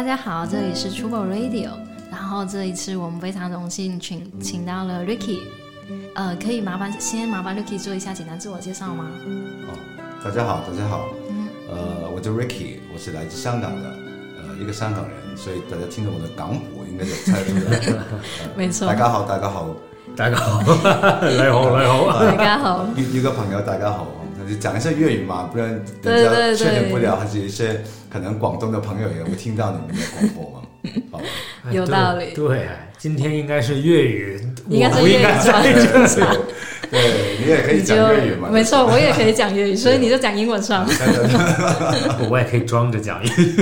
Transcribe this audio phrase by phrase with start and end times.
[0.00, 1.68] 大家好，这里是 Trouble Radio。
[2.10, 5.40] 然后这一次我们非常荣幸请请到了 Ricky，
[6.14, 9.10] 呃，可以麻烦先麻烦 Ricky 做一下简单自我介绍吗？
[9.68, 9.76] 哦，
[10.24, 13.90] 大家好，大家好，嗯呃，我叫 Ricky，我是来自香港的，
[14.38, 17.92] 呃，一个香港人，所以大家听着我的港普应该就猜出来。
[18.56, 18.88] 没错。
[18.88, 19.66] 大家好，大家好，
[20.16, 20.62] 大家好，
[21.28, 22.86] 你好，你好，大家好。
[22.96, 24.19] 一一个朋友，大家好，那
[24.50, 25.68] 就讲一下粤语嘛，不然
[26.02, 30.60] 人家确认不了，还是一些可能广东的朋友也会听到你们的广播嘛。
[31.12, 31.20] 好，
[31.70, 32.32] 有道理。
[32.34, 35.62] 对，今天应该是粤语，应该是粤语专
[36.90, 36.98] 对，
[37.38, 38.48] 你也可以讲粤语嘛。
[38.52, 40.88] 没错，我也可以讲粤语， 所以你就讲英文算了。
[42.28, 43.56] 我也可以装着讲粤语。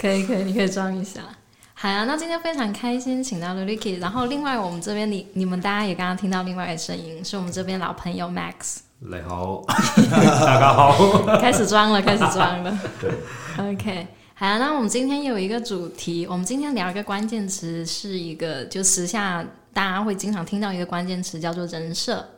[0.00, 1.20] 可以，可以，你可以装一下。
[1.82, 3.98] 好啊，那今天非常开心，请到了 Ricky。
[3.98, 8.80] 然后，另外我们这边，你你们大家也刚刚听到另外一个声音，是我们这边老朋友 Max。
[8.98, 9.64] 你好，
[10.12, 10.92] 大家好。
[11.40, 12.78] 开始装了， 开始装了。
[13.00, 13.10] 对
[13.56, 14.06] ，OK。
[14.34, 19.42] 好，那我们今天有一个主题，我们今天聊一个关键词，是一个就时下
[19.72, 22.28] 大家会经常听到一个关键词，叫做人设。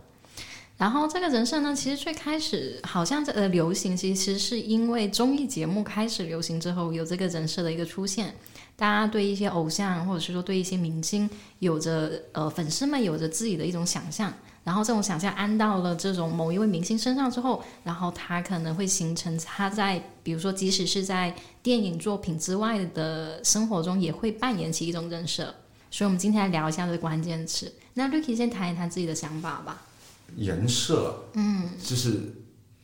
[0.76, 8.34] 然后这个人设呢，其实最开始好像这个流行，其实是因为综艺节目开始流行之后，有这个人设的一个出现，
[8.82, 11.30] 大家对一些偶像或者是说对一些明星，
[11.60, 14.34] 有着呃粉丝们有着自己的一种想象。
[14.64, 25.54] 然后这种想象安到了这种某一位明星身上之后，然后他可能会形成他在比如说即使是在电影作品之外的生活中，也会扮演起一种人设。
[25.88, 27.72] 所以，我们今天来聊一下这个关键词。
[27.94, 29.82] 那 Ricky 先谈一谈自己的想法吧。
[30.36, 32.34] 人设，嗯，就是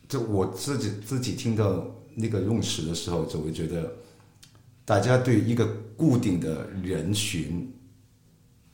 [0.07, 1.85] 就我自己自己听到
[2.15, 3.91] 那个用词的时候，就会觉得
[4.89, 7.71] 大家对一个固定的人群。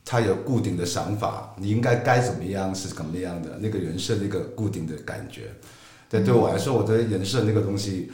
[0.07, 5.51] 他有固定的想法，你应该该怎么样是怎么样的那个人设，那个固定的感觉。
[6.07, 8.11] 对，对我来说，我的人设那个东西，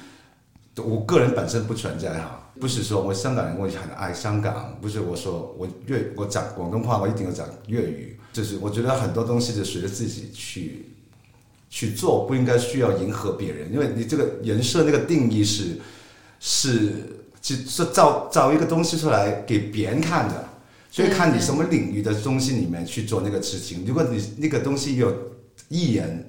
[0.78, 2.50] 我个人本身不存在哈。
[2.62, 8.18] 不是说我香港人，我很爱香港，不是我说我粤我讲广东话，我一定要讲粤语。
[8.32, 10.86] 就是我觉得很多东西就随着自己去
[11.70, 15.78] 去做，不应该需要迎合别人，因为你这个人设那个定义是
[16.40, 16.94] 是
[17.42, 20.50] 是造造一个东西出来给别人看的。
[20.90, 23.86] 所以看你什么领域的东西里面去做那个事情。
[23.88, 25.16] 如果你那个东西有
[25.70, 26.26] 艺人，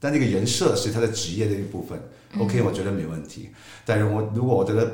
[0.00, 2.00] 但那个人设是他的职业的一部分
[2.38, 3.50] ，OK，我觉得没问题。
[3.84, 4.90] 但是我如果我觉得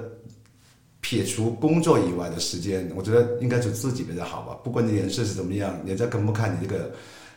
[1.00, 4.54] 撇除工作以外的时间，我觉得应该就自己比较好吧。
[4.64, 6.92] 不管你人设是怎么样，人家看不看你这个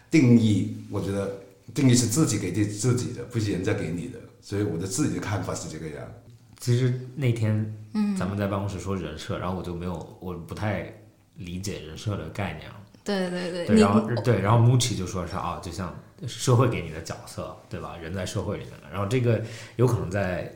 [0.09, 1.31] 定义，我觉得
[1.75, 4.17] 定义是自己给自己的，不是人家给你的。
[4.41, 6.11] 所以我的自己的看法是这个样。
[6.59, 10.91] 其实那天，嗯，咱们在办公室说人设，然后我就没有，我不太。
[11.37, 12.69] 理解人设的概念，
[13.03, 15.97] 对对对，然后对，然后 Mucci 就说是啊，就像
[16.27, 17.97] 社会给你的角色，对吧？
[17.97, 19.41] 人在社会里面的，然后这个
[19.77, 20.53] 有可能在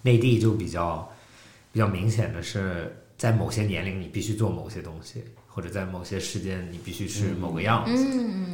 [0.00, 1.06] 内地就比较
[1.72, 8.02] 比较明显的是，在某些年龄你必须做某些东西，或者在某些时间你必须是某个样子，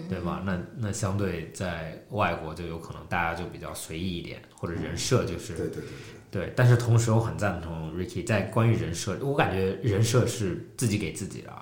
[0.08, 0.42] 对吧？
[0.44, 5.84] 那那相对在外国就有可能大家就比较随意一点，或者人设就是对对对。
[6.34, 11.52] 对，但是同时我很赞同 Ricky 在关于人设，我感觉人设是自己给自己的。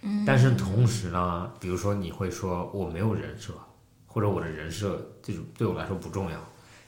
[0.00, 0.24] 嗯。
[0.26, 3.52] 但是同时呢，比如说你会说我没有人设，
[4.06, 6.38] 或者我的人设这种对我来说不重要。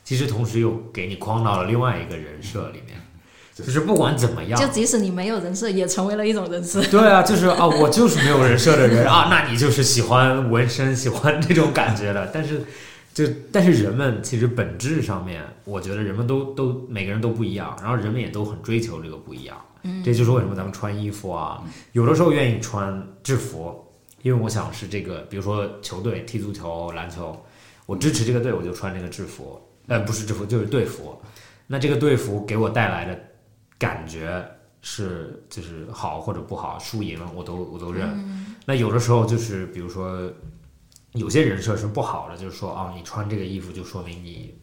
[0.03, 2.99] 其实同时又给你框到了另外一个人设里面，
[3.55, 6.83] 就是不管怎么样，就即使你没有人设，也成为了一种人设。
[6.85, 12.65] 对啊，就是 啊，我就是没有人设的人啊，那你就是喜欢纹身，喜欢这种感觉的，但是。
[13.13, 19.61] 就但是人们其实本质上面，我觉得人们都都每个人都不一样，然后人们也都很追求这个不一样。
[19.83, 21.61] 嗯，这就是为什么咱们穿衣服啊，
[21.93, 23.85] 有的时候愿意穿制服，
[24.23, 27.37] 因为我想是这个，比如说球队踢足球、篮球，
[27.85, 29.61] 我支持这个队，我就穿这个制服。
[29.89, 31.21] 呃，不是制服，就是队服。
[31.67, 33.19] 那这个队服给我带来的
[33.77, 34.45] 感觉
[34.83, 38.09] 是就是好或者不好，输赢我都我都认。
[38.65, 40.31] 那有的时候就是比如说。
[41.13, 44.55] 有些人设是不好的，就是说啊，你穿这个衣服就说明你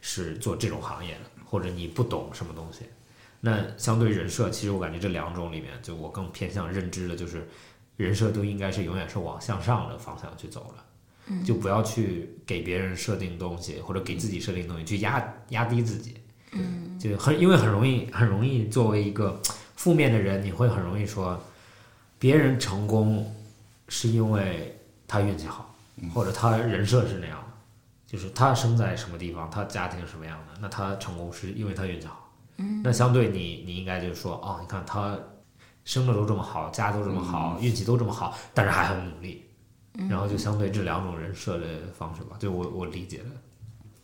[0.00, 2.80] 是做这种行业的，或者你不懂什么东西。
[3.40, 7.48] 那相对人设，其实我感觉这两种里面，就我更偏向认知的，就是
[7.96, 10.82] 人设都应该是永远是往向上的方向去走的。
[11.44, 16.16] 就不要去给别人设定东西，或者给自己设定东西，去压压低自己。
[16.50, 19.40] 嗯，就很因为很容易很容易作为一个
[19.76, 21.40] 负面的人，你会很容易说
[22.18, 23.34] 别人成功
[23.88, 24.76] 是因为
[25.12, 25.74] 他运气好，
[26.14, 27.52] 或者他人设是那样的，
[28.06, 32.30] 就是他生在什么地方，他家庭是什么样的，那他成功是因为他运气好。
[32.56, 35.14] 嗯，那相对你你应该就是说，哦，你看他
[35.84, 39.44] 生的都这么好，家都这么好，运气都这么好，但是还很努力。
[40.08, 43.24] 然后就相对这两种人设的方式吧，就我我理解的。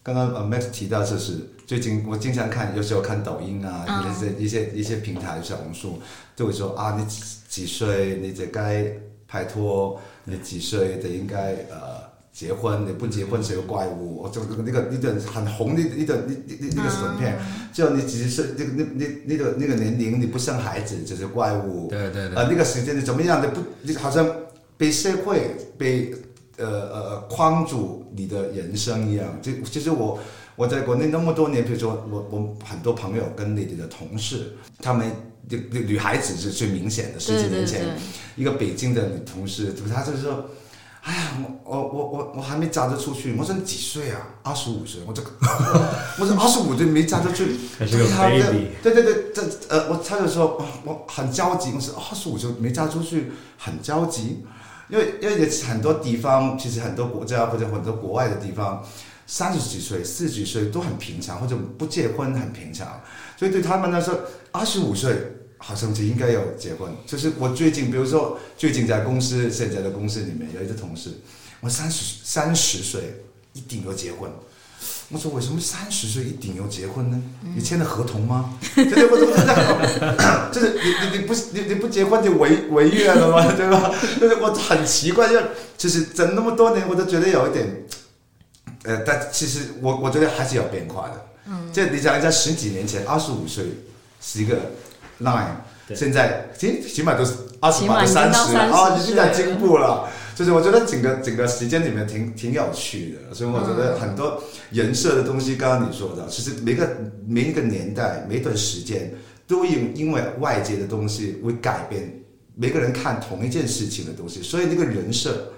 [0.03, 6.03] 刚刚呃 Max 提到就是最近我经常看，有时候看抖音啊，一些一些一些平台小红书，
[6.37, 8.93] 就会说啊，你几几岁你这该
[9.27, 9.99] 拍拖，
[10.29, 12.03] 你几岁就应该呃
[12.33, 14.29] 结婚，你不结婚是个怪物。
[14.29, 17.39] 就那个那个很红的那个那那那个短片，
[17.73, 21.89] 就你几岁那个那那那个那个年龄你不生孩子就是怪物。
[21.89, 22.37] 对对对。
[22.37, 24.27] 啊，那个时间你怎么样你不，你好像。
[24.79, 26.15] 被社会被
[26.57, 30.17] 呃呃框住你的人生一样，就其实我
[30.55, 35.11] 我在国内那么多年，比如说我我很多朋友跟你的同事，他们
[35.49, 37.97] 女女孩子是最明显的，十几年前
[38.37, 40.51] 一个北京的女同事，她就说，
[41.03, 41.33] 哎呀，
[41.65, 44.21] 我我我我我还没嫁得出去，我说你几岁啊？
[44.43, 45.31] 二十五岁，我这个
[46.19, 48.29] 我说二十五岁没嫁得出去，他
[48.83, 54.45] 对对对，这呃我他就说我很焦急，我说二十五岁没嫁出去很焦急。
[54.91, 58.83] 因为因为很多地方，其实很多国家或者很多国外的地方，
[59.27, 62.99] 三十几岁、四十几岁都很平常，或者不结婚很平常。
[63.37, 64.19] 所以对他们来说，
[64.51, 65.15] 二十五岁
[65.59, 66.91] 好像就应该要结婚。
[67.07, 71.11] 就是我最近，比如说最近在公司现在的公司里面有一个同事，
[71.61, 73.23] 我三十三十岁
[73.53, 74.31] 一定要结婚。
[75.11, 77.21] 我说为什么三十岁一定要结婚呢？
[77.57, 78.59] 你签了合同吗？
[78.75, 79.35] 对对，我怎么
[80.53, 83.51] 这就是你你你不你你不结婚就违违约了吗？
[83.57, 83.91] 对吧？
[84.21, 85.41] 就是我很奇怪，就
[85.79, 87.87] 就是整那么多年，我都觉得有一点，
[88.85, 91.27] 呃，但其实我我觉得还是有变化的。
[91.47, 93.65] 嗯，就你讲在十几年前，二十五岁
[94.21, 94.73] 是一个
[95.21, 100.09] line，现在起起码都是二十八到三十啊，已经在进步了。
[100.35, 106.89] 就是我觉得整个整个时间里面挺挺有趣的，所以我觉得很多人设的东西，刚刚你说的，其实每个
[107.27, 109.13] 每一个年代、每段时间，
[109.49, 112.23] 都因因为外界的东西会改变
[112.55, 115.53] 每个人看同一件事情的东西，所以那个人设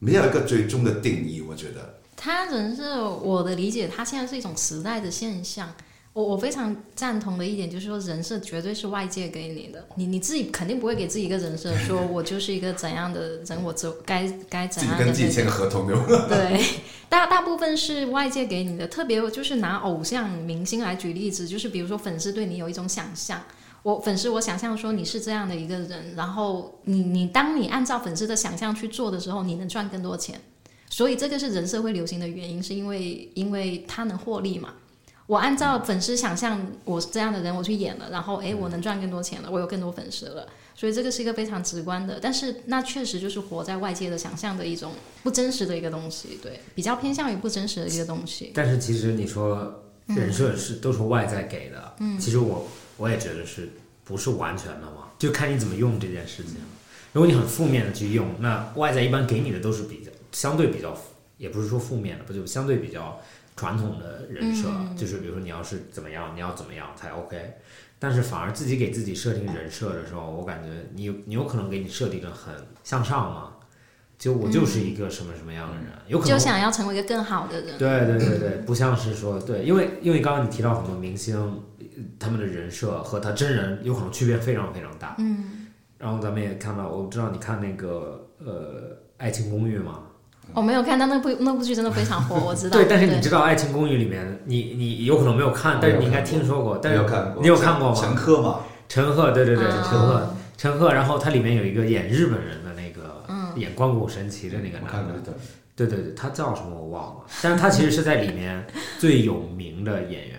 [0.00, 1.40] 没有一个最终的定义。
[1.48, 5.72] 我觉得，他人设，我的理解，他现在是一种时代的现象。
[6.16, 15.04] 我我非常赞同的一点就是说，人设绝对是外界给你的，你你自己肯定不会给自己一个人设，说我就是一个怎样的人，我走该该怎样的。
[15.04, 15.86] 跟自己签个合同
[16.26, 16.58] 对，
[17.10, 23.42] 大大部分是外界给你的，特别就是拿偶像明星来举例子，就是比如说粉丝对你有一种想象，
[23.82, 30.40] 我粉丝我想象说你是这样的一个人，然后你你当你按照粉丝的想象去做的时候，你能赚更多钱，
[30.88, 34.72] 所以这个是人设会流行的原因，是因为因为它能获利嘛。
[35.26, 44.92] 我按照粉丝想象，我是这样的人，我去演了，然后哎，我能赚更多钱了，我有更多粉丝了，所以这个是一个非常直观的，但是那确实就是活在外界的想象的一种
[45.24, 48.52] 不真实的一个东西，对，比较偏向于不真实的一个东西。
[48.54, 53.70] 但是其实你说人设是都是外在给的，嗯，其实我我也觉得是
[54.04, 56.54] 不是完全的嘛，就看你怎么用这件事情。
[57.12, 60.96] 如果你很负面的去用，那外在一般给你的都是比较相对比较，
[61.38, 63.20] 也不是说负面的，不就相对比较。
[63.56, 67.56] 传统的人设就是，比如说你要是怎么样，你要怎么样才 OK。
[67.98, 73.52] 但是反而自己给自己设定人设的时候，我感觉你你有可能给你设定的很向上嘛，
[74.18, 77.78] 就我就是一个什么什么样的人，有可能就想要成为一个更好的人。
[77.78, 81.62] 对对对对，不像是说对，因为因为刚刚你提到很多明星，
[82.18, 85.16] 他们的人设和他真人有可能区别非常非常大。
[85.18, 85.66] 嗯。
[85.96, 90.02] 然后咱们也看到，我知道你看那个呃《爱情公寓》嘛。
[90.56, 92.78] 我没有看，但那部那部剧真的非常火，我知道。
[92.78, 96.78] 对，但是你知道《爱情公寓》里面，你你有可能没有看，但是你应该听说过。
[96.78, 97.94] 但是你有看过吗？
[97.94, 98.60] 陈赫嘛？
[98.88, 100.94] 陈赫，对对对，陈赫，陈赫。
[100.94, 105.12] 然后他里面有一个演日本人的那个，演关谷神奇的那个男的，
[105.76, 107.16] 对对对，他叫什么我忘了。
[107.42, 108.66] 但是他其实是在里面
[108.98, 110.38] 最有名的演员，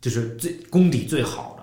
[0.00, 1.57] 就是最功底最好。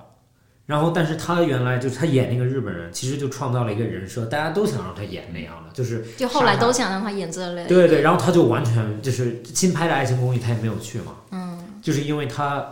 [0.66, 7.68] 然后，但是他原来就是他演那个日本人，其实就创造了一个人设，大家都想让他演那样的，就是就后来都想让他演这类。
[7.68, 11.18] 对对，然后他就完全就是新拍的《爱情公寓》，他也没有去嘛。
[11.32, 11.60] 嗯。
[11.84, 12.66] 就是因为他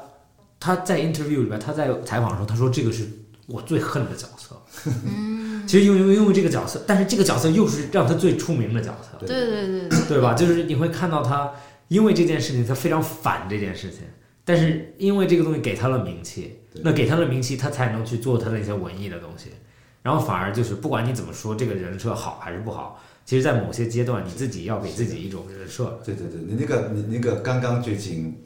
[0.60, 3.08] 他在 interview 里边，他在采访的时候，他说这个是
[3.46, 4.60] 我最恨的角色。
[5.06, 5.64] 嗯。
[5.70, 9.24] 其实因为因为这个角色，但是这个角色又是让他最出名的角色。
[9.24, 10.00] 对对对对。
[10.10, 10.34] 对吧？
[10.34, 11.52] 就是你会看到他
[11.90, 14.00] 因为这件事情，他非常反这件事情。
[14.44, 19.50] 但是因为这个东西给他了名气，那给他的名气，他才能去做他那些文艺的东西，
[20.02, 26.00] 然后反而就是不管你怎么说这个人设好还是不好，其实，在某些阶段，你自己要给自己一种人设。
[26.04, 28.38] 对对对，你那个你那个刚刚最近，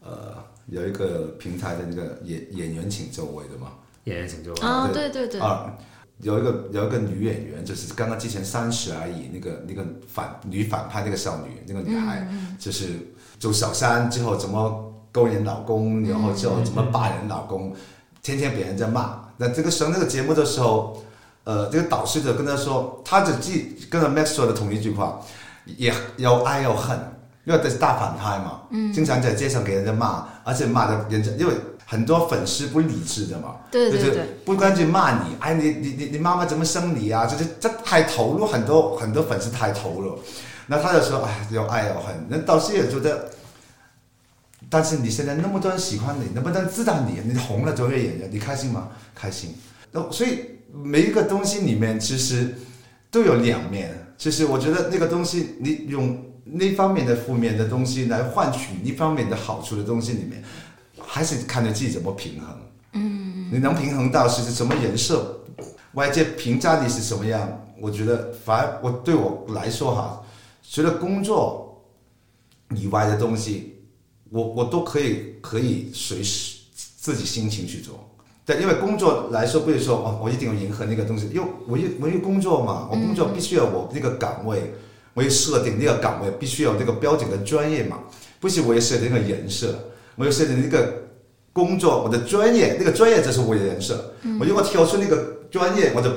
[0.00, 0.34] 呃，
[0.66, 3.72] 有一个平台的那个演演员请就位的嘛，
[4.04, 5.76] 演员请就位啊，对对对对，啊，
[6.20, 12.26] 有一个有一个女演员，就是刚刚之前三十而已，那个那个反女反派那个少女，那个女孩，
[12.58, 12.88] 就是
[13.38, 17.72] 走小三之后怎么勾引老公，然后就怎么霸人老公，
[18.20, 19.20] 天天别人在骂。
[19.36, 21.00] 那这个上这个节目的时候，
[21.44, 25.20] 呃，这个导师就跟他说，他只记跟着 Max 说的同一句话，
[25.64, 26.98] 也有爱有恨，
[27.44, 31.54] 因为他是大反派嘛，嗯，经常在街上给人家骂，而且骂的人家因为。
[31.86, 37.26] 很多粉丝不理智的嘛，对对就是不光去骂你，哎，你你你你妈妈怎么生你啊？
[37.26, 40.18] 就是这太投入，很多很多粉丝太投入。
[40.66, 42.26] 那他就说，哎，有爱有恨。
[42.26, 43.28] 那导师也觉得，
[44.74, 48.88] 但是你现在那么多人喜欢你，那么多人知道你，你红了作为演员，你开心吗？
[49.14, 49.54] 开心。
[49.92, 50.40] 那所以
[50.72, 52.52] 每一个东西里面其实
[53.08, 53.94] 都有两面。
[54.18, 60.42] 其实我觉得那个东西，你用那方面的负面的东西来换取一方面的好处的东西里面。
[61.06, 62.48] 还是看你自己怎么平衡，
[62.94, 65.38] 嗯，你能平衡到是什么人设，
[65.92, 67.48] 外界评价你是什么样？
[67.80, 70.20] 我觉得，反而我对我来说哈，
[70.68, 71.80] 除了工作
[72.74, 73.73] 以外的东西，
[74.34, 78.10] 我我都可以可以随时自己心情去做。
[78.44, 84.74] 对，因为工作来说，不是说哦，我一定要迎合那个东西，因为我一我一工作嘛，我工作必须要我那个岗位，
[85.14, 88.00] 我要设定那个岗位必须要那个标准的专业嘛，
[88.40, 89.90] 不是我要设定一个人设。
[90.16, 91.02] 我要设定那个
[91.52, 94.14] 工作，我的专业，那个专业就是我的人设。
[94.40, 96.08] 我如果挑出那个专业，我的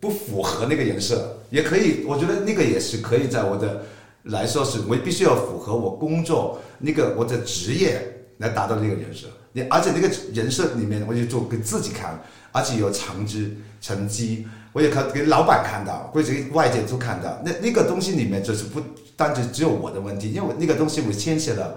[0.00, 2.04] 不符合那个人设，也可以。
[2.06, 3.84] 我觉得那个也是可以在我的
[4.24, 9.26] 来说是，我必须要符合我工作那个我的职业来达到那个人设。
[9.52, 12.20] 你而且那个人设里面，我就做给自己看，
[12.52, 17.40] 而且有成绩成绩，我也可给老板看到，或者给外界都看到。
[17.44, 18.80] 那那个东西里面就是不
[19.14, 21.76] 单只只有我的问题，因为那个东西我牵涉了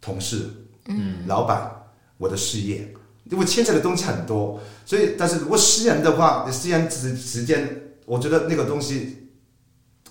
[0.00, 0.48] 同事。
[0.86, 1.70] 嗯，老板，
[2.16, 2.92] 我的事业，
[3.24, 7.68] 因为牵扯的东西很多，所以，但是如果私人的话，私人时时间，
[8.06, 9.19] 我觉得那个东西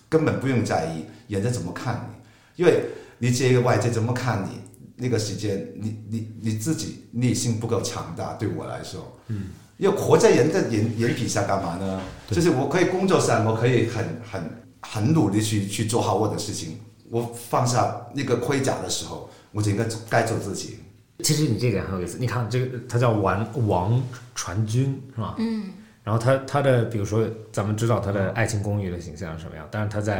[0.09, 2.83] 根本不用在意人家怎么看你，因为
[3.19, 4.59] 你这个外界怎么看你，
[4.95, 12.01] 那个时间，你你你自己内心不够强大，对我来说，嗯，要活在人的眼眼皮下干嘛呢？
[12.31, 14.43] 就是我可以工作上，我可以很很
[14.81, 19.29] 很努力去去做好我的事情，我放下那个盔甲的时候。
[19.51, 20.77] 我就应该该做自己。
[21.23, 23.99] 其实你这点很有意思，你看这个，他叫王王
[24.35, 25.33] 传君，是吧？
[25.39, 25.71] 嗯。
[26.09, 30.17] 然后他他的，比如说，咱们知道他的《爱情公寓》的形象是什么样，但是他在，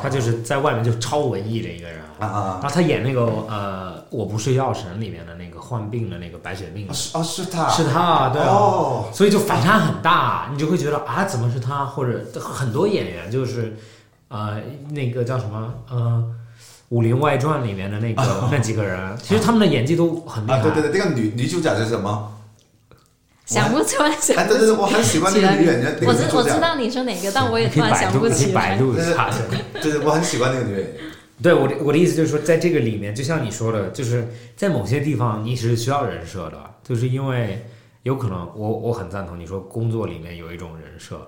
[0.00, 6.86] 他就是在外面就超文艺的一个人啊啊然后他演那个呃，《我不是药神》里面的那个患病的那个白血病。
[6.94, 7.68] 是啊，是他。
[7.68, 9.08] 是他，对哦。
[9.12, 11.84] 所以就反差很大，你就会觉得啊，怎么是他？
[11.84, 13.76] 或者很多演员就是，
[14.28, 16.24] 呃，那个叫什么，呃。
[16.90, 20.62] 《武林外传》里面的那个那几个人，其实他们的演技都很厉害。
[20.62, 22.32] 对对对，那个女女主角是什么？
[23.46, 24.10] 想不出来。
[24.10, 25.96] 哎，对对对，我很喜欢那个女演员。
[26.02, 28.52] 我知我知道你说哪个，但我也突然想不起来。
[28.52, 29.30] 百度一下。
[29.80, 30.96] 对对我很喜欢那个女演员。
[31.42, 37.64] 对我的我的意思就是说，在这个里面，就像你说的，就是在某些地方你是需要人设的，就是因为
[38.02, 41.26] 有可能，我我很赞同你说工作里面有一种人设。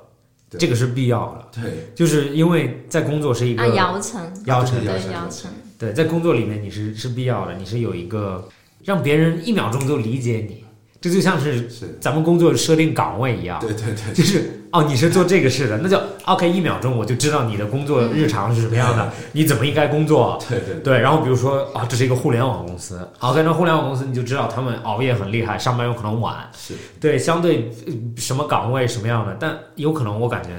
[0.59, 8.49] 这个是必要的，对，就是因为在工作是一个姚晨，姚晨，对，摇程，对，在工作里面你是是必要的，你是有一个
[8.83, 10.65] 让别人一秒钟都理解你。
[11.01, 11.69] 这就像是
[12.01, 20.99] 咱们工作设定岗位一样，对对对，就是哦，你是做这个事的，那就 OK，一秒钟我就知道你的工作日常是什么样的，你怎么应该工作，对对对。
[20.99, 26.75] 然后比如说啊，这是一个互联网公司，OK，那互联网公司你就知道他们熬夜很厉害，上班有可能晚，是。
[26.99, 27.71] 对，相对
[28.17, 30.51] 什么岗位什么样的，但有可能我感觉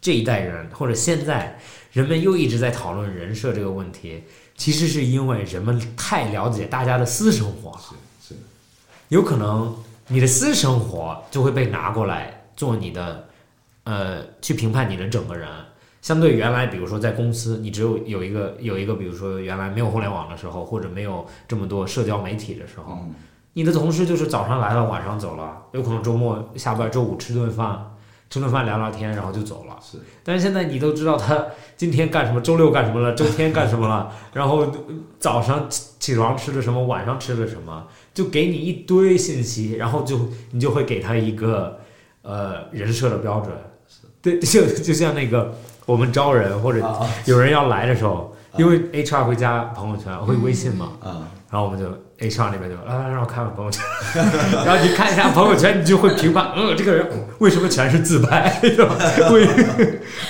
[0.00, 1.58] 这一代人或者现在
[1.90, 4.22] 人们又一直在讨论人设这个问题，
[4.56, 7.80] 其实是因为人们太了解大家的私生活了，
[8.22, 8.40] 是是，
[9.08, 9.74] 有可能。
[10.08, 13.28] 你的私生活就会被拿过来做你的，
[13.84, 15.48] 呃，去评判你的整个人。
[16.00, 22.98] 相对原来，比如说在公司，你只有有一个有一个，比如说原来没有互联网的时候，或者没有这么多社交媒体的时候，
[23.52, 27.94] 你的同事就是早上来了，晚上走了，有可能周末下班，周五吃顿饭，
[28.30, 29.76] 吃顿饭聊聊天，然后就走了。
[29.82, 29.98] 是。
[30.22, 31.46] 但是现在你都知道他
[31.76, 34.66] 今天干什么，周六干什么了，周天干什么了，然后
[35.18, 37.86] 早上起床吃的什么，晚上吃的什么。
[38.18, 40.18] 就给你一堆信息，然后就
[40.50, 41.78] 你就会给他一个
[42.22, 43.54] 呃人设的标准，
[44.20, 45.54] 对，就就像那个
[45.86, 46.84] 我们招人或者
[47.26, 51.86] 有人要来的时候，因为 HR 会加朋友圈，会微信嘛，啊，然后我们就
[52.18, 53.80] HR 那边就来来让我看看朋友圈，
[54.66, 57.06] 然后你看一下朋友圈，你就会评判，嗯，这个人
[57.38, 58.96] 为什么全是自拍， 对吧？
[59.32, 59.46] 为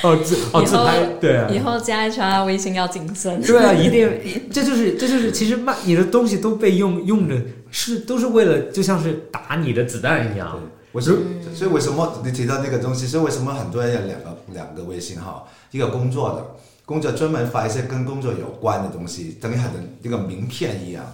[0.03, 3.41] 哦自哦自拍，对啊，以后加 HR 微信要谨慎。
[3.41, 4.07] 对啊，一定，
[4.53, 7.35] 这就是这就是其实卖你的东西都被用用着
[7.71, 10.53] 是都是为了就像是打你的子弹一样。
[10.53, 10.61] 对，，
[10.93, 11.17] 我是
[11.55, 16.47] 所以为什么你提到那个东西，是为什么很多人有两个两个微信号，一个工作的，
[16.85, 19.71] 工作专门发一些跟工作有关的东西，等于很
[20.03, 21.05] 一个名片一样，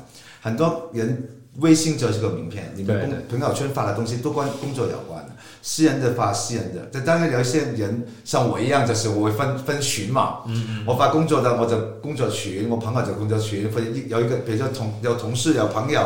[0.40, 5.32] 很多人微信就是个名片，你们对公朋友圈发的东西都跟工作有关的，
[5.62, 10.84] 私人的发私人的，这当然有一些人像我一样，就是我会分分群嘛，嗯。
[10.86, 16.00] 我发工作的我就工作群，我朋友就工作群，或者一有一个比如说同有同事有朋友。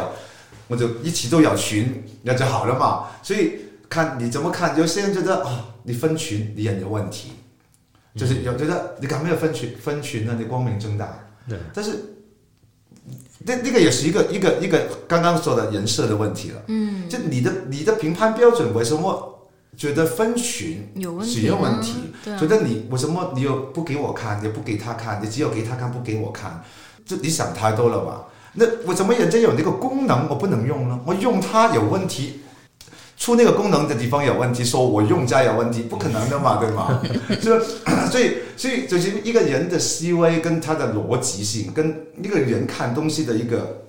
[0.68, 3.06] 我就一起都有群，那就好了嘛。
[3.22, 3.54] 所以
[3.88, 7.32] 看你怎么看，有些人觉得啊、你分群你很有问题，
[8.14, 10.37] 就是有觉得你干嘛要分群分群呢？
[10.38, 11.18] 你光明正大。
[11.48, 12.14] 对，但是
[13.38, 16.62] 那那个也是一个一个一个刚刚说的人设的问题了。
[16.66, 21.94] 嗯，就你的你的评判标准为什么觉得分群有问题是有问题？
[22.22, 26.62] 对啊觉得你为什么你又不给我看，也不给他看，你只有给他看不给我看，
[27.06, 28.27] 这你想太多了吧？
[28.54, 30.98] 那我怎么人家有那个功能我不能用呢？
[31.04, 32.40] 我用它有问题，
[33.16, 37.02] 出那个功能的地方有问题，说我用家有问题，不可能的嘛， 对吗？
[37.40, 37.62] 所以？
[38.10, 43.84] 所以所以就是一个人的思维跟他的逻辑性，跟一个人看东西的一个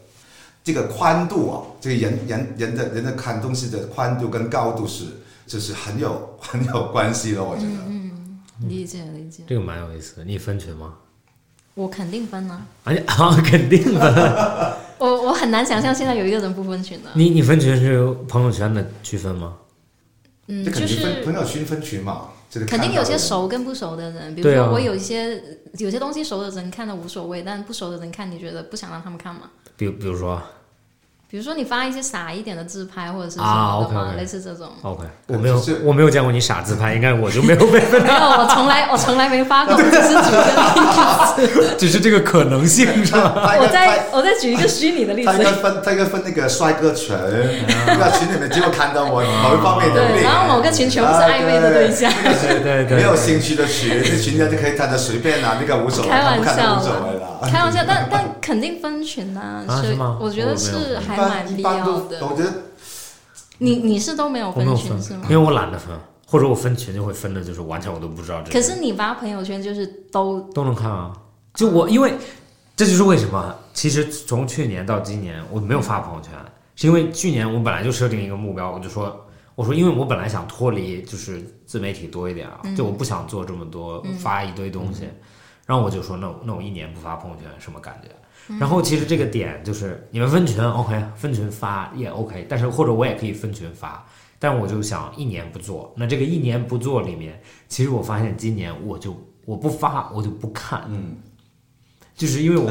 [0.64, 5.06] 这个宽度啊，这个人人人的人的看东西的宽度跟高度是
[5.48, 7.70] 就是很有 很有关系的，我觉得。
[7.88, 7.96] 嗯
[8.68, 10.26] 理解理解，这个蛮有意思的。
[10.26, 10.96] 你分群吗？
[11.74, 14.00] 我肯定分呢、而且啊， 肯定分。
[15.00, 17.10] 我我很难想象现在有一个人不分群的。
[17.14, 19.56] 你你分群是朋友圈的区分吗？
[20.48, 25.42] 嗯，就是朋友圈分群嘛，这个肯定有些熟跟不熟的人，比如对啊说我有一些
[25.78, 29.44] 有些东西熟的人看的无所谓，但不熟的人看，你觉得不想让他们看吗？
[29.78, 30.42] 比比如说
[31.32, 34.68] 比如说你发一些傻一点的自拍或者是什啊么的嘛类似这种。
[34.82, 41.76] ，OK，我没有我没有见过你傻自拍，应该我就没有被， 没有，我从来我从来没发过，我只是举个例子。
[41.78, 43.56] 只是这个可能性是吧？
[43.60, 45.52] 我再我再举一个虚拟的例子他应该。
[45.52, 47.16] 分他应该分那个帅哥群，
[47.86, 52.12] 那个群里面只有看到我某一方面的对，然后某个群全部是暧昧的对象。
[52.24, 57.28] 对对对，没有兴趣的群，这群人就可以看的随便拿，那个无所谓，开玩看不看笑无所谓啦。
[57.48, 62.26] 开玩笑， 但但肯定分群呐、所以啊是吗我觉得是还蛮必要的。
[62.26, 62.54] 我觉得
[63.60, 65.32] 你你是都没有分群是吗，因？
[65.32, 65.90] 为我懒得分，
[66.26, 68.52] 或者我分群就会分的，就是完全我都不知道这个。
[68.52, 71.14] 可是你发朋友圈就是都都能看啊。
[71.56, 72.14] 就我，因为
[72.76, 76.32] 这就是为什么，其实从去年到今年我没有发朋友圈，
[76.76, 79.26] 是因为去年我本来就设定一个目标，我就说，
[79.56, 85.10] 我说因为我本来想脱离就是自媒体多一点啊，就我不想做这么多发一堆东西，
[85.70, 88.10] 然后我就说那那我一年不发朋友圈什么感觉？
[88.58, 94.04] 然后其实这个点就是你们分群 ok 分群发也 ok 但是或者我也可以分群发
[94.40, 100.84] 但我就想一年不做那这个一年不做里面其实我发现今年我就我不发我就不看。
[100.88, 101.18] 嗯。
[102.16, 102.66] 就是因为我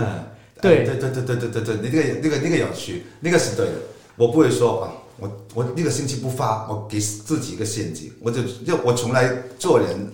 [0.60, 0.84] 对。
[0.84, 3.74] 对对对对对对对那个那个那个有趣那个是对的
[4.16, 10.12] 我不会说啊我我一个星期不发我给自己一个陷阱我就就我从来做人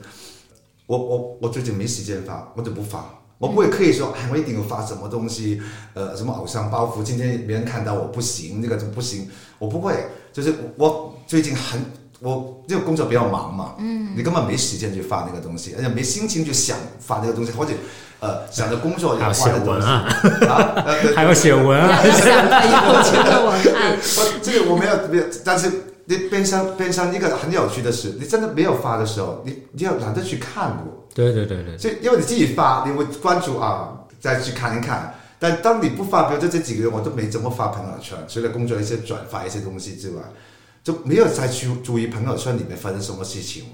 [0.86, 3.04] 我我我最近没时间发，我就不发。
[3.38, 5.60] 我不会刻意说，哎，我一定要发什么东西，
[5.92, 9.92] 呃，什么偶像包袱，今天别人看到我不行，那个就不行，我不会。
[10.32, 11.80] 就是我最近很，
[12.20, 17.72] 我这个工作比较忙嘛，嗯，你根本没时间去发那个东西，而且没心情去想发那个东西，或者
[18.20, 20.04] 呃想着工作要写文案，
[20.48, 23.98] 啊， 还要写文要案，要想到以后群的文案。
[23.98, 25.70] 我这个我没有没有，但是
[26.06, 35.14] 你边上边上一个很有趣的事，你真的没有发的时候，你你要懒得去看我，对对对对，所以因为你自己发，你会关注啊，再去看一看。
[35.38, 40.22] 但当你不发，比如说这几个月我都没怎么发朋友圈，除了工作一些转发一些东西之外，
[40.82, 43.64] 就没有再去注意朋友圈里面发生什么事情。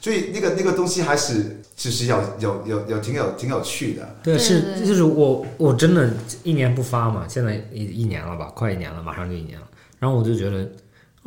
[0.00, 4.08] 所以那个那个东西还是其实有有有有挺有挺有趣的。
[4.22, 6.12] 对，对是就是我我真的
[6.44, 9.66] 一年不发嘛，现在一一年了吧，快一年了，马上就一年了。
[9.98, 10.70] 然后我就觉得，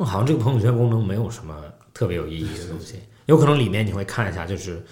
[0.00, 1.54] 哦好像这个朋友圈功能没有什么
[1.92, 2.94] 特别有意义的东西，
[3.26, 4.82] 有可能里面你会看一下，就是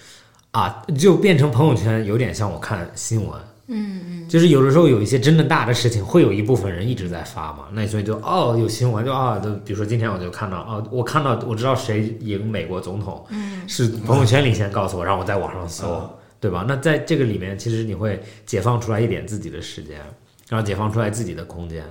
[0.51, 3.39] 啊，就变成朋友圈有点像我看新闻。
[3.71, 16.63] 嗯嗯，就是有的时候有一些真的大的事情，会有一部分人一直在发嘛，那所以就哦有新闻就啊，就比如说今天我就看到哦，我看到我知道谁赢美国总统，嗯，是朋友圈里先告诉我，让我在网上搜，嗯对吧？
[16.67, 19.99] 那在这个里面，其实你会解放出来一点自己的时间，
[20.47, 21.83] 然后解放出来自己的空间。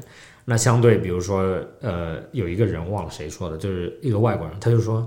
[0.50, 1.44] 那相对，比如说，
[1.82, 5.06] 呃，有一个人忘了谁说的，就是一个外国人，他就说，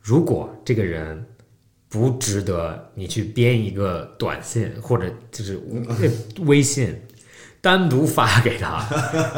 [0.00, 1.22] 如果这个人
[1.90, 5.60] 不值得你去编一个短信或者就是
[6.46, 6.98] 微信
[7.60, 8.82] 单独发给他，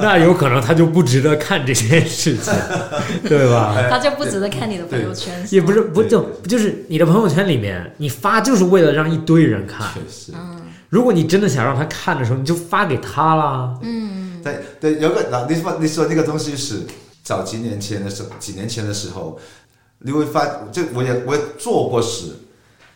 [0.00, 2.54] 那有可能他就不值得看这件事情，
[3.28, 3.74] 对吧？
[3.90, 9.88] 他就不值得看你的朋友圈，也不是不就就是你的朋友圈里面，你发就是为了让一堆人看。
[9.92, 10.32] 确实。
[10.88, 13.76] 如果你真的想让他看的时候，你就发给他啦。
[14.42, 16.82] 对对，有个那你说你说那个东西是
[17.22, 19.38] 早几年前的时候，几年前的时候，
[19.98, 22.36] 你会发，就我也我也做过事，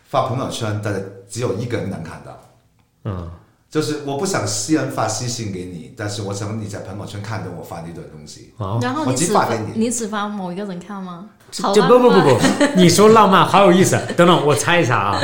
[0.09, 2.39] 发朋友圈，但是只有一个人能看到。
[3.05, 3.31] 嗯，
[3.71, 8.53] 就是我不想私人发私信给你，但是我想你在朋友圈看到我发那段东西。
[8.57, 11.27] 好，然后你只发给你你只发某一个人看吗？
[11.53, 12.41] 就不不不不，
[12.75, 13.97] 你说浪漫好有意思。
[14.17, 15.21] 等等，我猜一下啊，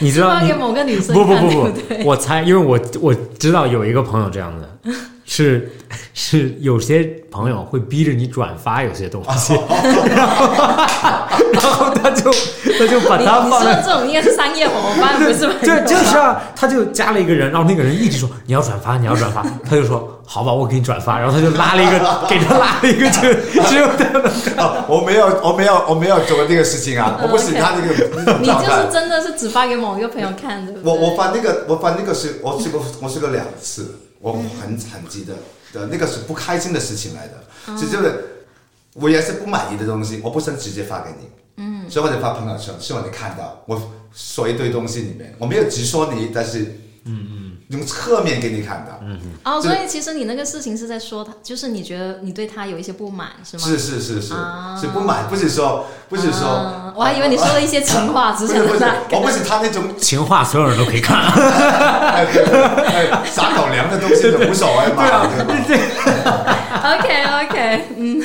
[0.00, 4.68] 你知道你 发给某个女生不不，不我猜，因为我我知道有一个朋友这样的，
[5.32, 5.70] 是
[6.12, 9.54] 是有些朋友会逼着你转发有些东西，
[10.10, 10.48] 然 后
[11.52, 12.28] 然后他就
[12.76, 15.54] 他就把你它放这种应该是商业伙伴，不是吧？
[15.62, 23.86] 就就是啊，他就加了一个人，然后那个人一直说你要转发，你要转发，他就说好吧，我给你转发，然后他就拉了一个，给他拉了一个，就只有
[24.56, 27.20] 他我没有，我没有，我没有做这个事情啊！
[27.22, 27.94] 我不是他那个
[28.40, 30.72] 你就是真的是只发给某一个朋友看，的？
[30.82, 35.34] 我我发那个，我发那个是我试过，我试过两次，我很很记得
[35.72, 38.46] 的，那个是不开心的事情来的，是就是
[38.94, 43.80] 我也是不满意的东西，我不想直接发给你，嗯，所以我就发朋友圈，希望你看到我
[44.12, 46.60] 说一堆东西里面，我没有直说你，但是
[47.04, 47.39] 嗯嗯，
[47.70, 53.62] 用侧面给你看的，嗯哦，所以其实你那个事情是在说他，就是你觉得你对他有一些不满，是吗？
[53.64, 61.16] 是是是是啊是不满，不是说不是说，我还以为你说了一些情话，只不是不是，我不是他那种情话，所有人都可以看。
[63.24, 65.78] 撒狗粮的东西就无所谓嘛，对
[66.24, 68.20] 吧？OK OK，嗯，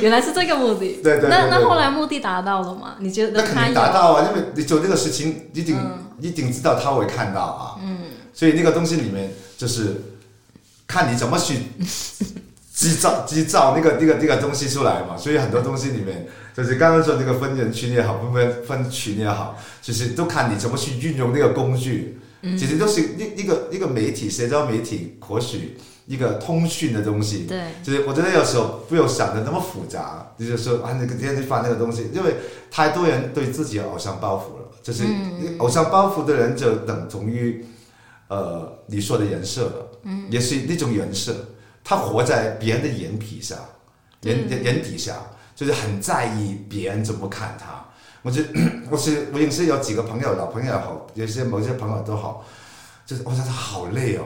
[0.00, 1.00] 原来是这个目的。
[1.02, 2.94] 对对那那后来目的达到了吗？
[2.98, 3.74] 你觉得那肯定？
[3.74, 7.76] 达到啊，因为你做这个事情，一定、嗯一定知道他会看到啊。
[7.82, 7.98] 嗯。
[8.34, 10.02] 所以那个东西里面就是
[10.86, 11.54] 看你怎么去
[12.74, 15.16] 制造制造那个那个那个东西出来嘛。
[15.16, 22.18] 所以很多东西里面，就是刚刚说那个分人群也好，分分分群也好，就是都看你怎么去运用那个工具。
[22.58, 27.46] 其实都是一一个一个媒体，社交媒体或许一个通讯的东西。
[27.48, 32.36] 对，就是我觉得有时候不要想的那么复杂，就是说啊，那个今天去发那个东西，因为
[32.70, 35.04] 太多人对自己有偶像包袱了，就是
[35.56, 37.64] 偶像包袱的人就等同于
[38.34, 41.34] 呃你说的人设了，嗯，也是那种人设，
[41.82, 43.56] 他活在别人的眼皮下，
[44.22, 45.16] 眼眼眼底下，
[45.54, 47.84] 就是很在意别人怎么看他。
[48.22, 48.42] 我就
[48.90, 52.44] 我是我认识有几个朋友，老朋友也好，有些某些朋友都好，
[53.06, 54.24] 就是我觉得他好累哦。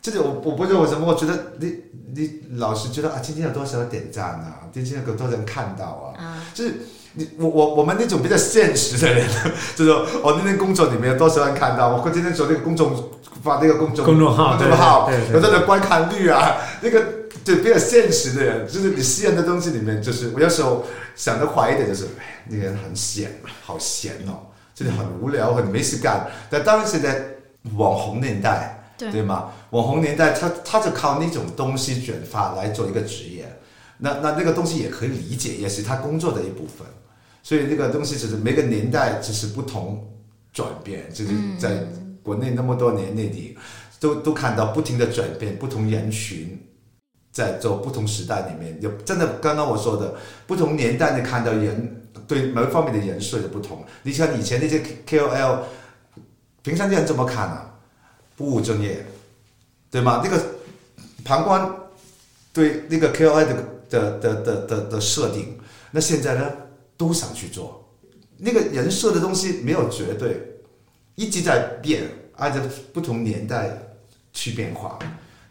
[0.00, 1.74] 就是我我不知道为什么，我觉得你
[2.14, 6.74] 你老是觉得啊，今天有多少点赞啊，今天有多少人看到啊，啊，就是
[7.18, 9.26] 你我我我们那种比较现实的人，
[9.74, 9.90] 就是
[10.22, 13.10] 我那天工作里面有多少人看到，我今天做那个公众
[13.42, 17.04] 发那个公众公众号公众号对对对有多少观看率啊，那个
[17.42, 26.28] 就比较现实的人，就是你私人的东西里面，就是我有时候想的坏一点，就是哎，那个人很闲，好闲哦，就是很无聊，很没事干。
[26.48, 27.24] 但当然现在
[27.76, 28.76] 网红年代。
[28.98, 29.50] 对对吗？
[29.70, 33.48] 网红年代，他他就靠那种东西转发来做一个职业，
[33.98, 36.84] 那那那个东西也可以理解，也是他工作的一部分。
[37.42, 40.06] 所以那个东西只是每个年代只是不同
[40.52, 41.84] 转变，就是在
[42.22, 43.56] 国内那么多年内地
[44.00, 46.58] 都都看到不停的转变，不同人群
[47.32, 50.14] 在做不同时代里面，有真的刚刚我说的
[50.46, 53.84] 不同年代你看到人对某一方面的人设的不同。
[54.02, 55.60] 你像以前那些 KOL，
[56.62, 57.74] 平常的人怎么看啊？
[58.36, 59.04] 不务正业，
[59.90, 60.20] 对吗？
[60.22, 60.40] 那个
[61.24, 61.70] 旁观
[62.52, 63.54] 对那个 KOL 的
[63.88, 65.58] 的的的的的设定，
[65.90, 66.52] 那现在呢
[66.98, 67.96] 都想去做。
[68.36, 70.60] 那个人设的东西没有绝对，
[71.14, 72.02] 一直在变，
[72.36, 72.60] 按照
[72.92, 73.96] 不同年代
[74.34, 74.98] 去变化。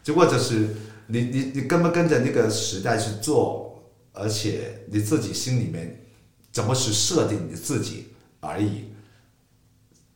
[0.04, 0.68] 只不过就是
[1.08, 3.82] 你你你跟不跟着那个时代去做，
[4.12, 6.06] 而且你自己心里面
[6.52, 8.08] 怎么去设定你自己
[8.40, 8.84] 而已，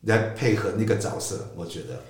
[0.02, 2.00] 来配合那个角色，我觉得。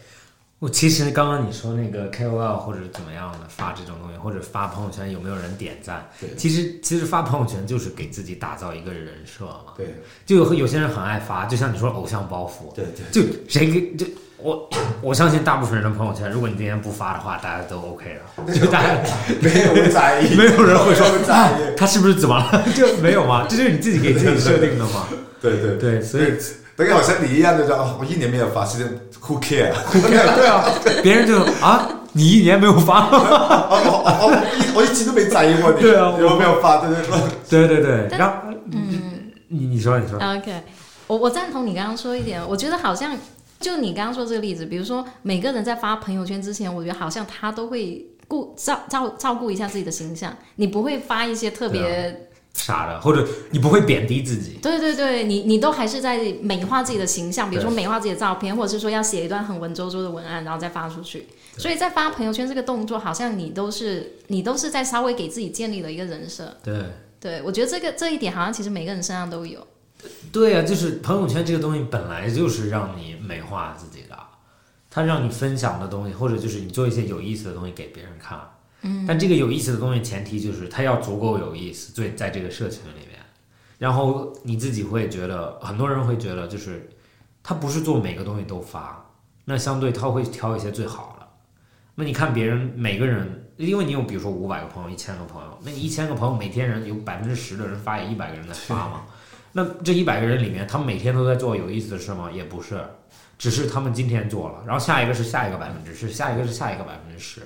[0.62, 6.08] 我其实刚刚你说那个 KOL 或者怎么样的发这种东西，或者发朋友圈有没有人点赞？
[6.20, 9.74] 对其实其实发朋友圈就是给自己打造一个人设嘛。
[9.76, 13.10] 对就有有些人很爱发，就像你说偶像包袱，对对。
[13.10, 14.06] 就谁给就
[14.42, 14.68] 我
[15.00, 18.88] 我相信大部分人的朋友圈，如果你今天不发的话，大家都 OK 了，就大家
[19.40, 21.76] 没有人在意，没有人会说在意。
[21.76, 22.64] 他是不是怎么了？
[22.74, 23.46] 就没有吗？
[23.48, 25.06] 这就是你自己给自己设定的吗。
[25.40, 26.34] 对对对，所以
[26.76, 28.86] 等于好像你一样的说，哦，我一年没有发，其实
[29.20, 29.72] who care？
[29.92, 30.64] 对啊，
[31.02, 36.78] 别人就啊，你一年没有发，哦哦哦，我一我一直都没在意过你， 对啊我有没有发？
[36.78, 37.68] 对对对。
[37.68, 38.34] 对对对，然后
[38.72, 40.52] 嗯，你你说你说，OK，
[41.06, 43.12] 我我赞同你刚刚说一点，我觉得好像
[43.62, 52.28] 就你刚刚说这个例子，比如说每个人在发朋友圈之前，我觉得好像他都会顾照照照顾一下自己的形象，你不会发一些特别。
[52.54, 54.58] 傻的，或者你不会贬低自己。
[54.60, 61.26] 对对对，你你都还是在美化自己的形象，比如说美化自己的照片，或者是说要写一段很文绉绉的文案，然后再发出去。
[61.56, 66.54] 所以在发朋友圈这个动作，好像你都是你都是在稍微给自己建立了一个人设。
[66.62, 66.74] 对，
[67.18, 69.66] 对我觉得这个这一点好像其实每个人身上都有。
[70.32, 74.18] 对呀，就是朋友圈这个东西本来就是让你美化自己的，
[74.90, 78.40] 它让你分享的东西，或者就是你做一些有意思的东西给别人看。
[78.80, 83.20] 嗯，但这个有意思的东西前提就是它要足够有意思，最在这个社群里面，
[83.78, 86.88] 然后你自己会觉得，很多人会觉得就是
[87.42, 89.04] 他不是做每个东西都发，
[89.44, 91.26] 那相对他会挑一些最好的。
[91.94, 99.02] 那你看别人每个人，因为你有比如说五百个朋友、一千个朋友，那你一千个朋友每天人有百分之十的人发，也一百个人在发嘛。
[99.52, 102.30] 那这一百个人里面，他们每天都在做有意思的事吗？
[102.32, 102.80] 也不是，
[103.38, 107.40] 只是他们今天做了，然后下一个是下一个百分之十，下一个是下一个百分之十。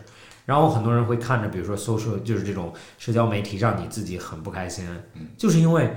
[0.45, 4.87] 然后很多人会看着，比如说搜社，就是这种社交媒体，让你自己很不开心，
[5.37, 5.91] 就是因为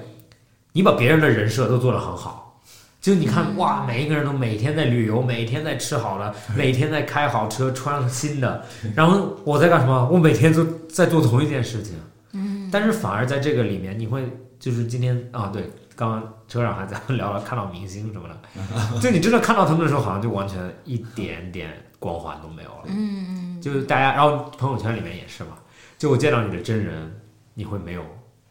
[0.72, 2.60] 你把别人的人设都做得很好，
[3.00, 10.10] 就你看哇，每一个人都每天在旅游，每天在吃好的，每天在开好车，穿新的，然后我在干什么？
[10.12, 11.94] 我每天都在做同一件事情，
[12.32, 14.24] 嗯，但是反而在这个里面，你会
[14.60, 15.70] 就是今天啊，对，
[16.00, 18.40] 刚刚车上还在聊了看到明星什么的，
[19.02, 23.62] 就你真的看到他们的时候，好像就完全一点点光环都没有了，嗯。
[23.62, 25.58] 就是大家，然后朋友圈里面也是嘛。
[25.98, 27.22] 就我见到你的真人，
[27.54, 28.06] 你会没有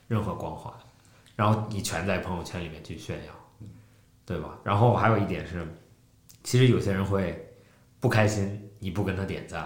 [0.08, 0.70] 任何光环，
[1.36, 3.32] 然后你全在朋友圈里面去炫耀，
[4.26, 4.58] 对吧？
[4.62, 5.66] 然后还有一点是，
[6.44, 7.48] 其实有些人会
[7.98, 9.62] 不开心，你不跟他点赞，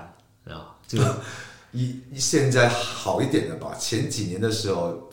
[0.47, 1.03] 啊，就
[1.73, 3.75] 一现在好一点了吧？
[3.75, 5.11] 前几年的时候，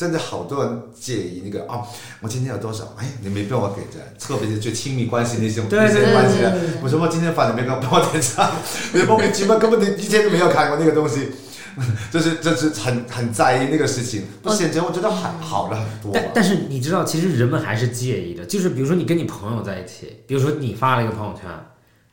[0.00, 1.82] 真的好多人介意那个啊，
[2.22, 2.84] 我今天有多少？
[2.96, 8.50] 哎，你没帮我点赞，特别是最亲密关系那些那些关系的，我说我今天发你没帮帮我点赞，
[8.94, 11.28] 我莫名其妙根本一天都没有看过那个东西，
[12.10, 14.24] 就是就是很很在意那个事情。
[14.42, 16.12] 不，现在我觉得还好了很多。
[16.14, 21.42] 但但是你知道，其实人们还是介意的，就是比如说你跟你朋友在一起，比如说你发了一个朋友圈，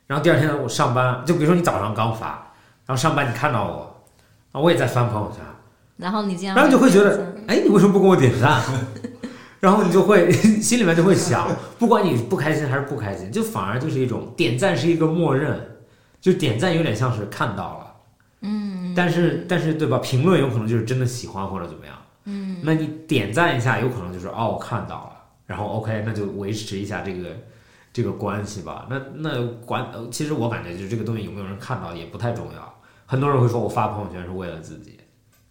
[0.08, 2.52] 然后第二天我上班，就比如说你早上刚发，
[2.86, 4.04] 然后上班你看到我，
[4.52, 5.39] 啊，我也在翻朋友圈。
[5.95, 8.62] 然后你这样，然后就会觉得，哎，你为什么不给我点赞？
[9.60, 10.31] 然后你就会
[10.62, 15.60] 心里面就会想，不管你不开心还是不开心，就反而就是一种点赞是一个默认，
[16.21, 17.95] 就点赞有点像是看到了，
[18.41, 19.97] 嗯，但是但是对吧？
[19.97, 25.13] 评论有可能就是真的喜欢或者怎么样，嗯，那你点赞一下，有可能就是哦我看到了，
[25.47, 27.29] 然后 OK，那就维持一下这个
[27.91, 28.86] 这个关系吧。
[28.89, 32.73] 那那管，其实我感觉就是这个东西有没有人看到也不太重要。
[33.07, 34.96] 很多人会说我发朋友圈是为了自己。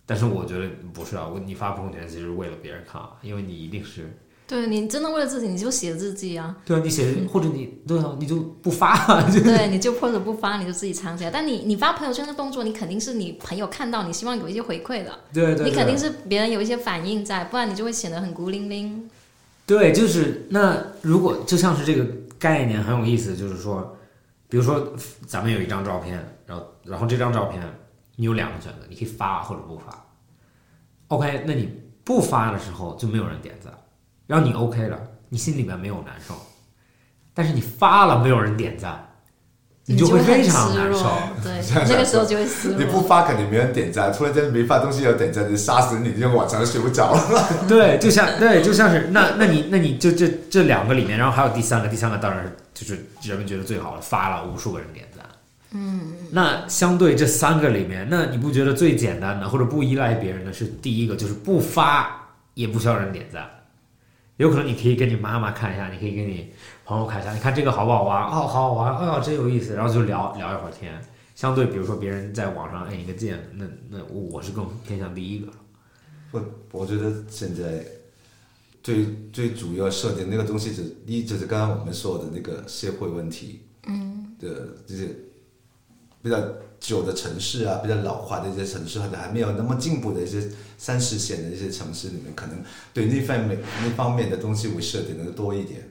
[0.09, 4.17] 但是我觉得不是啊，我你发朋友圈其实是为了别人看啊，因为你一定是，
[4.47, 11.31] 对你真的为了自己，你就写日记啊，对啊，你写 或者你对啊，你就不发，对，你就或者不发，你就自己藏起来。
[11.33, 19.11] 但你你发朋友圈的动作，你肯定是你朋友看到，你希望有一些回馈的，对对，你肯定是别人有一些反应在，不然你就会显得很孤零零。
[19.67, 22.07] 对，就是那如果就像是这个
[22.39, 23.97] 概念很有意思，就是说，
[24.49, 24.93] 比如说
[25.27, 27.61] 咱们有一张照片，然后然后这张照片。
[28.17, 30.05] 你有两个选择，你可以发或者不发。
[31.09, 31.71] OK，那你
[32.03, 33.73] 不发的时候就没有人点赞，
[34.27, 34.99] 然后你 OK 了，
[35.29, 36.35] 你心里面没有难受。
[37.33, 39.07] 但是你发了没有人点赞，
[39.85, 41.05] 你就会非常难受。
[41.45, 42.79] 对，那个时候就会失落。
[42.79, 47.49] 你不发肯定没人点赞，突然间没发东西要点赞，你杀死你，就晚上都睡不着了。
[47.69, 55.16] 对，就像对，就像是那那你那你就这这两个里面，然后还有第三个，第三个当然就是人们觉得最好的，发了无数个人点赞。
[55.73, 63.51] 嗯，那相对这三个里面，那你不觉得最简单的或者不依赖别人的是第一个，就是不发也不需要人点赞，
[64.37, 66.53] 有可能你可以跟你妈妈看一下，你可以跟你
[66.85, 68.25] 朋友看一下，你看这个好不好玩？
[68.27, 70.99] 哦，好好玩，哦，真有意思，然后就聊聊一会儿天。
[71.35, 75.49] 相对，比如说别人在网上按一个键，那那我是更偏向第一个。
[76.31, 77.85] 我我觉得现在
[78.83, 85.09] 最最主要设定那个东西，就是一就是刚刚我们说的那个社会问题，嗯，的这些。
[86.27, 86.41] 比较
[86.81, 90.43] 久的城市啊，比较老化的一些城市，或者还没有那么进步的一些
[90.77, 92.57] 三四线的一些城市里面，可能
[92.93, 95.89] 对那方面那方面的东西会设定的多一点。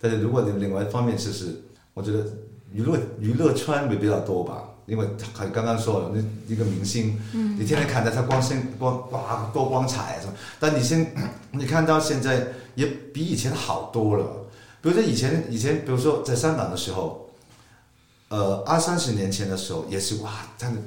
[0.00, 1.62] 但是如果你另外一方面，就是
[1.94, 2.26] 我觉得
[2.72, 6.20] 娱乐娱乐圈会比较多吧，因为还刚刚说了那
[6.52, 11.14] 一个明星，你天天看到他光鲜光哇多光彩什么，但你现
[11.52, 14.26] 你看到现在也比以前好多了。
[14.82, 17.22] 比如说以前以前，比如说在香港的时候。
[18.28, 20.80] 呃，二三十年前的时候也是哇，真的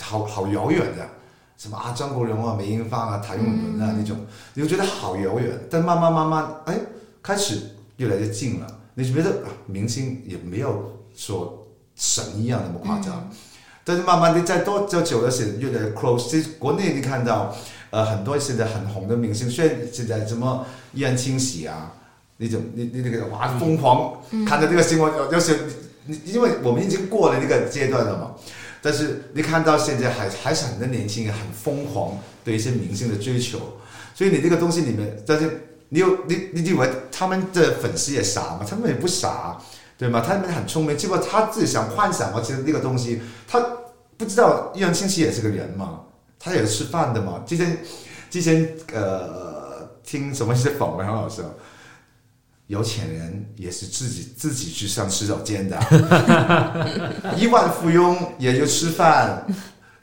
[0.00, 1.08] 好好遥远的，
[1.56, 4.18] 什么啊张国荣啊、梅艳芳啊、谭咏麟啊那种，
[4.54, 5.56] 你就觉得好遥远。
[5.70, 6.80] 但慢慢慢慢，哎，
[7.22, 7.60] 开始
[7.98, 8.66] 越来越近了。
[8.94, 13.30] 你觉得啊明星也没有说神一样那么夸张，
[13.84, 16.28] 但是慢慢的再多再久的时间越来越 close。
[16.28, 17.54] 其实国内你看到
[17.90, 21.92] 呃很多现在很红的明星，虽然现在什么易烊千玺啊
[22.38, 25.56] 那种，你你那个哇疯狂看到这个新闻，有有时
[26.24, 28.32] 因为我们已经过了那个阶段了嘛。
[28.82, 33.58] 但是你看到现在还还是很多年轻人很疯狂对一些明星的追求，
[34.14, 38.66] 所以你这个东西里面，但是你有你你以为他们的粉丝也傻吗？
[38.66, 39.58] 他们也不傻，
[39.98, 40.24] 对吗？
[40.26, 43.60] 他们很聪明，结果他自己想幻想嘛，其实那个东西他
[44.16, 46.00] 不知道易烊千玺也是个人嘛，
[46.38, 47.42] 他也是吃饭的嘛。
[47.46, 47.78] 之前
[48.30, 51.42] 之前呃听什么一些访问很好笑。
[52.70, 55.76] 有钱人也是自己自己去上洗手间的，
[57.36, 59.44] 亿万富翁也就吃饭，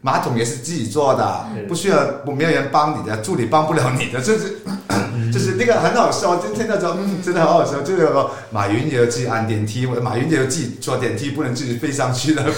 [0.02, 4.58] 马桶也是自己做的，不需要不没有人帮你的，助理帮不了你的，就是
[5.32, 6.36] 就是那个很好笑。
[6.36, 12.44] 今天那种真的很好笑，就是说马云也要自己按电梯，马云也要自己坐电梯，不能自己飞上去的，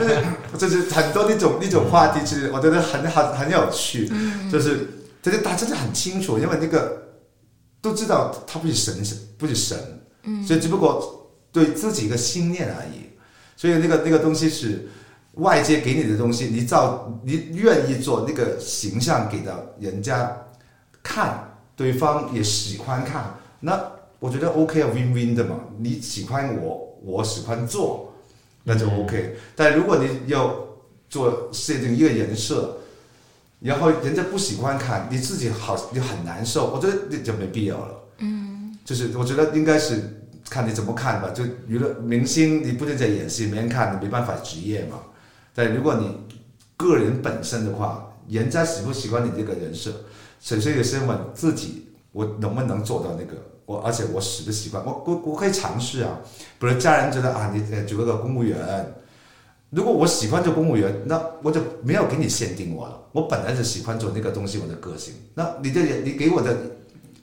[0.00, 0.18] 就是
[0.58, 4.10] 就是很多那种那种话题，其实我觉得很很很有趣，
[4.50, 4.88] 就是
[5.22, 7.00] 就是大家就很清楚，因为那个。
[7.82, 8.94] 都知道他不是神，
[9.36, 9.76] 不是神，
[10.22, 13.10] 嗯，所以只不过对自己一个信念而已。
[13.56, 14.88] 所以那个那个东西是
[15.34, 20.34] 外界给你的东西，你照你愿意做那个形象给到人家
[21.02, 23.84] 看，对方也喜欢看，那
[24.20, 25.58] 我觉得 OK 啊，win win 的嘛。
[25.76, 28.14] 你喜欢我，我喜欢做，
[28.62, 29.36] 那就 OK。
[29.56, 30.56] 但如果你要
[31.10, 32.78] 做设定一个人设。
[33.62, 37.94] 然后人家不喜欢看，你自己好你很难受，我觉得那就没必要了。
[38.18, 41.30] 嗯，就是我觉得应该是看你怎么看吧。
[41.30, 44.98] 就娱乐明星，你不能在演戏，没人看，你没办法职业嘛。
[45.54, 46.18] 但如果你
[46.76, 49.92] 个人本身的话，人家喜不喜欢你这个人设，
[50.40, 53.36] 首先也是问自己，我能不能做到那个？
[53.64, 54.84] 我而且我喜不喜欢？
[54.84, 56.18] 我我我可以尝试啊。
[56.58, 58.94] 比如家人觉得啊，你做个公务员。
[59.74, 63.00] 如果我喜欢做公务员，那我就没有给你限定我了。
[63.12, 65.14] 我本来就喜欢做那个东西，我的个性。
[65.32, 66.54] 那你的你给我的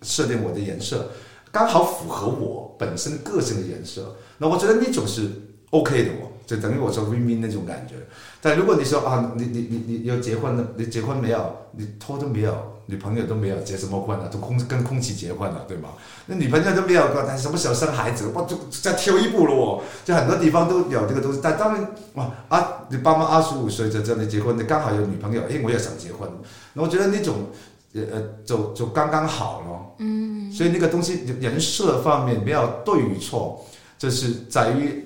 [0.02, 1.12] 设定我的颜色，
[1.52, 4.16] 刚好符合我本身个性的颜色。
[4.40, 5.30] 那我觉得那种是
[5.70, 7.94] OK 的，我就等于我说 win win 那种感觉。
[8.42, 11.56] 但如果你说啊，你你你你要结婚了，你结婚没有？
[11.78, 12.80] 你拖都没有。
[12.88, 15.90] 女朋友都没有结什么婚啊，都空跟空气结婚了，对吗？
[16.26, 18.30] 那女朋友都没有，他什么时候生孩子？
[18.34, 19.84] 哇，就再挑一步了哦。
[20.04, 26.28] 就很多地方都有这个东西，但当然哇啊，你爸妈二十五岁在这里结婚，你刚好有女朋友，哎，我也想结婚。
[26.74, 27.50] 那我觉得那种
[27.94, 29.96] 呃呃，就就刚刚好咯。
[30.00, 30.52] 嗯。
[30.52, 33.64] 所以那个东西人设方面没有对与错，
[34.00, 35.06] 就是在于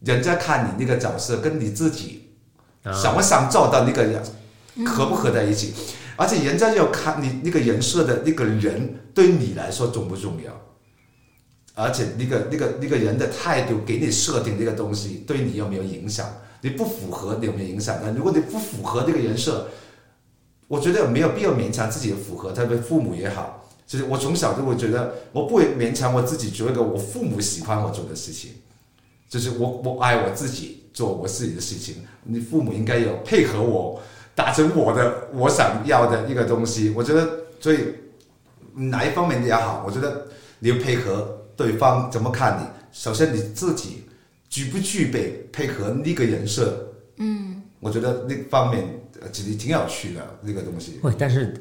[0.00, 2.30] 人家看你那个角色跟你自己
[2.92, 4.22] 想不想做到那个人
[4.86, 5.74] 合不合在一起。
[6.16, 10.52] 而且人家要看你那个人设的那个人对你来说重不重要，
[11.74, 16.28] 而且那个那个那个人的态度给你设定这个东西对你有没有影响？
[16.60, 18.00] 你不符合有没有影响？
[18.02, 19.68] 那如果你不符合这个人设，
[20.66, 28.50] 我觉得没有必要勉强自己符合，特别父母也好，其实我从小就会觉得我不会勉强我自己做一个我父母喜欢我做的事情，
[29.28, 34.00] 就是我我爱我自己做我自己的事情，你父母应该有配合我。
[34.34, 37.78] 达成我的我想要的一个东西，我觉得所以
[38.72, 40.28] 哪一方面也好，我觉得
[40.60, 42.64] 你要配合对方怎么看你。
[42.92, 44.04] 首先你自己
[44.48, 46.88] 具不具备配合那个人设？
[47.16, 48.84] 嗯，我觉得那方面
[49.32, 51.00] 其实挺有趣的那个东西。
[51.02, 51.52] 喂，但是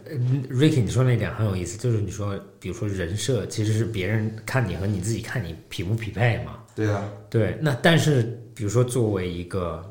[0.47, 6.59] Ricky 你说那点很有意思，就是你说比如说人设其实是别人看你和你自己看你匹不匹配嘛？
[6.77, 7.57] 对啊，对。
[7.59, 9.83] 那但是比如说作为一个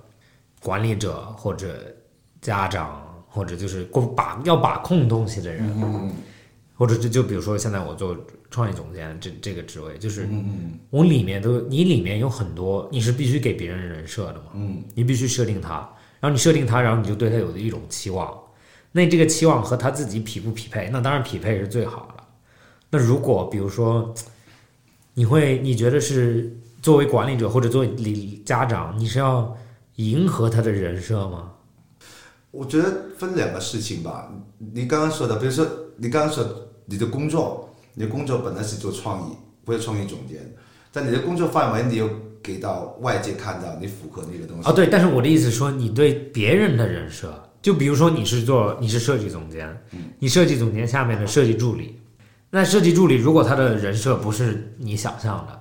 [0.62, 1.94] 管理者或者。
[2.42, 6.14] 家长或者就是过把要把控东西的人，
[6.76, 8.16] 或者就就比如说现在我做
[8.50, 10.28] 创业总监这这个职位，就是
[10.90, 15.78] 我里面都你里面有很多你是必须给别人人设的嘛，嗯，你必须设定他，
[16.20, 18.32] 然后你设定他，然后你就对他有的一种期望，
[18.92, 20.88] 那这个期望和他自己匹不匹配？
[20.92, 22.22] 那当然匹配是最好的。
[22.90, 24.14] 那如果比如说
[25.14, 29.52] 你会你觉得是作为管理者或者作为理家长，你是要
[29.96, 31.50] 迎合他的人设吗？
[32.52, 34.32] 我觉得分两个事情吧。
[34.72, 36.46] 你刚刚说的，比如说你刚刚说
[36.84, 40.38] 你的工作，你的工作本来是做创意，不是创意总监，
[40.92, 42.08] 但你的工作范围你又
[42.40, 44.70] 给到外界看到你符合那个东西。
[44.70, 49.76] 哦，对，但是我的意思说，你对别人的人设，就比如说你是做你是设计总监，
[50.20, 51.98] 你设计总监下面的设计助理，
[52.48, 55.60] 那设计助理如果他的人设不是你想象的，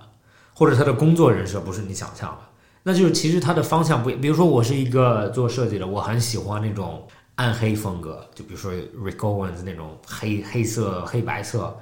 [0.55, 2.37] 或者他的工作人设不是你想象的。
[2.81, 11.75] 那就是其实他的方向不，比如说我是一个做设计的，我很喜欢那种暗黑风格，就比如说 Rick Owens 那种黑黑色黑白色，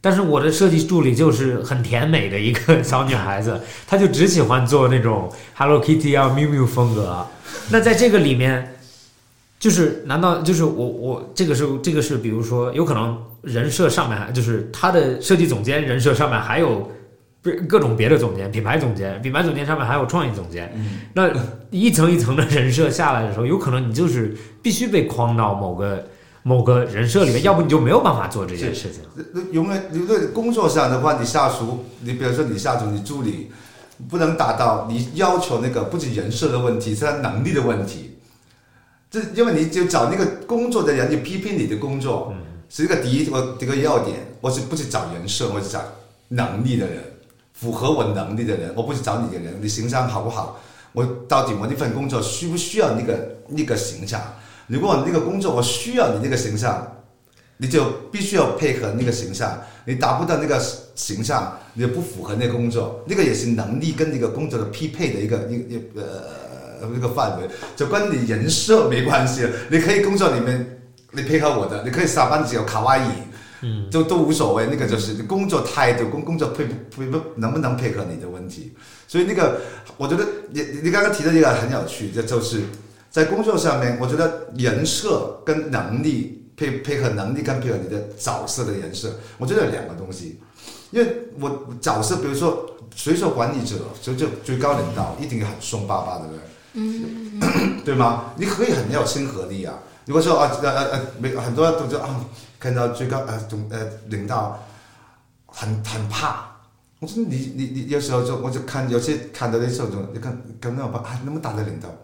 [0.00, 7.26] 但是我的设计助理就是很甜美的一个 小女孩子，她就只喜欢做那种 Hello Kitty 啊、Miu Miu 风格。
[7.70, 8.76] 那在这个里面，
[9.58, 16.90] 就是难道就是我我这个是这个是比如说有可能人设上面就是他的设计总监人设上面还有
[17.44, 20.72] 不是各种别的总监，品牌总监，品牌总监上面还有创意总监，
[21.12, 21.30] 那
[21.68, 26.08] 一层一层的人设下来的时候，有可能你就是必须被框到某个
[26.42, 29.02] 某个人设里面，要不你就没有办法做这件事情。
[29.52, 33.52] 永远你在工作上的话，你下属，你比如说你下属，你助理
[34.08, 38.16] 不能达到你要求那个，不仅人设的问题，是他能力的问题。
[39.10, 42.40] 这因为你就找那个工作的人，你批评你的工作，嗯
[42.70, 44.16] 是一个第一个这个要点。
[44.40, 45.80] 我是不是找人设，我是找
[46.28, 47.04] 能力的人，
[47.54, 48.70] 符合我能力的人。
[48.76, 50.60] 我不是找你的人，你形象好不好？
[50.92, 54.20] 我到底我那份工作需不需要那个那个形象？
[54.66, 56.86] 如果我那个工作我需要你那个形象，
[57.56, 59.58] 你就必须要配合那个形象。
[59.86, 60.62] 你达不到那个
[60.94, 66.44] 形象，你就不符合那个工作，那个也是能力跟那个工作的匹配的一个一一个呃。
[66.92, 69.48] 那个范围就跟你人设没关系。
[69.70, 70.82] 你可以工作里面
[71.12, 73.08] 你配合我的，你可以上班只有卡哇伊，
[73.64, 74.66] 嗯，都都无所谓。
[74.70, 78.72] 那个就是工作态度工工作配不配不能不能配合你的问题。
[79.08, 79.60] 所以那个
[79.96, 82.60] 我觉得你你刚刚提的这个很有趣，这就是
[83.10, 90.38] 在工作上面，我觉得人设跟能力配配合能力跟配合你的角色的人设，我觉得有两个东西。
[90.90, 96.40] 因为我角色，比如说随手管理者，就就最高领导一定很凶巴巴，对不对？
[96.74, 98.32] 嗯，对吗？
[98.36, 99.74] 你可以很有亲和力啊。
[100.06, 102.24] 如果说啊呃呃呃，没很多都说啊，
[102.64, 104.66] 看到最高呃总呃领导
[105.44, 106.46] 很很怕。
[106.98, 111.94] 我说你你你有时候就我就看有些看到的时候就你看看那么啊那么大的领导，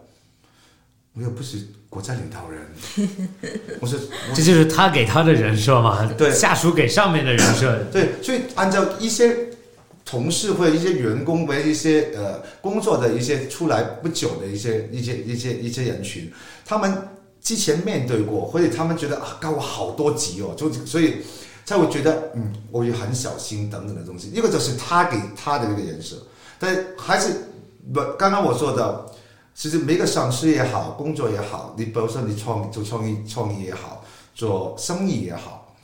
[1.13, 1.57] 我又不是
[1.89, 2.61] 国家领导人。
[3.81, 3.99] 我说
[4.35, 6.05] 这就是他给他的人设嘛？
[6.15, 7.83] 对，下属给上面的人设。
[7.91, 9.47] 对，所以按照一些。
[10.03, 16.29] 同事或者一些员工为一些呃工作的一些出来不久的一些一些一些一些人群，
[16.65, 16.91] 他们
[17.41, 21.17] 之前面对过，或者他们觉得啊高我好多级哦，就所以
[21.65, 24.29] 才会觉得嗯我也很小心等等的东西。
[24.29, 26.15] 一个就是他给他的这个人设，
[26.59, 27.33] 但还是
[27.93, 29.05] 不刚刚我说的，
[29.55, 35.75] 其实每个上司也好，工作也好，你比如说你创做创意创意也好，做生意也好。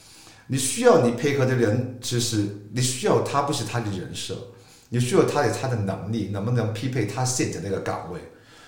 [0.50, 4.34] 你需要你配合的人，其实你需要他不是他的人设，
[4.88, 8.22] 你需要他的他的能力能不能匹配他现在那个岗位，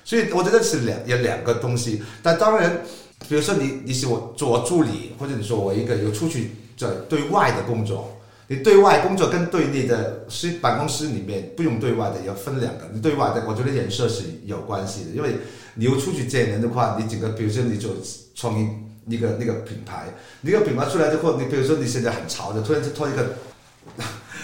[0.10, 2.01] 所以我觉得是两有两个东西。
[2.24, 2.82] 但当然，
[3.28, 12.89] 比如说你你是我做助理，或者你说我一个有出去在对外的工作，你对外工作跟对内的是办公室里面不用对外的要分两个。
[12.91, 15.36] 你对外的，我觉得人设是有关系的，因为
[15.76, 17.91] 你又出去见人的话，你整个比如说你做
[18.34, 18.68] 创意。
[19.07, 20.05] 一个那个品牌，
[20.41, 23.26] 那个品牌出来之后，你比如说你现在很潮的，突然就拖一个，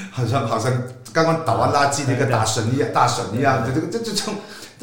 [0.10, 0.74] 好像好像
[1.14, 4.34] 刚刚倒完垃圾那个大神一样，大神一样，这这这这种，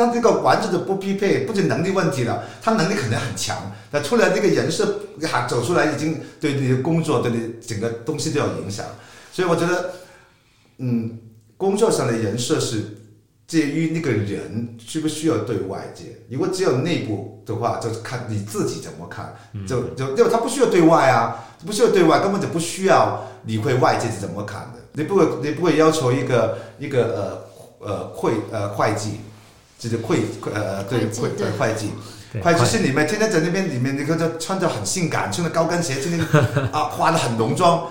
[0.03, 3.57] 但这个完全的不匹配，不仅能力问题了，他能力肯定很强，
[3.93, 8.85] 那出来这个人设还走出来，已经对你的工作对你整个东西都有影响，
[9.33, 9.93] 所以我觉得，
[10.79, 11.19] 嗯，
[11.57, 12.99] 工作上的人设是。
[13.45, 16.17] 介于那个人需不需要对外界？
[16.31, 19.35] 如果只有内部的话，就是看你自己怎么看。
[19.67, 24.79] 就就就他不需要对外啊，不需要对外，根本就不需要理会外界是怎么看的。
[24.93, 27.45] 你不会，你不会要求一个一个
[27.81, 29.21] 呃呃会呃会计，
[29.83, 30.21] 就是会
[30.55, 31.91] 呃对会对会计，
[32.41, 36.27] 会计师里面天天在那边里面，你看他穿着很性感，穿着高跟鞋，天天
[36.71, 37.89] 啊化的很浓妆，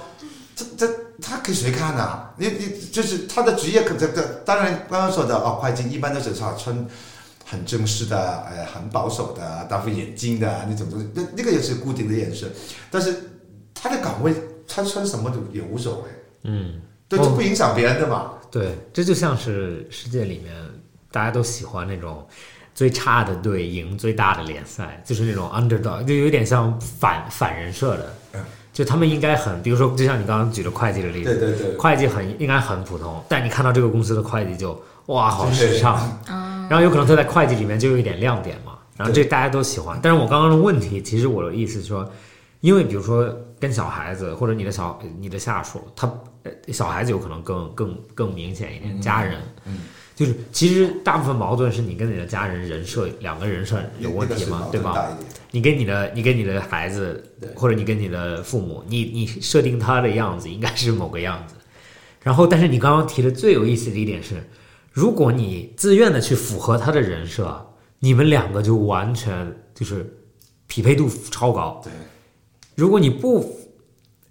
[0.55, 0.87] 这这。
[1.23, 2.19] 他给谁看呢？
[2.35, 6.87] 你你就是他的职业，可这这当然刚刚说的哦，会计一般都是穿穿
[7.45, 8.17] 很正式的，
[8.49, 12.47] 哎，很保守的，戴副眼镜的那种东西，那那个也是固定的颜色。
[12.89, 13.15] 但是
[13.71, 14.33] 他的岗位，
[14.67, 16.09] 他穿什么都也无所谓。
[16.45, 18.31] 嗯，对，这不影响别人的嘛。
[18.49, 20.55] 对，这就像是世界里面
[21.11, 22.25] 大家都喜欢那种
[22.73, 28.13] 最差的队赢最大的联赛，就是那种 underdog，就有点像反反人设的。
[28.73, 35.99] 就他们应该很，比如说，就像你刚刚举的会计的例子，对对对，会计很应该很普通，但你看到这个公司的会计就哇，好时尚，
[36.69, 39.99] 然后有可能他在会计里面就有一点亮点嘛，然后这大家都喜欢。
[40.01, 42.09] 但是我刚刚的问题，其实我的意思是说，
[42.61, 46.09] 因为比如说跟小孩子或者你的小你的下属，他
[46.69, 49.79] 小孩子有可能更更更明显一点，家人，嗯。
[50.15, 55.17] 就是其实大部分矛盾是你跟你的家人人设两个人设有问题嘛，对吧？
[55.51, 57.23] 你跟你的你跟你的孩子，
[57.55, 61.55] 或者你跟你的父母，你你设定他的样子应该是某个样子。
[62.21, 64.35] 然后，但是你刚刚提的最有意思的一点是，
[64.91, 70.17] 如果你自愿的去符合他的人设，你们两个就完全就是
[70.67, 71.81] 匹配度超高。
[71.83, 71.91] 对，
[72.75, 73.60] 如果你不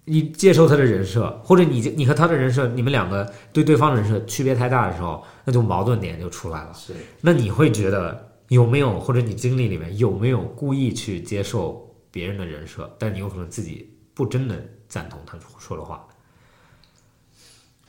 [0.05, 6.73] 你接受他的人设，或者你你和他的人设，你们两个对对方的人设区别太大的时候，那就矛盾点就出来了。
[6.73, 16.05] 是那你会觉得有没有，或者你经历里面有没有故意去接受别人的人设，但你有可能自己不真的赞同他说的话？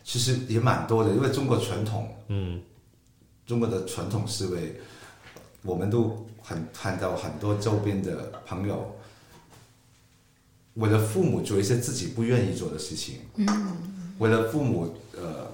[0.04, 2.60] 其实也蛮多的，因为中国传统，嗯
[3.46, 4.78] 中国的传统思维，
[5.62, 8.94] 我们都很看到很多周边的朋友，
[10.74, 13.46] 为了父母做一些自己不愿意做的事情，嗯，
[14.18, 15.46] 为了父母呃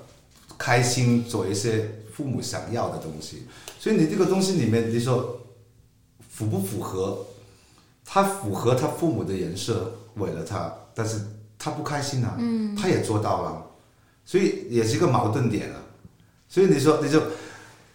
[0.57, 3.43] 开心做一些父母想要的东西，
[3.79, 5.41] 所以你这个东西里面，你说
[6.29, 7.27] 符不符合？
[8.11, 11.21] 他符合他父母的人设，为了他，但是
[11.59, 13.67] 他不开心啊，嗯，他也做到了，
[14.25, 15.83] 所以也是一个矛盾点啊。
[16.49, 17.21] 所以你说，你就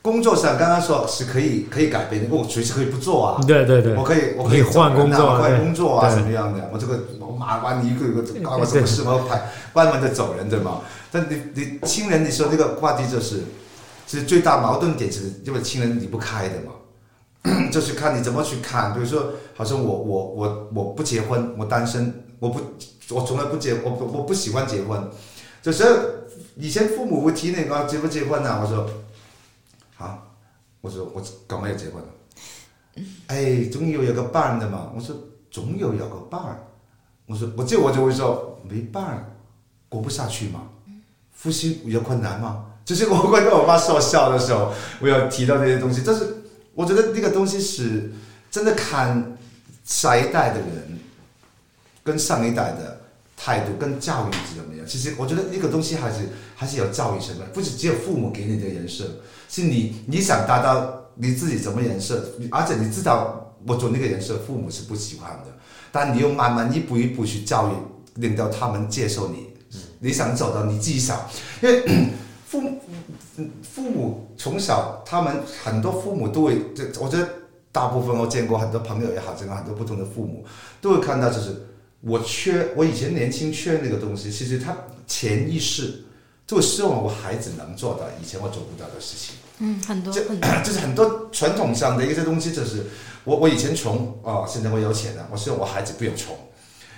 [0.04, 6.70] 工作上刚刚说是可以可以改变的，我随时可以不做啊，对对对我，可以我可以换工作啊换工作啊，对什么样的？
[6.74, 10.82] 我这个我马完你一个一个搞个什么事，我要排关门的走人，对吗？
[11.10, 13.44] 但你你亲人，你说这个话题就是，
[14.06, 16.74] 其实最大矛盾点是因为亲人离不开的嘛，
[17.72, 18.94] 就是看你怎么去看。
[18.94, 22.60] 比如说，好像我我我我不结婚，我单身，我不
[23.10, 25.02] 我从来不结，我不我不喜欢结婚。
[25.62, 26.26] 就是
[26.58, 28.86] 以前父母会提那个结不结婚啊，我说
[30.04, 30.20] 啊，
[30.82, 32.10] 我说我干嘛要结婚了？
[33.28, 34.92] 哎，总有一个伴的嘛。
[34.94, 35.16] 我说
[35.50, 36.60] 总有一个伴。
[37.26, 39.34] 我说我这我就会说没伴，
[39.88, 40.68] 过不下去嘛。
[41.32, 42.66] 夫妻有困难嘛？
[42.86, 46.04] 就是我会跟我妈说笑的时候，我有提到这些东西。
[46.06, 46.44] 但是
[46.74, 48.12] 我觉得那个东西是
[48.52, 49.38] 真的看
[49.86, 51.00] 下一代的人
[52.04, 53.00] 跟上一代的
[53.36, 54.86] 态度跟教育是怎么样。
[54.86, 59.06] 其实我觉得一个东西还是还是有教育成分，不是只有父母给你的人设，
[59.50, 65.52] 是你你想达到你自己怎么人设，而且你知道我做那个人设，父母是不喜欢的，
[65.92, 67.74] 但你又慢慢一步一步去教育，
[68.16, 69.54] 令到他们接受你。
[70.00, 71.18] 你想走到你自己想，
[71.62, 71.84] 因为
[72.46, 72.62] 父
[73.64, 77.28] 父母从小，他们很多父母都会，这我觉得
[77.72, 80.46] 大部分我见过很多朋友也好，见过很多不同的父母，
[80.82, 81.66] 都会看到就是
[82.06, 84.76] 我缺，我以前年轻缺那个东西，其实他
[85.08, 86.04] 潜意识
[86.46, 89.36] 就希望我孩子能做到以前我做不到的事情。
[89.60, 92.88] 嗯，很多这很多， 就是很多传统上的一些东西，就是
[93.24, 96.36] 我我以前穷啊、现在我有钱了，我希望我孩子不要穷。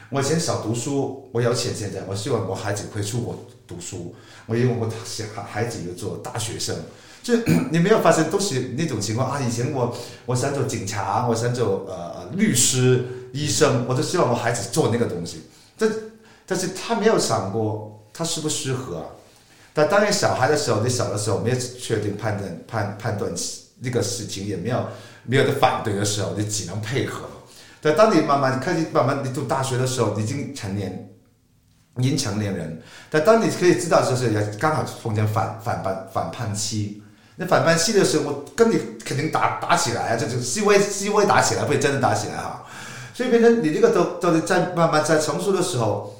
[0.09, 6.75] 我以前少读书，我有钱，现在我希望我孩子会出国读书，我因为我小孩孩子要做大学生，
[7.21, 7.35] 就
[7.71, 9.41] 你没有发现都是那种情况啊？
[9.41, 9.95] 以前我
[10.25, 13.03] 我想做警察，我想做呃律师、
[13.35, 15.43] 医生，我都希望我孩子做那个东西，
[15.77, 15.91] 但
[16.45, 19.05] 但是他没有想过他适不适合、啊。
[19.73, 23.29] 但当你小孩的时候，你小的时候没有确定判断判判断
[23.81, 24.87] 那个事情，也没有
[25.23, 27.25] 没有的反对的时候，你只能配合。
[27.81, 31.09] 但当你慢慢开始慢慢你读大学的时候，已经成年，
[31.97, 32.81] 已经成年人。
[33.09, 37.03] 但当你可以知道，就是也刚好碰见反反叛反叛期。
[37.35, 42.64] 那反叛期的时候，我跟你肯定打打起来啊，这就细微细微打起来，不会真的打起来哈。
[43.15, 46.13] 所以变成你这个都都在慢慢在成熟的时候，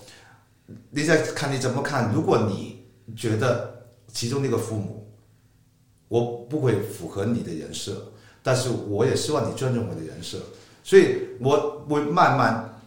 [0.91, 2.09] 你在看你怎么看。
[2.13, 2.85] 如果你
[3.17, 5.05] 觉得其中那个父母，
[6.07, 8.01] 我不会符合你的人设，
[8.41, 10.37] 但是我也希望你尊重我的人设，
[10.85, 12.79] 所以我会慢慢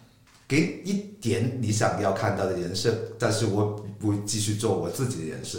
[0.48, 5.58] 给一点你想要看到的人设，但是我不继续做我自己的人设，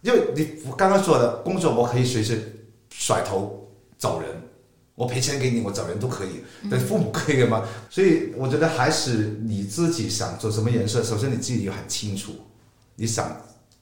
[0.00, 2.40] 因为你我刚刚说的工作，我可以随时
[2.88, 4.30] 甩头走人。
[4.94, 7.66] 我赔钱给你，我找人都可以，但父母可以吗？
[7.88, 12.32] 所以我觉得还是你自己想做什么颜色，首先你自己很清楚，
[12.96, 13.34] 你想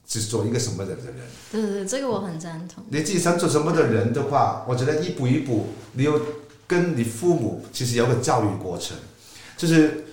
[0.06, 1.16] 是做一个什么人的人。
[1.50, 2.84] 对对对，这个我很赞同。
[2.88, 6.20] 你自己想做什么的人的话，我觉得一步一步，你有
[6.66, 8.96] 跟你父母其实有个教育过程，
[9.56, 10.04] 就是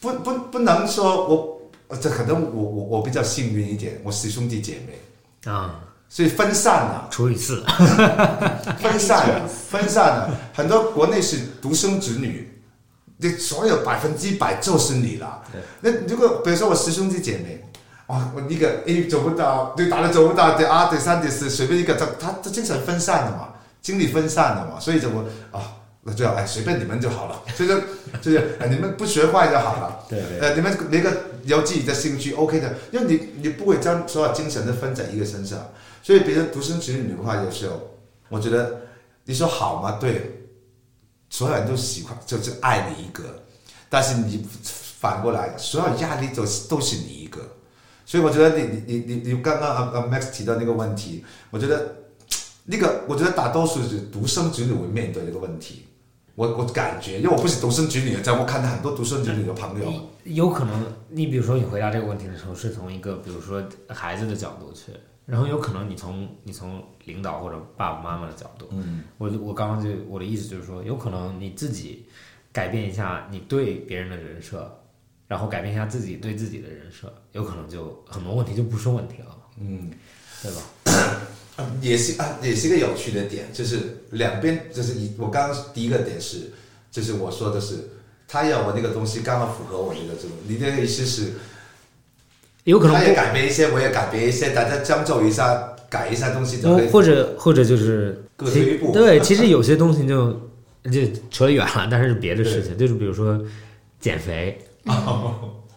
[0.00, 7.08] 不不不能说我这可能我我我比较幸运一点，我是兄弟姐妹，啊，所以分散了。
[7.10, 7.64] 除以四，
[8.80, 10.30] 分散了，分散了。
[10.54, 12.60] 很多国内是独生子女，
[13.18, 15.42] 你所有百分之百就是你了。
[15.80, 17.64] 那如果比如说我十兄弟姐妹，
[18.06, 23.48] 哇，我一个 A 做不到，对打的做不到，对啊，对三对四，随便一个，他他他精神分散了嘛，
[23.82, 25.60] 精力分散了嘛，所以就我啊，
[26.02, 27.80] 那最好哎随便你们就好了，所以就
[28.20, 29.98] 就是哎你们不学坏就好了。
[30.08, 31.10] 对对呃，你们每个
[31.44, 35.58] 有自己的兴趣，OK 的，因为你你不会将所有精神都分在一个身上，
[36.06, 37.80] 所以别人独生子女的话，有时候
[38.28, 38.82] 我觉得
[39.24, 39.98] 你说好吗？
[40.00, 40.46] 对，
[41.28, 43.24] 所有人都喜欢，就是爱你一个，
[43.88, 47.40] 但是你反过来，所有压力都是都是你一个，
[48.04, 51.96] 所以我觉得你你你你你刚刚啊啊 Max 提到那个问题，我觉得
[52.66, 55.86] 那个我觉得大多数是独生子女会面对这个问题，
[56.36, 59.92] 我我感觉，因为我不是独生子女，在我看到很多独生子女的朋友，
[60.22, 64.92] 有可能，你比如说你回答这个问题的时候，是从一个比如说孩子的角度去，
[65.26, 72.06] 然后有可能你从你从领导或者爸爸妈妈的角度，嗯，我我刚刚就我的意思就是说，有可能你自己
[72.52, 74.74] 改变一下你对别人的人设，
[75.28, 79.92] 然后改变一下自己对自己的人设，有可能就很多问题就不是问题了，嗯。
[80.42, 80.60] 对吧？
[81.56, 86.52] 嗯 也是啊，也是一个有趣的点，就是两边就是一，我刚刚第一个点是，
[86.90, 87.88] 就是我说的是，
[88.28, 91.32] 他要我那个东西刚好符合我那个这种，你的意思是，
[92.66, 93.14] 有可能不。
[93.14, 96.88] 改变一些，我也改变一些，大家将就一下，改一下东西就可以。
[96.88, 98.92] 或者或者就是各退一步。
[98.92, 100.32] 对，其实有些东西就
[100.84, 101.00] 就
[101.30, 103.40] 扯远了，但是是别的事情，就是比如说
[104.00, 104.58] 减肥，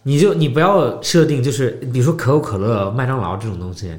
[0.04, 3.94] 你就你不要设定就是比如说可口可乐、麦当劳这种东西，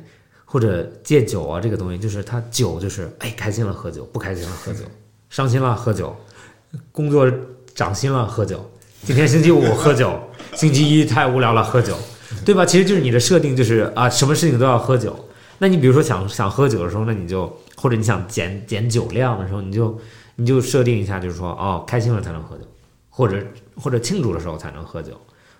[0.45, 4.81] 或者戒酒啊这个东西，就是他酒就是哎开心了喝酒，不开心了喝酒，
[5.31, 6.17] 伤心了喝酒，
[6.91, 7.31] 工作
[7.75, 8.69] 涨薪了喝酒，
[9.05, 10.19] 今天星期五喝酒，
[10.55, 11.97] 星期一太无聊了喝酒，
[12.45, 12.65] 对吧？
[12.65, 15.29] 其实就是你的设定就是啊，什么事情都要喝酒。
[15.59, 19.99] 那你比如说想想喝酒的时候，那你就或者你想减减酒量的时候，你就
[20.37, 22.65] 你就设定一下，就是说哦，开心了才能喝酒，
[23.11, 23.45] 或者
[23.77, 25.13] 或者庆祝的时候才能喝酒，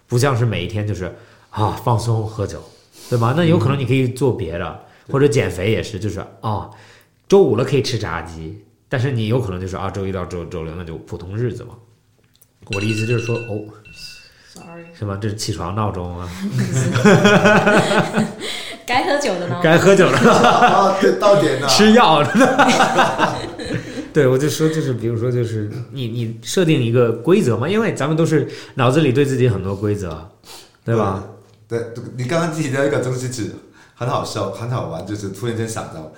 [0.07, 1.15] 不像是每一天就是
[1.51, 2.63] 啊放松喝酒，
[3.11, 3.35] 对吧？
[3.37, 6.71] 那有可能你可以做别的，或者减肥也是，就是哦，
[7.29, 11.75] 周五了可以吃炸鸡，但是你有可能就是啊周一到周周六那就普通日子嘛。
[12.73, 13.65] 我的意思就是说哦
[15.01, 15.17] 是吧？
[15.19, 16.29] 这是起床闹钟啊，
[18.87, 19.59] 该喝酒的呢？
[19.63, 20.19] 该喝酒了。
[20.19, 21.67] 啊， 对，到点了。
[21.67, 23.37] 吃药的。
[24.13, 30.31] 对，我就说，就是比如说，就是你你设定一个规则嘛，因为咱们都是脑子里对自己很多规则，
[30.85, 31.25] 对吧？
[31.67, 33.53] 对，对你刚刚提的一个东西是
[33.95, 36.13] 很好笑、很好玩，就是突然间想到，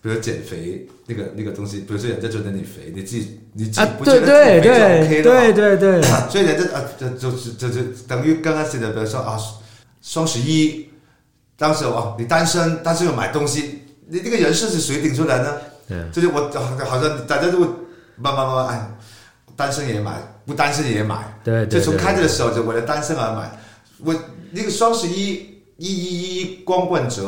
[0.00, 9.38] 比如减肥那个那个东西，比如说人家觉得你肥，你自己你啊，对对对对对对，所以人家啊，这就是这就等于刚开始的，比如说啊，
[10.02, 10.90] 双十一，
[11.56, 15.54] 当时哦，你单身，但是又买东西，你这个人设是谁顶出来呢？
[15.88, 17.60] 对就是我好好像大家都
[18.16, 18.90] 慢慢慢慢哎，
[19.56, 23.50] 单身也买，不单身也买，对对，就从开始的时候就为了单身而买。
[24.04, 24.14] 我
[24.50, 27.22] 那个双十一一一一光棍节，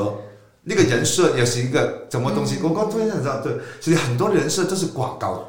[0.62, 2.59] 那个人设也是一个什么东西？
[2.62, 5.49] 我刚突然想到，对，其实很多人设都是广告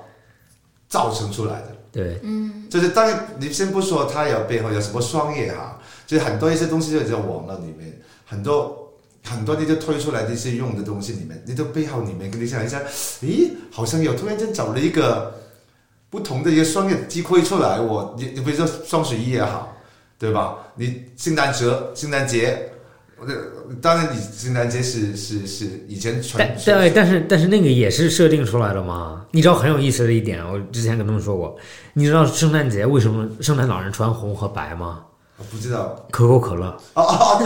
[0.90, 1.68] 造成出来的。
[1.92, 8.94] 对嗯就是当然，你先不说它有背后有什么商业哈，就是很多一些东西就在网络里面，很多
[9.26, 12.80] 很多你就推出来的一些用的东西里面，你都背后里面，你想一下，
[13.22, 15.34] 咦，好像有突然间找了一个
[16.12, 19.76] 不同的一个商业机会出来，我你你比如说双十一也好，
[20.20, 20.58] 对吧？
[20.76, 21.66] 你圣诞节
[21.96, 22.72] 圣诞节，
[23.28, 23.36] 呃
[23.82, 29.26] 当然你圣诞节是是是以前传但对，但是但是那个也是设定出来的嘛。
[29.32, 31.56] 你知道很有意思的一点，我之前跟他们说过，
[31.94, 35.02] 你知道圣诞节为什么圣诞老人穿红和白吗？
[35.38, 36.66] 我不知道可口可乐。
[36.96, 37.42] 哦哦，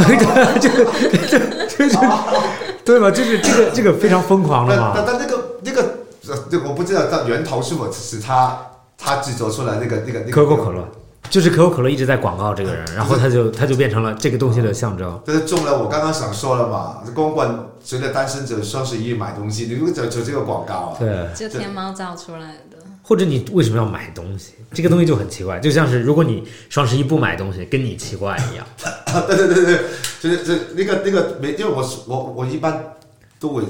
[2.84, 3.12] 对吧？
[3.12, 4.94] 就是这个这个非常疯狂的嘛。
[4.96, 5.82] 但但但那个那个
[6.28, 8.60] 呃，这我不知道但源头是否是他
[8.98, 10.88] 他制作出来那个那个那个可口可乐，
[11.34, 15.20] 就是可口可乐一直在广告这个人， 然后他就他就变成了这个东西的象征。
[15.26, 17.50] 这是中了我刚刚想说了嘛，光棍
[17.84, 22.78] 随着单身者双十一买东西，你如果走走这个广告啊，对，就天猫造出来的。
[23.02, 24.54] 或者你为什么要买东西？
[24.76, 28.64] 这个东西就很奇怪，就像是如果你双十一不买东西，跟你奇怪一样。
[29.26, 29.80] 对对对对，
[30.22, 32.94] 就是这那个那个没，因为我是我我一般
[33.40, 33.64] 都会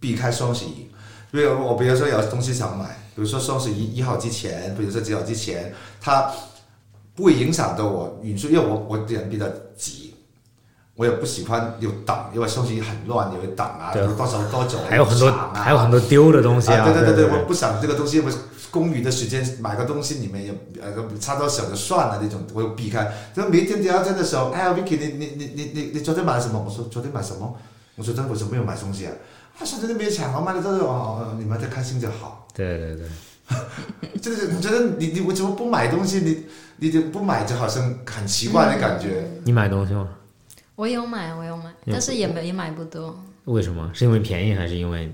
[0.00, 0.90] 避开双十一，
[1.30, 2.84] 因为我比如说有东西想买，
[3.14, 6.28] 比如说双十一一号之前，比如说几号之前，它
[7.16, 9.46] 不会影响到我运输，因为我我人比较
[9.76, 10.12] 急。
[10.94, 18.30] 我也不喜欢有等，因为双十一很乱，有等啊，对有多少多久，还有很多还有很多丢的东西啊，对对对对，对我不想这个东西，我
[18.70, 20.50] 公余的时间买个东西，你们也
[20.80, 23.12] 呃差多小就算了那种，我又避开。
[23.34, 26.64] 就每天第二天的时候，哎呀，Vicky，你你你你你你昨天买了什么？
[26.66, 27.54] 我说昨天买什么？
[27.96, 29.12] 我昨天为什么没有买东西啊？
[29.58, 32.46] 他说昨天没有抢，我买了都是哦，你们在开心就好。
[32.54, 33.06] 对对对，
[34.20, 36.18] 就是我觉得你你我怎么不买东西？
[36.20, 36.44] 你
[36.78, 39.28] 你就不买，就好像很奇怪的感觉。
[39.44, 40.08] 你买东西吗？
[40.74, 43.90] 我有买，我有买，但是也没也买不多，为什么？
[43.94, 45.12] 是因为便宜还是因为？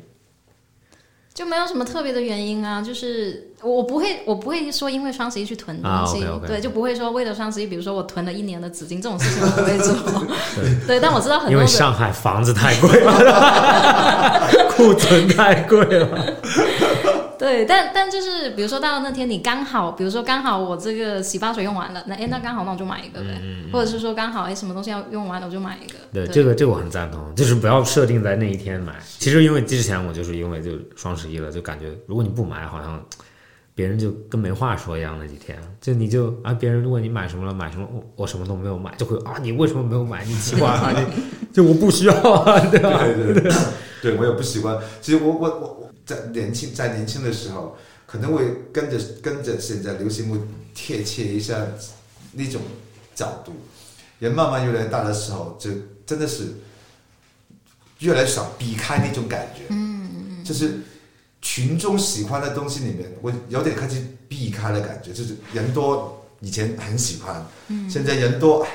[1.34, 2.82] 就没有什么特别的原因啊。
[2.82, 9.94] 就是我我不会我不会说因为双十一去囤啊东西对，就不会说为了双十一，比如说我囤了一年的纸巾这种事情我不会做。
[10.86, 16.36] 对，但我知道很多因为上海房子太贵了，库存太贵了。
[17.42, 25.98] 对，但但就是比如说到那天你刚好，比如说刚好我这个洗发水用完了，那哎那刚好那我就买一个呗，或者是说刚好哎什么东西要用完了我就买一个。
[26.12, 28.92] 对，这个这个我很赞同，就是不要设定在那一天买。
[29.18, 33.04] 其实因为之前我就是因为就双十一了，就感觉如果你不买，好像
[33.74, 40.24] 别人就跟没话说一样那几天，就你就啊，别人问你买什么了，买什么，我我什么都没有买，就会啊，你为什么没有买？
[40.24, 41.22] 你奇怪啊，你
[41.52, 43.02] 就我不需要啊，对吧？
[43.02, 43.52] 对对对，
[44.00, 44.78] 对我也不喜欢。
[45.00, 47.76] 其实我我我我在年轻在年轻的时候，
[48.06, 50.38] 可能会跟着跟着现在流行会
[50.74, 51.66] 贴切一下
[52.32, 52.60] 那种
[53.14, 53.52] 角度。
[54.18, 55.70] 人慢慢越来越大的时候，就
[56.06, 56.54] 真的是
[57.98, 59.64] 越来越想避开那种感觉。
[59.70, 60.80] 嗯嗯就是
[61.40, 65.12] 群众喜欢的东西里面，我有点开始避开的感觉。
[65.12, 67.44] 就是人多，以前很喜欢，
[67.90, 68.70] 现在人多，哎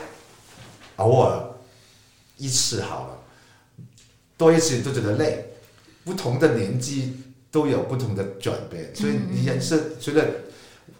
[0.97, 1.41] 偶尔
[2.37, 3.17] 一次好了。
[4.35, 5.43] 多一次都觉得累，
[6.07, 7.17] 不同的年纪
[7.51, 10.25] 都有不同的转变，所以你人生随着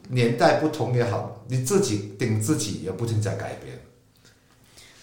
[0.09, 3.79] 年代不同也好，你自己顶自己也不停在改变。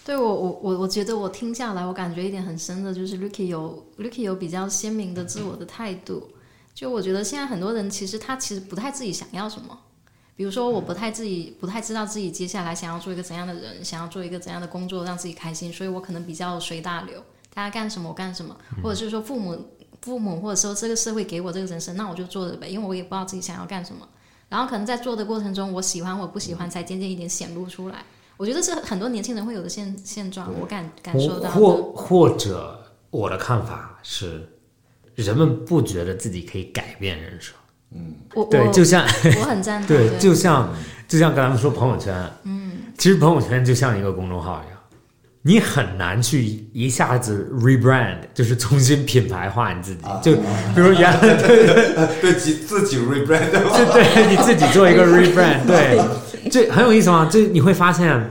[0.05, 6.28] 对我我我我觉得我听下来，我感觉一点很深的就是 Ricky 有 Ricky 有比较鲜明的自我的态度。
[6.74, 9.78] 就我觉得现在很多人其实他其实不太自己想要什么，
[10.36, 17.22] 比如说我不太自己不太知道自己接下来想要做一个怎样的人，想要做一个怎样的工作让自己开心，所以我可能比较随大流，
[17.55, 19.57] 大家干什么我干什么，或者是说父母
[20.05, 24.07] 父母或者说这个社会给我这个人生，那我就做着呗，因为我也不知道自己想要干什么。
[24.50, 28.05] 然后可能在做的过程中，我喜欢我不喜欢才渐渐一点显露出来。
[28.36, 31.92] 我觉得是很多年轻人会有的现现状，我感感受到或。
[31.94, 32.78] 或者
[33.09, 34.46] 我的看法是，
[35.14, 37.55] 人们不觉得自己可以改变人生。
[37.92, 38.14] 嗯。
[38.34, 39.02] 我对，我就像
[39.38, 39.88] 我很赞同。
[39.96, 40.68] 对，就像
[41.09, 44.73] 就像刚才说朋友圈，嗯，其实朋友圈就像一个公众号一样，
[45.47, 46.42] 你很难去
[46.72, 50.03] 一下子 rebrand，就是重新品牌化你自己。
[50.22, 56.01] 就比如原来对对对自自己 rebrand 对对，你自己做一个 rebrand，对，
[56.51, 57.28] 这很有意思吗。
[57.30, 58.30] 这你会发现，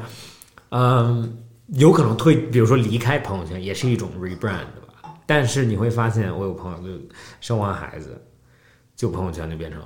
[0.72, 1.38] 嗯，
[1.68, 5.14] 有可能退，比如说离开朋友圈也是一种 rebrand 吧。
[5.28, 7.00] 但是你会发现，我有朋友就
[7.42, 8.20] 生完孩子，
[8.96, 9.80] 就朋友圈就变成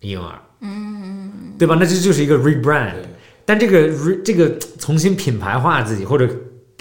[0.00, 1.76] 婴儿，嗯，对吧？
[1.78, 2.94] 那这就是一个 rebrand。
[3.44, 6.26] 但这个 re 这个重新品牌化自己或者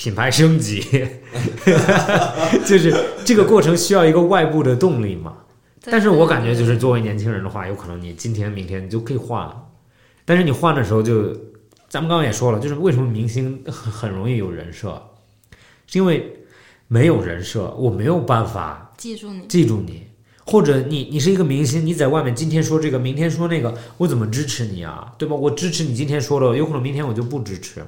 [0.02, 0.82] 品牌升级，
[2.66, 2.92] 就是
[3.24, 5.32] 这个过程需要一个外部的动力嘛。
[5.84, 9.56] 但是我感觉就是作为年轻人的话，有可能你今天明天你就可以换了，
[10.26, 11.32] 但是你换的时候就，
[11.88, 15.00] 咱们刚刚也说了，就是为什么明星很很容易有人设，
[15.86, 16.36] 是因为
[16.88, 20.08] 没有人设，我没有办法记住你，记住你，
[20.48, 25.14] 或者你你是一个明星，你在外面今天说这个，明天说那个，我怎么支持你啊？
[25.20, 25.36] 对吧？
[25.36, 27.86] 我支持你今天说的，有可能明天我就不支持。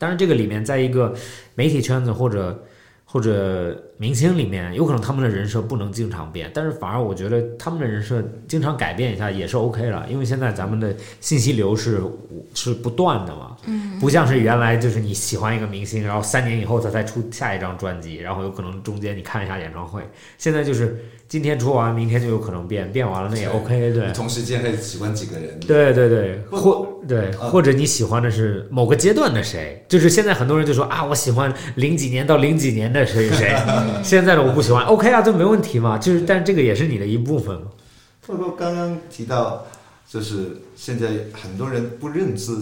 [0.00, 1.14] 当然，这个里面在一个
[1.54, 2.64] 媒体圈子或者
[3.04, 12.00] 或者明星里面，有可能他们的人设不能经常变，但是反而我觉得他们的人设经常改变一下也是 OK 了，因为现在咱们的信息流是
[12.54, 20.02] 是不断的嘛，嗯，不像是原来就是你喜欢一个明星，然后三年以后他再出下一张专辑，然后有可能中间你看一下演唱会，
[20.38, 24.12] 现在就是今天出完，明天就有可能变，变完了那也 OK，对你。
[24.14, 25.60] 同时间可以喜欢几个人。
[25.60, 33.56] 对对对，或对，啊或者你喜欢的是某个阶段的谁，就是现在很多人就说啊，我喜欢零几年到零几年的谁谁谁，
[34.02, 37.68] 现在的我不喜欢，OK 啊，这没问题嘛，就是但这个也是你的一部分嘛。
[38.26, 39.66] 不过刚刚提到，
[40.08, 42.56] 就是现在很多人不认知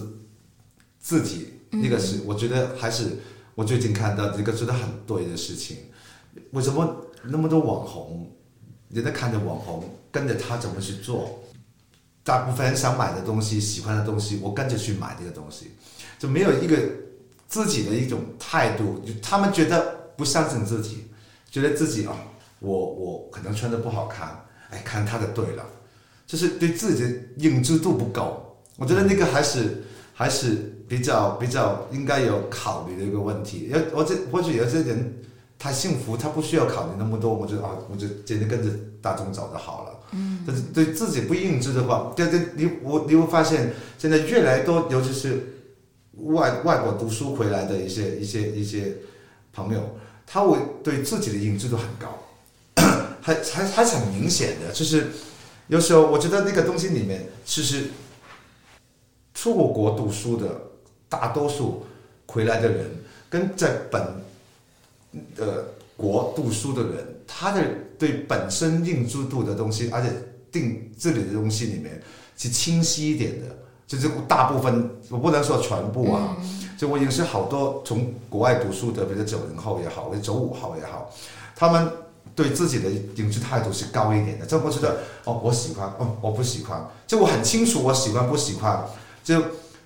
[0.98, 3.04] 自己，那个是我觉得还是
[3.54, 5.76] 我最近看到这个觉得很对的事情。
[6.52, 8.30] 为什么那么多网红，
[8.90, 11.42] 人家看着网红跟着他怎么去做？
[12.28, 15.72] 大部分人想买的东西、喜欢的东西，我跟着去买这个东西，
[16.18, 16.76] 就没有一个
[17.48, 18.98] 自己的一种态度。
[18.98, 21.06] 就他们觉得不相信自己，
[21.50, 22.14] 觉得自己啊，
[22.58, 25.64] 我我可能穿的不好看，哎，看他的对了，
[26.26, 27.08] 就是对自己的
[27.38, 28.44] 认知度不够。
[28.76, 33.70] 我觉得那个还是还是比较比较应该有考虑的一个问题。
[33.72, 35.18] 有我这或许有些人
[35.58, 37.32] 他幸福，他不需要考虑那么多。
[37.32, 38.68] 我觉得啊，我就直接跟着
[39.00, 39.87] 大众走就好了。
[40.12, 45.62] 嗯，但是对自己不认知的话，对对，你我你会发现现在越来越多，尤其是
[46.12, 48.96] 外外国读书回来的一些一些一些
[49.52, 52.18] 朋友，他会对自己的认知度很高，
[53.20, 55.08] 还还还是很明显的，就是
[55.66, 57.90] 有时候我觉得那个东西里面，其实
[59.34, 60.60] 出过国读书的
[61.08, 61.86] 大多数
[62.26, 62.86] 回来的人，
[63.28, 64.02] 跟在本
[65.36, 65.64] 呃
[65.96, 67.62] 国读书的人，他的
[67.98, 70.08] 对本身认知度的东西，而且
[70.52, 72.00] 定这里的东西里面
[72.36, 73.56] 是清晰一点的。
[73.86, 76.36] 就是大部分，我不能说全部啊，
[76.76, 81.10] 就我认识好多从国外读书的，比如九零后也好，或者九五后也好，
[81.56, 81.90] 他们
[82.34, 84.44] 对自己的认知态度是高一点的。
[84.44, 88.84] 就我觉得，哦，我喜欢，哦，我不喜欢，就我很清楚我喜欢不喜欢，
[89.24, 89.42] 就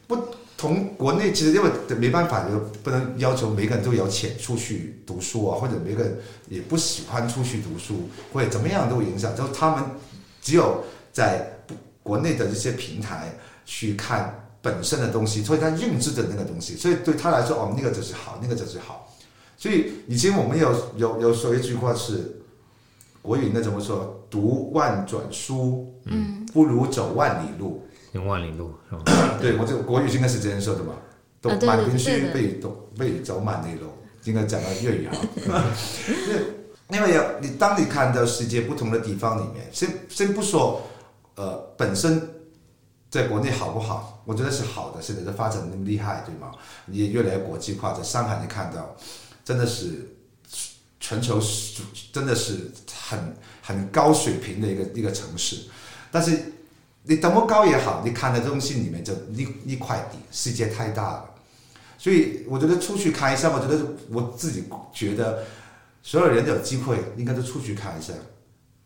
[0.09, 0.17] 不
[0.63, 6.17] 从国内其实因为没办法，就不能要求每个人都有钱出去读书啊，或者每个人
[6.49, 9.35] 也不喜欢出去读书，或者怎么样都影响。
[9.35, 9.85] 就他们
[10.41, 11.59] 只有在
[12.01, 13.35] 国内的这些平台
[13.65, 19.13] 去看本身的东西，所以他认知的那个东西，所以对他来说，哦，那个就是好，那个就是好。
[19.57, 22.41] 所以以前我们有有有说一句话是，
[23.21, 24.25] 国语那怎么说？
[24.31, 27.85] 读万卷书，嗯，不如走万里路。
[28.13, 29.39] 行万里路是吧？
[29.41, 30.93] 对，我这个国语应该是这样说的嘛。
[31.41, 33.89] 走啊对满天对对须被走被走满里路，
[34.25, 35.65] 应该讲到粤语哈。
[36.89, 40.83] 因为有你，当你看到世界不同的地方里面，先先不说，
[41.37, 42.29] 呃，本身
[43.11, 44.23] 在国内好不好？
[44.27, 46.53] 我觉得是好的，现在的发展那么厉害，对吗？
[46.89, 48.95] 也越来越国际化，在上海你看到，
[49.43, 50.15] 真的是
[51.01, 51.83] 全球是
[52.13, 52.71] 真的是
[53.09, 55.63] 很很高水平的一个一个城市，
[56.11, 56.39] 但是
[57.05, 61.25] 你怎么高也好，你看的东西里面就一一块地，世界太大了，
[61.99, 63.81] 所以我觉得出去看一下，我觉得
[64.11, 65.45] 我自己觉得
[66.03, 68.13] 所有人有机会应该都出去看一下，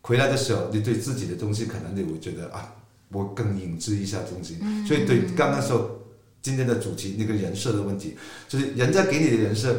[0.01, 2.73] 回来的时候你对自己的东西可能你会觉得啊，
[3.11, 6.01] 我更认知一下东西，所以对刚刚说
[6.41, 8.17] 今天的主题那个人设的问题，
[8.49, 9.77] 就是人家给你的人设，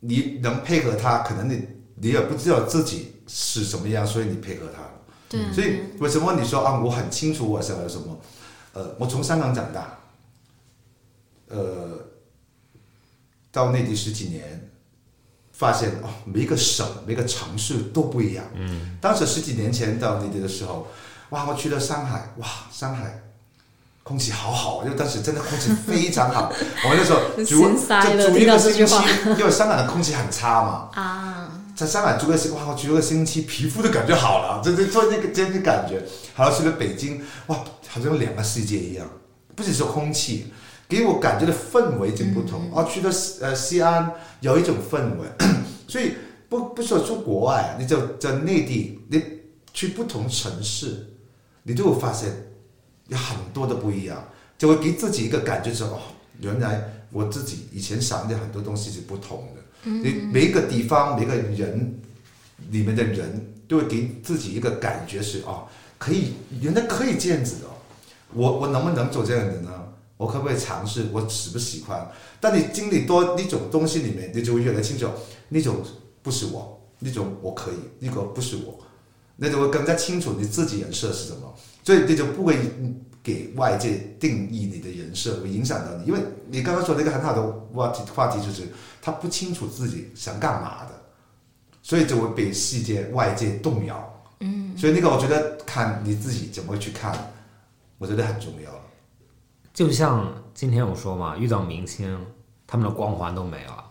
[0.00, 1.62] 你能配合他，可能你
[1.96, 4.82] 你也不知道自己是什么样，所以你配合他。
[5.28, 8.18] 对，所以为什么你说啊，我很清楚我想要什么？
[8.72, 9.98] 呃，我从香港长大，
[11.48, 11.98] 呃，
[13.50, 14.70] 到内地十几年，
[15.52, 18.44] 发现哦，每一个省、每个城市都不一样。
[18.54, 20.86] 嗯，当时十几年前到内地的时候，
[21.30, 23.22] 哇，我去了上海，哇，上海。
[24.06, 26.52] 空气好好，因为当时真的空气非常好。
[26.84, 28.94] 我们那时候住心塞了就住一个星期
[29.36, 30.90] 因为香港的空气很差嘛。
[30.92, 36.02] 啊，在上海住个星，哇，我住个星期，皮肤都感觉好了，这这做那个这个感觉。
[36.34, 39.06] 好像，去了北京，哇，好像两个世界一样，
[39.54, 40.46] 不仅是空气，
[40.88, 42.70] 给我感觉的氛围就不同。
[42.72, 43.10] 哦，去了
[43.42, 44.10] 呃西安，
[44.40, 45.28] 有一种氛围，
[45.86, 46.14] 所以
[46.48, 49.22] 不不说出国外，你就在内地，你
[49.74, 51.14] 去不同城市，
[51.64, 52.30] 你就会发现
[53.08, 55.98] 有很多的不一样，就会给自己一个感觉说，哦，
[56.40, 59.55] 原来我自己以前想的很多东西是不同的。
[59.86, 62.00] 你每一个地方、每个人
[62.70, 67.70] 里面的人，都会给自己一个感觉是哦，可以原来可以这样子的哦、
[68.34, 69.70] 我我能不能做这样的呢？
[70.16, 71.06] 我可不可以尝试？
[71.12, 72.10] 我喜不喜欢？
[72.40, 75.06] 当你经历多一种东西里面，你就会越来越清楚，
[75.50, 75.76] 那种
[76.22, 78.78] 不是我，那种我可以，那个不是我，
[79.36, 86.04] 那就会更加清楚你自己人设是什么，所以你就不会嗯给外界定义你的人设，会影响到你。
[86.04, 87.42] 因为你刚刚说的一个很好的
[87.74, 88.68] 话题话题就是，
[89.02, 90.92] 他不清楚自己想干嘛的，
[91.82, 94.22] 所以就会被世界外界动摇。
[94.38, 97.12] 嗯，所以那个我觉得看你自己怎么去看，
[97.98, 98.70] 我觉得很重要。
[99.74, 102.24] 就像今天我说嘛，遇到明星，
[102.64, 103.84] 他们的光环都没了，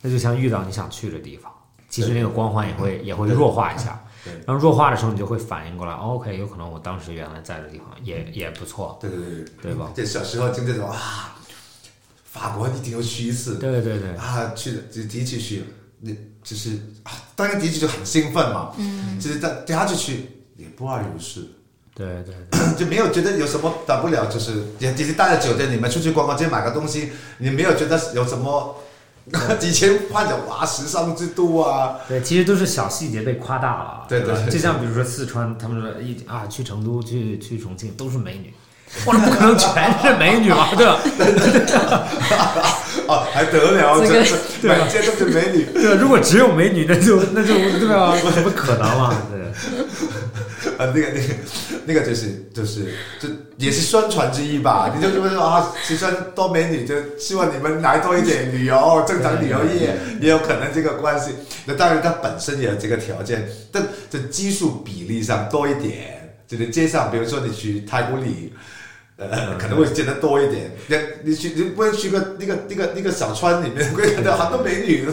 [0.00, 1.52] 那就像遇到你想去的地方，
[1.88, 4.04] 其实那个光环也会也会弱化一下。
[4.24, 9.90] 对然后弱化的时候，你就会反应过来、哦、，OK，有可能我当时原来在的地方也也不错，对对对对吧？
[9.94, 11.36] 这小时候就这种啊，
[12.24, 15.64] 法国一定要去一次对对对，啊，去的就第一次去，
[16.00, 16.10] 那
[16.42, 21.46] 就是啊，当然第一次就很兴奋嘛，嗯，就是第第二次去也不二如是。
[21.94, 28.74] 对对对， 就没有觉得有什么大不了，就是也只是待在酒店里面出去逛逛街买个东西，你没有觉得有什么
[29.60, 34.50] 以前幻想哇时尚之都啊，对，其实都是小细节被夸大了，对对。
[34.50, 38.52] 就像比如说四川，他们说一啊去成都、去去重庆都是美女，
[39.06, 40.98] 哇，那不可能全是美女嘛，对吧？
[43.08, 45.98] 哦 还得了，这个真是满街都是美女，对吧？
[46.00, 48.14] 如果只有美女，那就那就对吧？
[48.34, 49.14] 怎么可能嘛？
[49.30, 49.42] 对。
[50.78, 51.34] 啊，那个那个
[51.86, 54.92] 那个就是就是就也是宣传之一吧。
[54.94, 61.32] 你就这么说啊，其实多美女，就希望你们来多一点旅游，正常旅游业也有可能这个关系。
[61.64, 68.52] 那当然，它本身也有这个条件，但这基数比例上多一点，就是街上，比如说你去太古里。
[69.30, 70.70] 呃， 可能会见得多一点。
[70.88, 75.06] 那你去，你不能去个那个那个那个小川里面，会看到很多美女。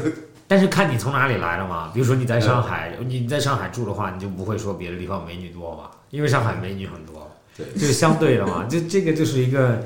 [0.47, 7.68] 但是看你从哪里来了嘛，比如说你在上海，你在上海住的话，你就不会说别的地方美女多嘛，因为上海美女很多，对。
[7.80, 9.80] 就是相对的嘛， 就这个就是一个，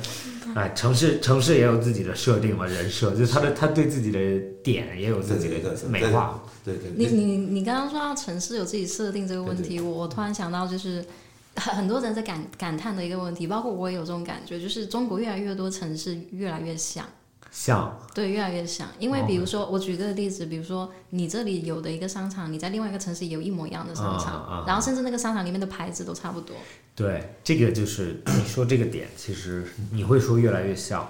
[0.56, 4.20] 哎，城市城市也有自己的设定嘛，人设，就是他的他对自己的
[4.64, 11.04] 点也有自己的对对对美化，对对，你你你刚刚说到城市有自己设定这个问对题，我我突然想到就是。
[11.56, 17.06] 很很多人在感感叹的一个问题，包括我也有这种感觉，就是中国越来越多城市越来越像，
[17.52, 18.88] 像对，越来越像。
[18.98, 26.56] 因为比如说，我举个例子，比如说你这里有的一个商场，你在另外一个城市有一模一样的商场，啊啊啊然后甚至那个商场里面的牌子都差不多。
[26.96, 31.08] 对这个就是你说这个点，其实你会说越来越像，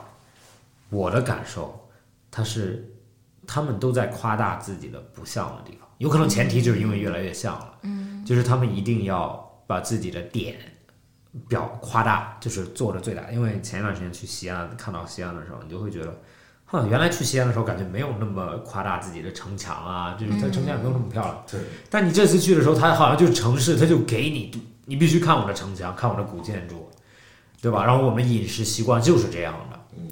[0.89, 1.87] 我的感受，
[2.29, 2.93] 它是
[3.47, 10.55] 他们都在夸大自己的不像的地方，有可能前提就是因为越来越像了，嗯，就是他们一定要把自己的点
[11.47, 13.31] 表夸大，就是做的最大。
[13.31, 16.21] 因为前一段时间去西安，看到西安的时候，你就会觉得，
[16.65, 21.43] 哼，原来去西安的时候感觉没有那么夸大自己的城墙啊，就是它城墙也没有那么漂亮。
[21.49, 21.59] 对，
[21.89, 24.51] 但你这次去的时候，它好像就是城市，它就给你，
[24.85, 26.87] 你必须看我的城墙，看我的古建筑，
[27.59, 27.83] 对吧？
[27.83, 29.79] 然后我们饮食习惯就是这样的。
[29.97, 30.07] 嗯，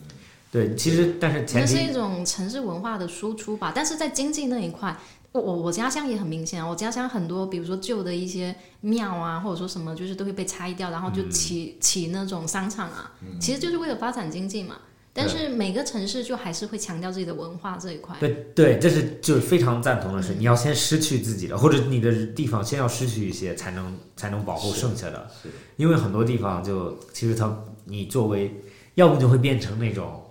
[0.51, 3.71] 对，其实但是前提那是一种城市文化的输出吧。
[3.75, 4.97] 但是在经济那一块，
[5.31, 6.67] 我我我家乡也很明显啊。
[6.67, 14.75] 我家乡很多，比如说旧的一些庙啊，或者说什么，就是都会被拆掉，然后就起、起那种商场啊，其实就是为了发展经济嘛。
[15.13, 18.15] 但是每个城市就还是会强调自己的文化这一块。
[18.17, 25.29] 对对，这是就是非常赞同的是，你要先失去自己的，或者你的地方先要失去一些，才能才能保护剩下的。
[25.75, 27.53] 因为很多地方就其实它
[27.83, 28.55] 你作为，
[28.95, 30.23] 要不就会变成那种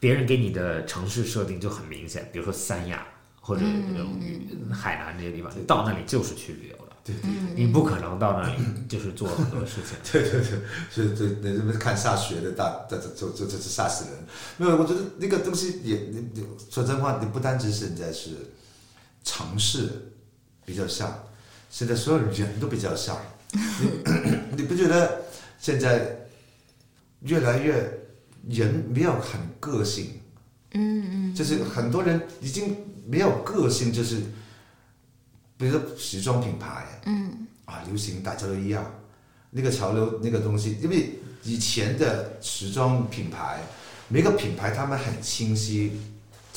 [0.00, 3.06] 别人给你的城市设定就很明显，比如说三亚
[3.48, 4.20] 或者这种
[4.70, 9.96] 海南这些地方，你到那里就是去旅游的，对对对你不可能到那里就是做很多事情。
[10.12, 10.44] 对对对，
[10.90, 14.12] 是对，那这边看下雪的大，这这就就这是吓死人。
[14.58, 18.32] 没有，我觉得那个东西也，你你说真话，你不单只是现在是
[19.24, 20.12] 城市
[20.66, 21.24] 比较像，
[21.70, 23.16] 现在所有人都比较像。
[23.50, 23.88] 你
[24.58, 25.22] 你不觉得
[25.58, 26.28] 现在
[27.20, 27.72] 越来越
[28.46, 30.20] 人没有很个性？
[30.74, 32.76] 嗯嗯，就是很多人已经
[33.10, 34.16] 没有个性，就是
[35.56, 38.84] 比如说时装品牌，嗯啊，流行大家都一样。
[39.50, 43.62] 那个潮流那个东西，因为以前的时装品牌，
[44.08, 45.98] 每个品牌他们很清晰，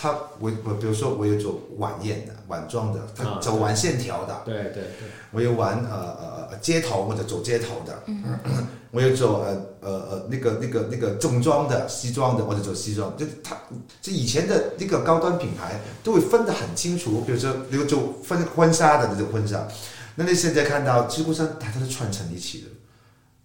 [0.01, 8.03] 他我我比如说我有做晚宴的晚装的，他啊走晚线条的，对对对，我有玩呃呃呃街头或者走街头的，
[8.89, 13.55] 我有走呃呃呃那个那个那个正装的西装的或者走西装，就他
[14.01, 19.67] 就以前的那个高端品牌都会分得很清楚，比如说比如走分婚纱的那种婚纱，
[20.15, 22.67] 那你现在看到几乎上大家都串成一起的，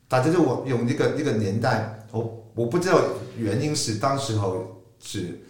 [0.09, 2.99] 大家就我用那个那个年代，我我不知道
[3.37, 5.43] 原因是当时候是，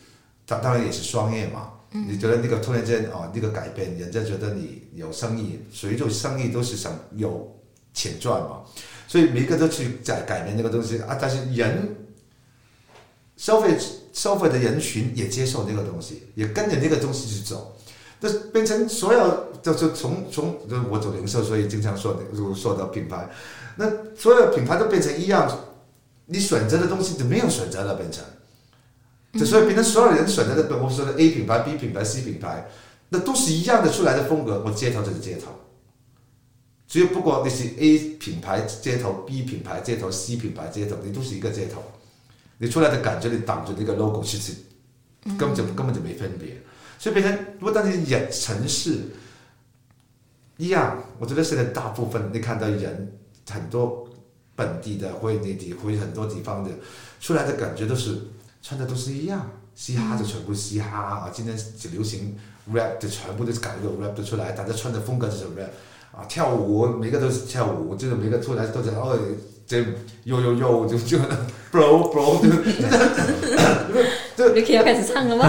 [0.47, 1.73] 当当然也是双业嘛。
[1.93, 7.57] 你觉得那个突然间哦，那个改变，人家觉得你有生意，谁做生意都是想有
[7.95, 8.61] 钱赚嘛，
[9.09, 11.17] 所以每一个都去改改变那个东西啊。
[11.19, 11.97] 但是人
[13.37, 13.79] 消费
[14.13, 17.75] 消费的人群也接受那个东西，也跟着那个东西去走，
[18.21, 22.21] 那变成所有就是从从就我走零售，所以经常说的
[22.55, 23.31] 说到品牌，
[23.77, 25.51] 那所有品牌都变成一样，
[26.27, 28.23] 你选择的东西就没有选择了，变成。
[29.39, 32.69] 就所以变成所有人选择的，我说的 A 品牌、B 品牌、C 品牌，
[33.11, 34.63] 那都是一样的出来的风格。
[34.65, 35.51] 我街头就是街头，
[36.87, 41.83] 只有不过你是 A 品牌街头、B 品牌街头、C 品牌街头，你都是一个街头，
[42.59, 44.53] 你出来的感觉你挡住那个 logo，其实
[45.37, 46.57] 根本就根本就没分别。
[46.99, 48.99] 所以变成不单是演城市
[50.57, 53.19] 一样，我觉得现在大部分你看到人
[53.51, 54.09] 很多
[54.55, 56.71] 本地的或者内地或者很多地方的
[57.21, 58.19] 出来的感觉都是。
[58.67, 61.31] 穿的都是一样，嘻哈就全部嘻哈啊！
[61.33, 62.37] 今天只流行
[62.75, 65.71] rap 就全部都是改个 rap 的出来，大家穿的风格是 rap
[66.11, 69.17] 啊，跳舞每个都是跳舞，就是每个出来都是哦，
[69.69, 69.79] 这
[70.25, 71.17] yo yo yo 就就
[71.71, 72.43] bro bro
[74.37, 75.49] 就就 Ricky 要开始唱了吗？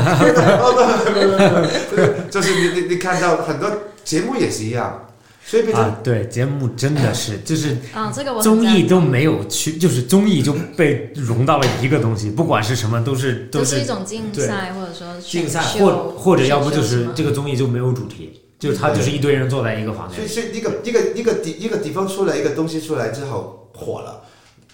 [2.30, 3.68] 就是你你你看到很多
[4.04, 5.08] 节目也是一样，
[5.50, 20.22] 所以啊，对，节目真的是 就是啊，这个我综艺都没有去，就是综艺就被融到了一个东西，不管是什么，都是都是一种竞赛，或者说竞赛，或或者要不就是这个综艺就没有主题，就是他就是一堆人坐在一个房间。
[20.22, 20.28] 里。
[20.28, 24.22] 所以所以一个一个一个地一个地方出来一个东西出来之后火了，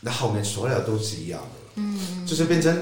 [0.02, 1.46] 那后面所有都是一样的，
[1.76, 2.76] 嗯，就是变成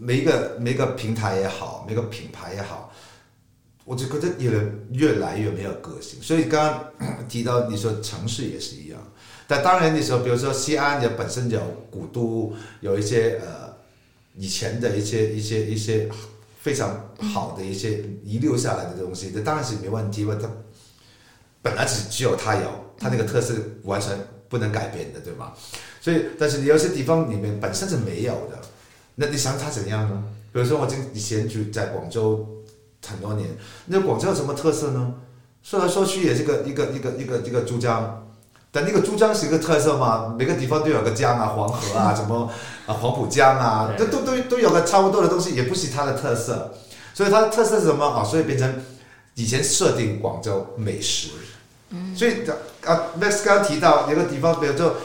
[0.00, 2.87] 每一个每一个平台也好，每个品牌也好，
[3.88, 6.20] 我就觉得有人越来越没有个性。
[6.20, 9.00] 所以刚刚 提到你说城市也是一样，
[9.46, 11.58] 但当然你说比如说西安也本身有
[11.90, 13.74] 古都，有一些呃
[14.36, 16.06] 以前的一些一些一些
[16.60, 20.46] 非常好的一些遗留下来的东西，这当然是没问题，因为它
[21.62, 24.16] 本来只只有它有，它那个特色完全
[24.50, 25.52] 不能改变的，对吗？
[26.00, 28.58] 所以，但是有些地方里面本身是没有的，
[29.14, 30.22] 那你想它怎样呢？
[30.52, 32.46] 比如说我以前住在广州
[33.10, 33.48] 很多年，
[33.86, 35.14] 那广州有什么特色呢？
[35.62, 38.24] 说来说去也是个一个一个一个一个珠江。
[38.70, 42.50] 但那个珠江是一个特色嘛，每个地方都有个江啊，黄河啊， 什么
[42.86, 46.74] 啊黄浦江啊，都都都都有个差不多的东西，也不是它的特色。
[47.14, 48.22] 所以它的特色是什么啊？
[48.22, 48.72] 所以变成
[49.34, 51.30] 以前设定广州美食，
[51.90, 52.46] 嗯所以
[52.84, 54.96] 啊，Max 刚刚提到有个地方，比如说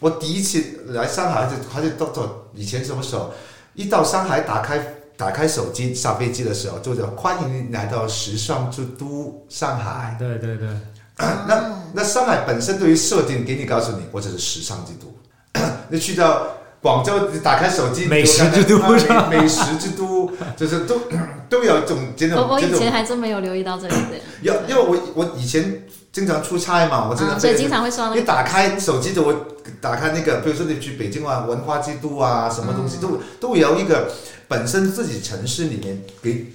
[0.00, 3.32] 我第一次来上海，就还是到到以前什么时候，
[3.74, 10.16] 一到上海打开打开手机上飞机的时候，就叫欢迎你来到时尚之都上海。
[10.18, 10.68] 对对对，
[11.16, 15.60] 那那上海本身对于设定，给你告诉你，我这是时尚之都。
[15.88, 16.46] 你去到
[16.82, 21.00] 广州，你打开手机，美食之都啊美美食之都，就是都
[21.48, 28.20] 都有一种这种我我以前还真没有留意到这一点，因因为我我以前经常出差嘛，我经啊，常所以经常会刷到那个。
[28.20, 29.34] 你打开手机的，我
[29.80, 34.10] 打开那个，比如说你去北京啊，文化之都啊，什么东西、都都有一个
[34.48, 36.46] 本身自己城市里面给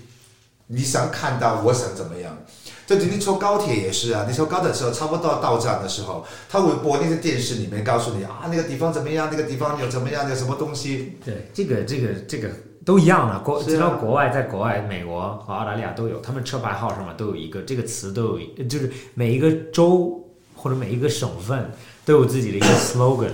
[0.67, 2.37] 你想看到，我想怎么样。
[2.87, 11.17] 就你坐高铁也是啊，你坐高铁的时候，差不多到站的时候，他会播那个电视里面告诉你啊，那个地方怎么样，那个地方有怎么样有什么东西。
[11.23, 12.49] 对，这个这个这个
[12.83, 13.39] 都一样的。
[13.39, 21.71] 国是啊知道国外在国外，美国和澳大利亚都有，他们车牌号上面都有一个这个词都有一，就是每一个州或者每一个省份
[22.03, 23.29] 都有自己的一个 slogan。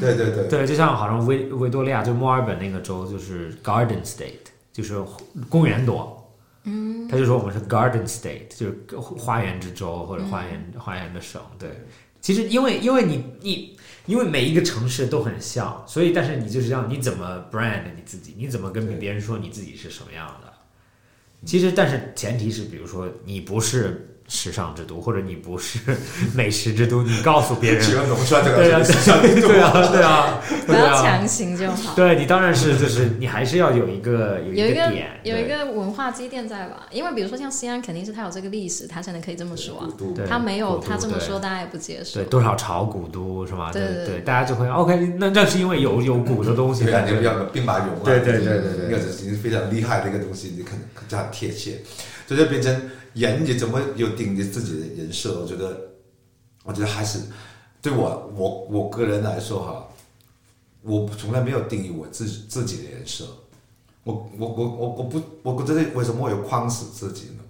[0.00, 5.02] 对对对，对，就像好像维维多利亚就墨尔本那个州就是 Garden State，就是
[5.48, 6.18] 公园多。
[6.64, 11.40] 嗯，他就说我们是 Garden State，就是花园之州或者花园、花园的省。
[11.58, 11.70] 对，
[12.20, 13.76] 其实因为因为你你
[14.06, 18.34] 因为每一个城市都很像，所以但是你就是这样，你怎么 brand 你自己？
[18.38, 20.52] 你怎么跟别人说你自己是什么样的？
[21.44, 25.78] 其实，但是前提是，比如说你不是时尚之都，或者你不是
[26.34, 31.94] 美食之都，你告诉别人只要弄出来这对啊，个时尚之都对啊，对啊， 不对啊，要强行就好。
[31.94, 36.86] 对你当然是就是你还是要有一个有有一个个点，有一个文化积淀在吧？
[36.90, 39.86] 因为比如说像西安，肯定是它有这个历史，它才能可以这么说
[40.26, 42.24] 它没有它这么说，大家也不接受对。
[42.24, 43.70] 多少朝古都是吗？
[43.70, 47.20] 对对对大家就会 OK，那那是因为有有古的东西对啊，在这里。
[47.20, 51.82] 你要个兵马俑啊，对对对对对那个是已经非常厉害的一个东西，你可能这很贴切，
[52.26, 52.74] 所以就变成
[53.14, 55.40] 人你怎么有定你自己的人设？
[55.40, 55.76] 我觉得，
[56.64, 57.20] 我觉得还是
[57.80, 59.88] 对我我我个人来说哈，
[60.82, 63.26] 我从来没有定义我自己自己的人设，
[64.04, 67.42] 我我我我我不我觉得为什么我有框死自己呢？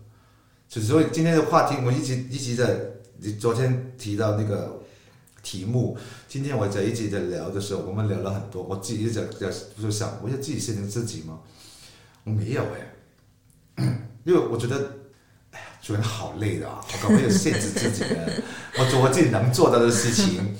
[0.68, 2.74] 就所以今天的话题，我一直一直在，
[3.18, 4.80] 你昨天提到那个
[5.42, 5.96] 题目，
[6.26, 11.40] 今天我在一直在聊的时候，我们聊了很多，我自己一直在在就想，我要自己限定自己吗？
[12.24, 12.62] 我没有
[13.76, 14.96] 哎，因为我觉得，
[15.82, 18.42] 哎呀，做人好累的啊，我搞没有限制自己的，
[18.78, 20.56] 我做我自己能做到的事情。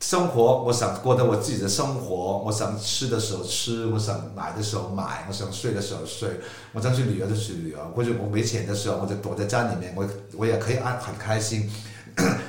[0.00, 6.28] 生活，我想过得我自己的生活，我想吃的时候吃，我想买的时候买，我想睡的时候睡，
[6.72, 11.70] 我想去旅游就去旅游，或者我没钱的时候，我就躲在家里面，我我也可以安很开心。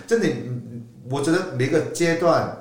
[0.08, 0.28] 真的，
[1.10, 2.58] 我觉得每个阶段，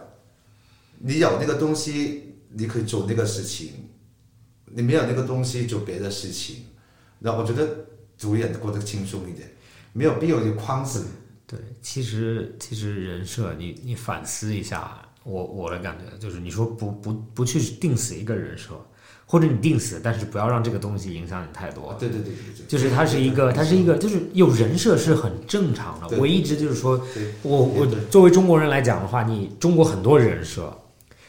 [0.98, 3.68] 你有那个东西，你可以做那个事情；
[4.66, 6.66] 你没有那个东西，做别的事情。
[7.18, 7.66] 那我觉得
[8.22, 9.50] 主演过得轻松一点，
[9.92, 11.06] 没有必要有框死。
[11.44, 18.80] 对，其实其实人设，你你反思一下，我我的感觉就是，你说不不不去定死一个人设，
[19.26, 21.96] 或者你定死，但是不要让这个东西影响你太多。
[21.98, 26.16] 对对对对对，就是它是一个，它是一个，就是有人设是很正常的。
[26.16, 27.04] 我一直就是说，
[27.42, 30.72] 我我作为中国人来讲的话，你中国很多人设，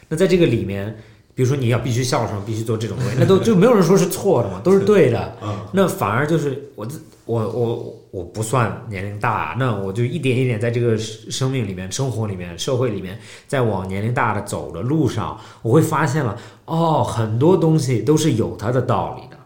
[0.10, 0.96] 那在这个里面，
[1.36, 5.36] 比如说你要必须孝顺，必须做这种东西，那都就没有人说是错的嘛，都是对的。
[5.42, 13.18] 嗯，那反而就是我自我我我不算年龄大，那我就一点一点在这个生生命里面、生活里面、社会里面，
[13.48, 19.38] 在往年龄大的走的路上，我会发现了哦，很多东西都是有它的道理的，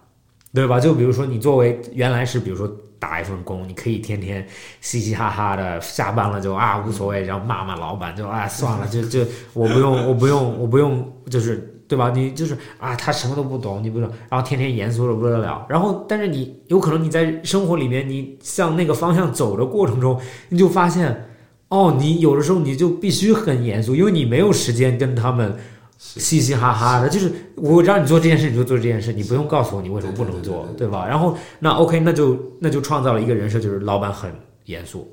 [0.53, 0.79] 对吧？
[0.79, 2.69] 就比如说你作为原来是比如说
[2.99, 4.45] 打一份工，你可以天天
[4.81, 9.23] 嘻嘻哈哈的，下班了就啊无所谓，然后骂骂老板就啊算了，就就
[9.53, 11.75] 我不用我不用我不用就是。
[11.87, 12.11] 对吧？
[12.13, 15.65] 你就是啊，他什么都不懂，你不懂，然后天天严肃的不得了。
[15.69, 20.19] 然后，但是你有可能你在生活里面，你向那个方向走的过程中，
[20.49, 21.29] 你就发现，
[21.69, 25.55] 哦，你有的时候你就必须很严肃，因为你没有时间跟他们
[25.97, 27.07] 嘻嘻哈哈的。
[27.07, 31.07] 就是我让你做这件事，你就做这件事，你不用告诉我你为什么不能做，对吧？
[31.07, 34.31] 然后那 OK，那就那就创造了一个人设，就是老板很
[34.65, 35.11] 严肃。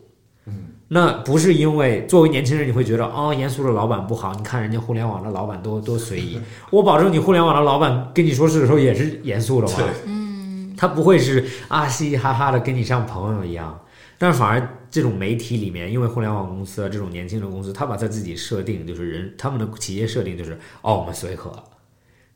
[0.89, 6.39] 那不是因为作为年轻人你会觉得哦，严肃的老板不好，你看人家互联网的老板多多随意。
[6.71, 9.75] 我保证你互联网的老板跟你说事的时候也是严肃的嘛，
[10.07, 13.81] 嗯，他不会是啊嘻嘻哈哈的跟你像朋友一样。
[14.17, 21.53] 但是反而这种媒体里面，因为互联网公司啊这种年轻的公司，他把他自己设定就是人他们的企业设定就是哦，我们随和，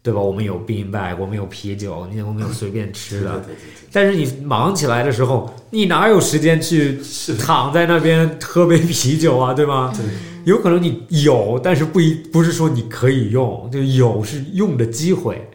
[0.02, 0.20] 对吧？
[0.20, 3.38] 我们有 bean bag，我们有啤酒，你我们有随便吃的。
[3.40, 6.98] 对对对但是你忙起来的时候，你哪有时间去
[7.38, 9.92] 躺在那边喝杯啤酒啊，对吗？
[9.96, 10.04] 对
[10.44, 15.46] 有可能你有，但是不一不是说你可以用，就有是用的机会。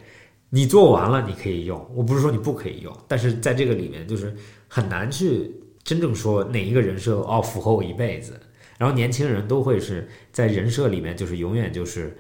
[0.50, 4.36] 你做完了你可以用，我不是说你不可以用，但是在这个里面就是
[4.68, 5.52] 很难去
[5.84, 8.40] 真正说哪一个人设哦符合我一辈子。
[8.78, 12.16] 然后年轻人都会是在人设里面就是永远就是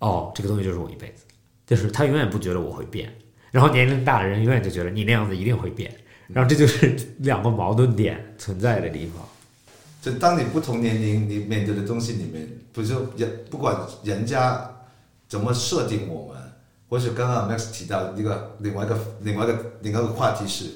[0.00, 1.24] 哦这个东西就是我一辈子，
[1.74, 3.10] 就是他永远不觉得我会变。
[3.50, 5.90] 然后年龄大的人永远就觉得你那样子一定会变，
[6.28, 9.26] 然后这就是两个矛盾点存在的地方。
[10.02, 14.70] 就当你不同年龄你面对的东西里面，不是人不管人家
[15.28, 16.42] 怎么设定我们，
[16.90, 20.66] 或者刚刚 Max 提到一个另外一个另外一个另外一个话题是，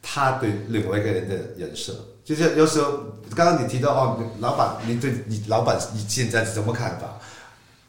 [0.00, 1.92] 他对另外一个人的人设，
[2.24, 2.92] 就是有时候
[3.34, 7.18] 刚刚你提到哦，老板你对你老板你现在是什么看法？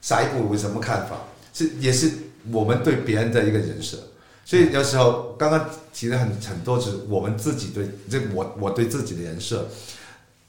[0.02, 1.18] 下一步有什么看法？
[1.54, 2.12] 是也是
[2.52, 3.98] 我们对别人的一个人设。
[4.46, 9.68] 所以有时候刚刚提了很很多，是我们自己对这我我对自己的人设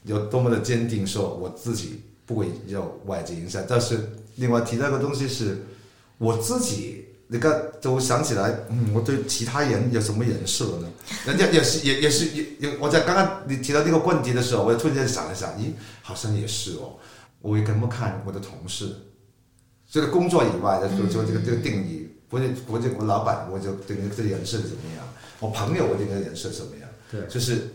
[0.03, 3.61] 有多么的坚定，说我自己不会有外界影响。
[3.67, 5.65] 但是另外提到一个东西是，
[6.17, 10.87] 我自己那个都想起来，嗯，我对其他人有什么人设呢？
[11.25, 16.95] 人家也是也也是也也，我在刚刚你提到这个问题的时候，我突然间想了想，咦，好像也是哦。
[17.41, 18.95] 我会怎么看我的同事？
[19.89, 22.07] 这个工作以外的，就就这个这个定义。
[22.31, 25.03] 或者或者我老板，我就对这个人设怎么样？
[25.39, 26.87] 我朋友，我对这个人设怎么样？
[27.11, 27.71] 对，就是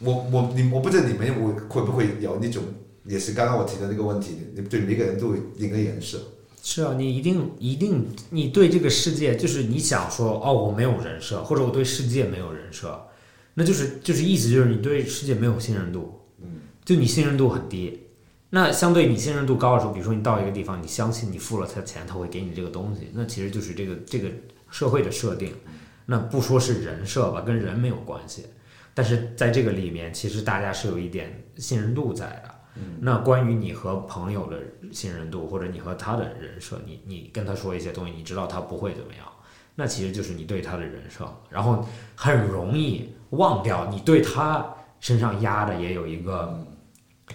[0.00, 2.64] 我我你我不知道你们会会不会有那种，
[3.04, 6.18] 也是刚刚我提的那个问题，你对每个人都有一个人设。
[6.60, 13.00] 是啊，你一定一定，你对这个世界，就是你想说哦，我没有人设，或者我对世界没有人设，
[13.54, 16.48] 那就是就是意思就是你对世界没有信任度，嗯，
[16.84, 18.05] 就你信任度很低。
[18.50, 24.30] 那相对你信任度高的时候，比如说你到一个地方，你相信你付了他钱，他会给你这个东西，那其实就是这个这个
[24.70, 25.52] 社会的设定。
[26.06, 28.46] 那不说是人设吧，跟人没有关系，
[28.94, 32.54] 但是在这个里面，其实大家是有一点信任度在的。
[33.00, 34.58] 那关于你和朋友的
[34.92, 39.26] 信任度，或者你和他的人设，你你跟他说一些东西，你知道他不会怎么样，
[39.74, 44.64] 那其实就是你对他的人设，然后很容易忘掉你对他
[45.00, 46.64] 身上压的也有一个。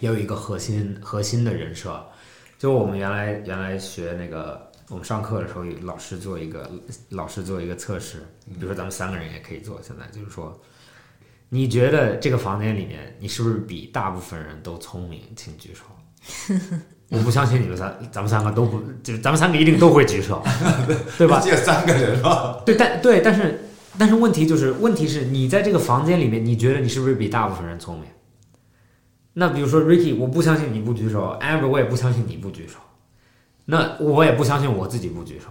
[0.01, 2.03] 也有一个核心核心的人设，
[2.59, 6.69] 就我们原来原来学那个，我们上课的时候，老师做一个
[7.09, 9.79] 老师做一个测试，比如说咱们三个人也可以做。
[9.81, 10.59] 现在就是说，
[11.49, 15.21] 你觉得这个房间里面，你是不是比大部分人都聪明？
[15.35, 15.83] 请举手。
[17.09, 20.41] 我不相信你们三，咱们三个都不，就是咱们三个一定都会举手，
[21.17, 21.39] 对吧？
[21.41, 22.61] 只有三个人吧？
[22.65, 23.59] 对，但对，但是
[23.99, 28.05] 但是问题就是，问题是你在这个房间里面，你觉得你是不是比大部分人聪明？
[29.33, 32.79] 那比如说 Ricky，我不相信你不举手，Amber，我也不相信你不举手，
[33.65, 35.47] 那我也不相信我自己不举手。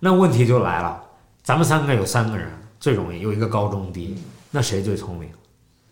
[0.00, 1.02] 那问题就来了，
[1.42, 2.48] 咱们三个有三个人
[2.80, 4.16] 最容易有一个高中低，
[4.50, 5.28] 那谁最聪明？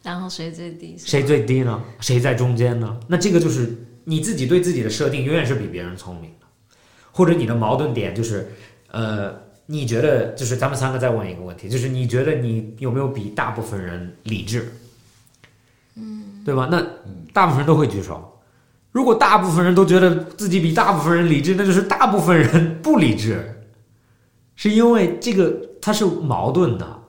[0.03, 0.95] 然后谁最低？
[0.97, 1.83] 谁最低呢？
[2.01, 2.99] 谁在中间呢？
[3.09, 6.47] 那这个就是你自己对自己的设定永远是比别人聪明的，
[7.11, 8.51] 或者你的矛盾点就是，
[8.93, 9.35] 呃，
[9.67, 14.73] 你觉得就是咱们三个再问一个问题，就是你觉得你有没有比大部分人理智？
[15.97, 16.69] 嗯，对吧？
[16.71, 16.85] 那
[17.33, 18.41] 大部分人都会举手。
[18.93, 23.63] 如果大部分人都觉得自己比大部分人理智，那就是大部分人不理智，
[24.55, 27.03] 是因为这个它是矛盾的。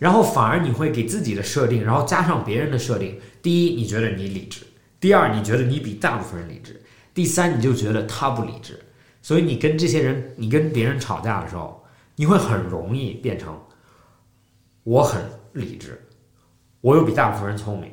[0.00, 3.18] 然后反而你会给自己的设定，然后加上别人的设定。
[3.42, 4.62] 第一，你觉得你理智；
[4.98, 6.72] 第二，你觉得你比大部分人理智；
[7.12, 8.80] 第三，你就觉得他不理智。
[9.22, 11.84] 所以你跟这些人，你跟别人吵架的时候，
[12.16, 13.54] 你会很容易变成
[14.82, 15.22] 我很
[15.52, 16.02] 理智，
[16.80, 17.90] 我又比大部分人聪明。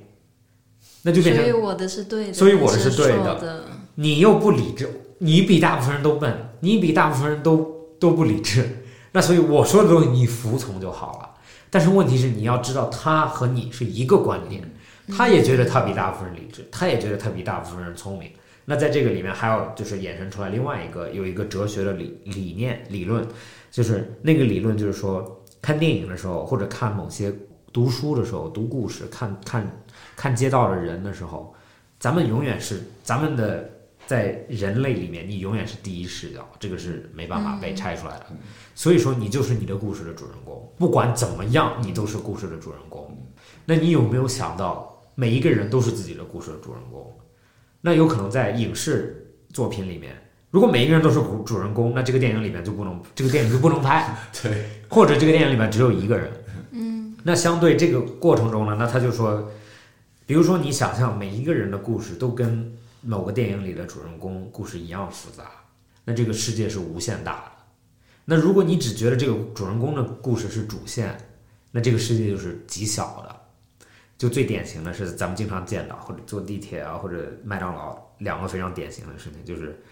[1.03, 3.63] 那就变成，所以我的是对的，所以我的是对的。
[3.95, 8.83] 你又不理智，你比大部分人都笨，你比大部分人都都不理智。
[9.11, 11.29] 那所以我说的东西你服从就好了。
[11.69, 14.61] 但是问题是你要知道，他和你是一个观点，
[15.09, 18.29] 他也觉得他比大部分人理智，他也觉得他比大部分人聪明。
[18.65, 23.27] 那在这个里面还有就是衍生出来另外一个有一个哲学的理理念理论，
[23.69, 27.33] 就是那个理论就是说，看电影的时候或者看某些
[27.73, 29.80] 读书的时候读故事看看。
[30.15, 31.53] 看街道的人的时候，
[31.99, 33.69] 咱们永远是咱们的
[34.07, 38.25] 在人类里面，你永远是第一视角，这个是没办法被拆出来的。
[38.75, 43.15] 所以说，你就是你的故事的主人公，不管怎么样，你都是故事的主人公。
[43.65, 47.15] 那你有没有想到，每一个人都是自己的故事的主人公？
[47.79, 50.13] 那有可能在影视作品里面，
[50.49, 54.13] 如果每一个人都是主主人公，那这个电影里面就不能，这个电影就不能拍。
[54.43, 56.31] 对，或者这个电影里面只有一个人。
[56.71, 59.49] 嗯，那相对这个过程中呢，那他就说。
[60.31, 65.51] 比如说，你想象每一个人的故事都跟某个电影里的主人公故事一样复杂，
[66.05, 67.51] 那这个世界是无限大的。
[68.23, 71.17] 那如果你只觉得这个主人公的故事是主线，
[71.69, 73.41] 那这个世界就是极小的。
[74.17, 79.83] 就最典型的是咱们经常见到，或者坐地铁啊，或者麦当劳两个非常典型的事情，就是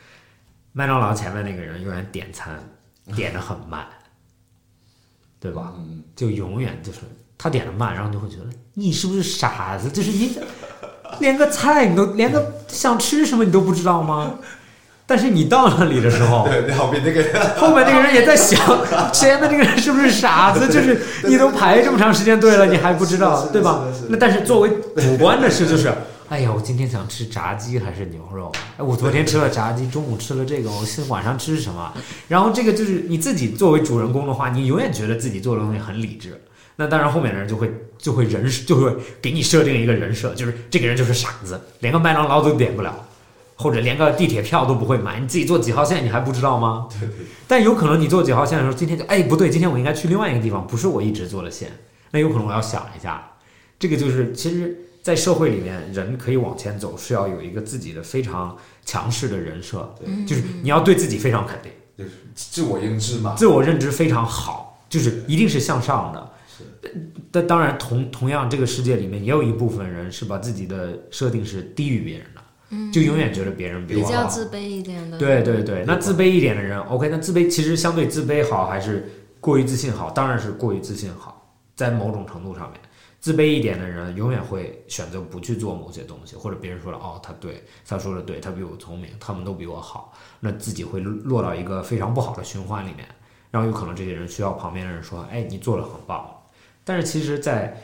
[0.72, 2.58] 麦当劳前面那个人永远点餐
[3.14, 3.86] 点的很慢，
[5.38, 5.76] 对吧？
[6.16, 7.00] 就永远就是。
[7.40, 8.44] 他点的慢，然后就会觉得
[8.74, 9.90] 你是不是傻子？
[9.90, 10.38] 就是你
[11.20, 14.34] 连个菜你都连个想吃什么你都不知道吗？
[15.08, 17.24] 但是你到那里的时候， 对，后面那个
[17.58, 18.60] 后面那个人也在想，
[19.12, 20.68] 前面那个人是不是傻子？
[20.68, 23.86] 就是你都排这么长时间队了，你还不知道，对吧？
[24.10, 25.92] 那但是作为主观的事就是，
[26.28, 28.52] 哎呀，我今天想吃炸鸡还是牛肉？
[28.78, 31.92] 哎，我昨天吃了炸鸡，中午吃了这个，我现在晚上吃什么？
[32.28, 36.40] 然后这个就是你自己作为主人公的话，你永远觉得自己做的东西很理智。
[36.80, 43.06] 那当然，后面的人就会就会人就会给你设定一个人设，就是这个人就是傻子，连个麦当劳都点不了。
[43.58, 46.88] 或者连个地铁票都不会买，你自己坐几号线你还不知道吗？
[46.98, 47.26] 对对。
[47.46, 51.70] 但有可能你坐几号线的时候，今天就哎不对，今天我应该去另外一个地方，不是我一直坐的线。
[52.12, 53.34] 那有可能我要想一下，
[53.78, 59.94] 这个就是其实，在社会里面，人可以往前走，是要有一个自己的非常强势的人设，
[60.26, 66.29] 就是你要对自己非常肯定，就是自我认知嘛，自我认知非常好，就是一定是向上的。
[67.32, 72.42] 但当然同同样，这个世界里面也有一部分人是把自己的设定是低于别人的。
[72.94, 75.18] 就永远觉得别人比比我好，较自卑一点的。
[75.18, 79.10] 对对对，那自卑一点的人，OK，那自卑其实相对自卑好还是
[79.40, 80.12] 过于自信好？
[80.12, 82.80] 当然是过于自信好，在某种程度上面，
[83.20, 93.08] 自卑一点的人永远会选择不去做某些东西，或者别人说了哦，他对，他说的对，他比我聪明，他们都比我好，那自己会落到一个非常不好的循环里面，
[93.50, 96.30] 然后有可能这些人需要旁边的人说，哎，你做的很棒，
[96.90, 97.80] 但是其实，在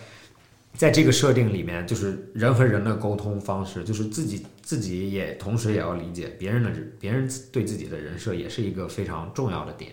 [0.74, 9.92] 在这个设定里面，就是人和人的沟通方式，就是自己自己也同时也要理解别人的别人对自己的人设，也是一个非常重要的点。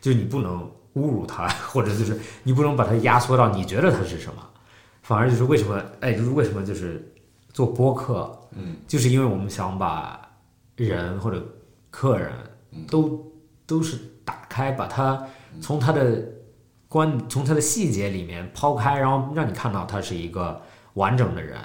[0.00, 4.44] 就是你不能侮辱他， 或者就是你不能把他压缩到你觉得他是什么，
[5.02, 7.14] 反而就是为什么哎，就是为什么就是
[7.52, 10.20] 做播客，嗯，就是因为我们想把
[10.74, 11.46] 人或者
[11.90, 12.32] 客人
[12.88, 13.24] 都
[13.66, 15.24] 都是打开，把他
[15.60, 16.36] 从他的。
[16.88, 20.62] 观从他的细节里面抛开，然后让你看到他是一个
[20.94, 21.58] 完整的人，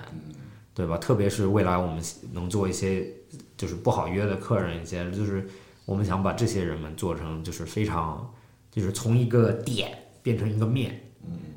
[0.73, 0.97] 对吧？
[0.97, 3.07] 特别是未来我们能做一些
[3.55, 5.47] 就是不好约的客人，一些就是
[5.85, 8.33] 我们想把这些人们做成就是非常
[8.69, 11.01] 就是从一个点变成一个面，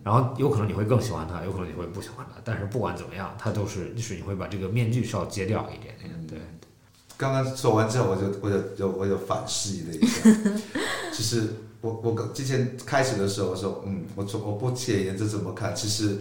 [0.05, 6.39] 然后有可能你会更喜欢他，有可能你会不喜欢他，但是不管怎么样，他都是就是你会把这个面具稍揭掉一点点，对。
[7.17, 10.31] 刚刚说完之后，我就我就就我就反思了一下，
[11.13, 11.53] 其实。
[11.81, 16.17] 我我之前开始的时候我说，嗯，我从我不切颜值怎么看，其实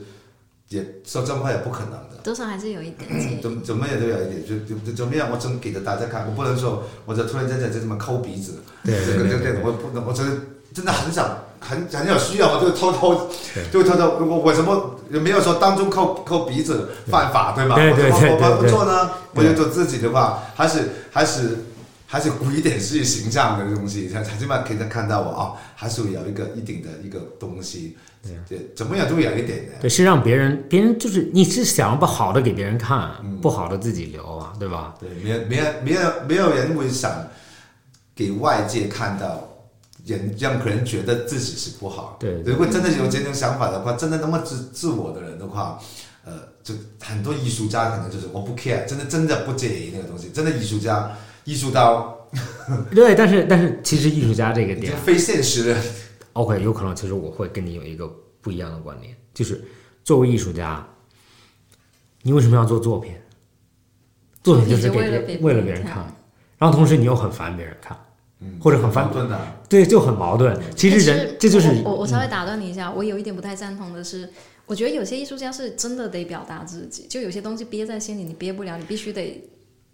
[0.69, 3.09] 也说这么快也不可能的，多少还是有一点。
[3.41, 8.53] 怎怎么也都有一点，就就怎么样，我真给着大家看，我不能说我就突然间在这么抠鼻子，
[8.83, 10.37] 对对对对，我不能，我真的
[10.73, 13.29] 真的很想很很有需要，我就偷偷
[13.71, 17.75] 就偷偷，我我什么也没有说当中抠抠鼻子犯法对吗？
[17.75, 21.57] 对对对我我不做呢，我就做自己的话，还是还是。
[22.07, 27.97] 还是古一点自己形象的东西，才才起码可以看到我啊，还是有一个一定的一个东西，
[28.47, 29.73] 对，怎么样都有一点的。
[29.81, 33.11] 对，是让别人，别人就是你是想要把好的给别人看，
[33.41, 34.93] 不好的自己留啊，对吧？
[34.99, 37.27] 对，没有没有没有没有人会想
[38.15, 39.43] 给外界看到，
[40.05, 42.17] 人让客人觉得自己是不好。
[42.19, 45.79] 对，如果真的有这种想法的话，真的那么自自我的人的话，
[46.23, 46.33] 呃，
[46.63, 51.11] 就很多艺术家可能就是我不 care，真的真的不介意那个东西，真的艺术家。
[51.45, 52.27] 艺术刀，
[52.93, 55.77] 对，但是但是其实艺术家这个点非现实的。
[56.33, 58.11] OK，有可能其实我会跟你有一个
[58.41, 59.63] 不一样的观点，就是
[60.03, 60.85] 作为艺术家，
[62.23, 63.13] 你为什么要做作品？
[64.43, 66.05] 作品就是给为了别人看，
[66.57, 67.95] 然后同时你又很烦别人看，
[68.59, 69.09] 或者很烦，
[69.69, 70.59] 对，就很矛盾。
[70.75, 74.27] 其实人这就是我我稍微打断你一下，我有一点不太赞同的是，
[74.65, 79.47] 我觉得有些艺术家是真的得表达自己，就有些东西憋在心里，你憋不了，你必须得。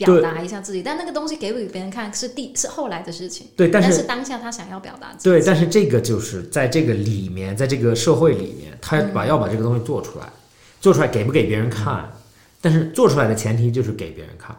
[0.05, 3.47] 表达一下自己，但那个东西给不给别人看是第是后来的事情。
[3.55, 5.15] 对，但是当下他想要表达。
[5.23, 10.25] 对，但是这个就是在这个里面，在这个社会里面，他把要把这个东西做出来，
[10.79, 12.09] 做出来给不给别人看？
[12.61, 14.55] 但是做出来的前提就是给别人看。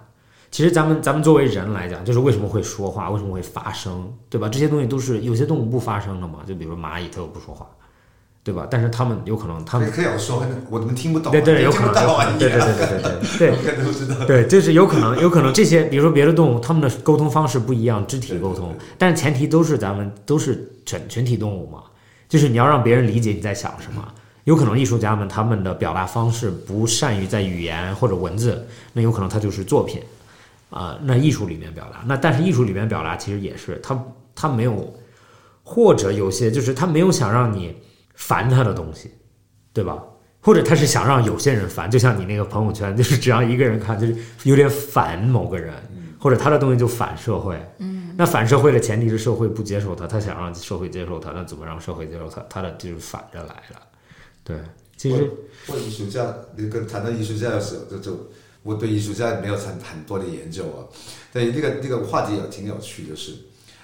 [0.50, 4.48] 其实咱们咱们作为人来讲，就是为什么会说话，为什么会发声，对吧？
[4.48, 7.66] 这些东西都是有些动物不发声的嘛，就比如蚂蚁，它又不说话。
[8.44, 8.66] 对吧？
[8.68, 11.30] 但是他们有可能，他们可以说，我们听不懂。
[11.30, 11.94] 对对，有可能。
[12.38, 13.00] 对对对对对
[13.38, 13.54] 对
[14.18, 14.26] 对。
[14.26, 21.84] 对，就是有可能，有可能这些，比如说别的动物，他们的沟通方式不一样，肢体沟通，但是前提都是咱们都是全全体动物嘛，
[22.28, 24.04] 就是你要让别人理解你在想什么。
[24.42, 30.02] 有可能艺术家们他们的表达方式不善于在语言或者文字，那有可能他就是作品
[30.68, 30.98] 啊。
[31.04, 34.04] 那艺术里面表达，那但是艺术里面表达其实也是他
[34.34, 34.92] 他没有，
[35.62, 37.76] 或者有些就是他没有想让你。
[38.14, 39.10] 烦他的东西，
[39.72, 40.02] 对吧？
[40.40, 45.72] 或者他是想让有些人烦，就像你那个朋友圈，就是只要一个人看，就是有点反某个人，
[46.18, 47.56] 或者他的东西就反社会。
[47.78, 52.44] 嗯，那反社会的前提是社会不接受他，他想让社会接受他，那怎么让社会接受他？
[52.50, 53.80] 他的就是反着来了。
[54.42, 54.56] 对，
[54.96, 55.30] 其实，
[55.68, 56.26] 我艺术家，
[56.56, 58.30] 你跟谈到艺术家的时候，就就
[58.64, 60.82] 我对艺术家没有很很多的研究啊。
[61.32, 63.32] 对，那个那个话题也挺有趣，就是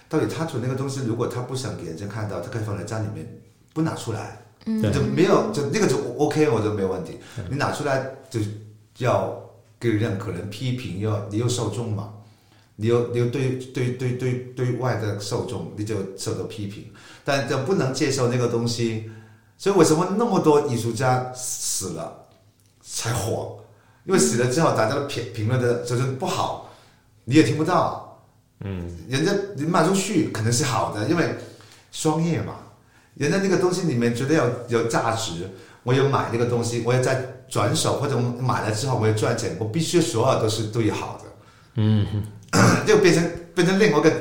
[0.09, 3.25] 到底他做那个东西，如果他不想给人家看到，他可以放在家里面
[3.79, 4.37] 不拿出来，
[4.67, 7.17] 嗯就没有就那个就 OK，我就没有问题。
[7.49, 8.41] 你拿出来就
[8.97, 9.41] 要
[9.79, 12.13] 给任何人批评，要你又受众嘛，
[12.75, 16.91] 你又你又对对对对对外的受众，你就受到批评，
[17.25, 19.09] 但就不能接受那个东西。
[19.57, 22.27] 所以为什么那么多艺术家死了
[22.83, 23.61] 才火？
[24.07, 26.69] 因为死了之后，大家的评评论的就是不好，
[27.25, 28.21] 你也听不到。
[28.61, 31.37] 嗯，人家你卖出去可能是好的，因为
[31.93, 32.57] 商业嘛，
[33.19, 35.33] 人家那个东西里面觉得有有价值，
[35.83, 41.25] 我有买那个东西，我要在转手或者我买了之后我要赚钱，我必须所有都是对好的。
[41.75, 42.07] 嗯，
[42.87, 44.13] 就变成变成另外一个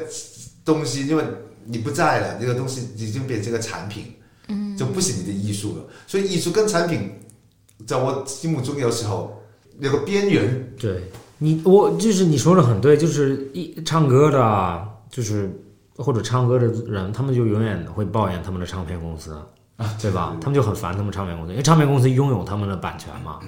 [0.66, 1.24] 东西，因为
[1.66, 4.14] 你不在了，这个东西已经变成个产品，
[4.48, 5.84] 嗯，就不是你的艺术了。
[6.08, 7.12] 所以艺术跟产品，
[7.86, 9.42] 在我心目中有时候
[9.80, 10.74] 有个边缘。
[10.80, 11.04] 对
[11.38, 15.52] 你，我就是你说的很对，就是一唱歌的啊，就是
[15.98, 19.38] 或者唱歌的人，他们就永远会抱怨他们的唱片公司，
[20.02, 20.38] 对吧？
[20.40, 23.40] 他们就很烦他们唱片公司，因为唱片公司拥有他们的版权嘛，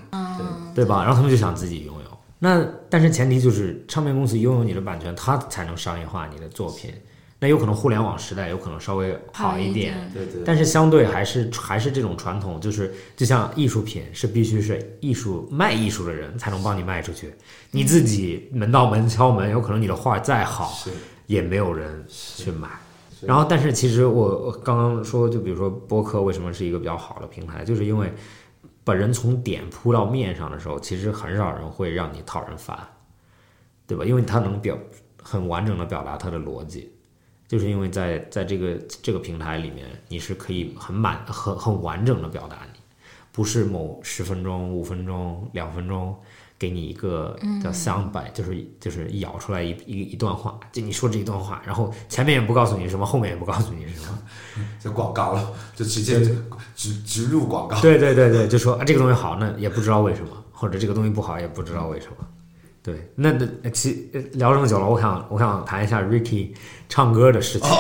[0.73, 1.03] 对对吧？
[1.03, 2.17] 然后他们就想自己拥有。
[2.39, 6.93] 那但是前提就是唱片公司拥有你的版权，它才能商业化你的作品。
[7.41, 10.41] 那有可能互联网时代有可能稍微好一点，对对。
[10.45, 17.33] 但是相对还是还是这种传统，就是就像艺术品是必须是艺术卖艺术的人才能帮你卖出去，
[17.71, 20.91] 你自己门到门敲门，有可能你的画再好是
[21.29, 22.67] 也没有人去买。
[23.21, 28.11] 然后，但是其实我我刚刚说，就比如说播客为什么是一个比较好的平台，就是因为
[28.83, 32.75] 把人从点铺到面上的时候，其实很少人会让你讨人烦，
[33.85, 34.03] 对吧？
[34.03, 34.75] 因为他能表
[35.21, 36.91] 很完整的表达他的逻辑。
[37.47, 42.79] 就是因为在在这个这个平台里面，你是可以很满很很完整的表达你，
[43.31, 46.15] 不是某十分钟、五分钟、两分钟
[46.59, 54.19] 给你一个叫 sound bite，、就是就是咬出来一一一段话，就你说这一段话，然后前面也不告诉你什么，后面也不告诉你什么，
[54.83, 56.19] 就广告了， 就直接
[56.75, 57.79] 植植入广告。
[57.79, 62.15] 对对对对，就说啊这个东西好，那也不知道为什么，或者这个东西不好，也不知道为什么。
[62.81, 63.31] 对，那
[63.61, 66.51] 那其聊这么久了，我想我想谈一下 Ricky
[66.87, 67.69] 唱歌的事情。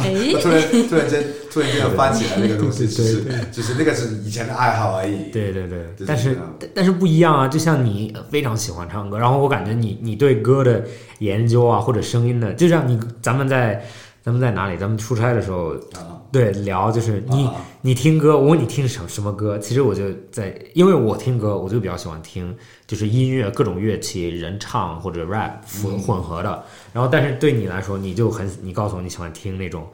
[0.00, 1.24] 哎，突然突然间
[1.58, 5.30] 突然间翻起来那个东西，只是对就是那个是以前的爱好而已。
[5.32, 5.84] 对对对。
[5.96, 10.84] 就是，但是但但是不一样啊，就像你非常喜欢唱歌，然后我感觉你你对歌的
[11.18, 13.84] 研究啊，或者声音的，就像你咱们在
[14.22, 17.54] 咱们在哪里，咱们出差的时候，啊，对聊就是你、啊。
[17.80, 22.54] 你听歌，我问你听什什么歌，其实我就在，因为我听歌，我就比较喜欢听
[22.86, 25.52] 就是音乐各种乐器人唱或者 rap
[25.82, 25.98] 混嗯。
[25.98, 29.86] 混合的，然后但是对你来说，你就很你告诉我你喜欢听那种。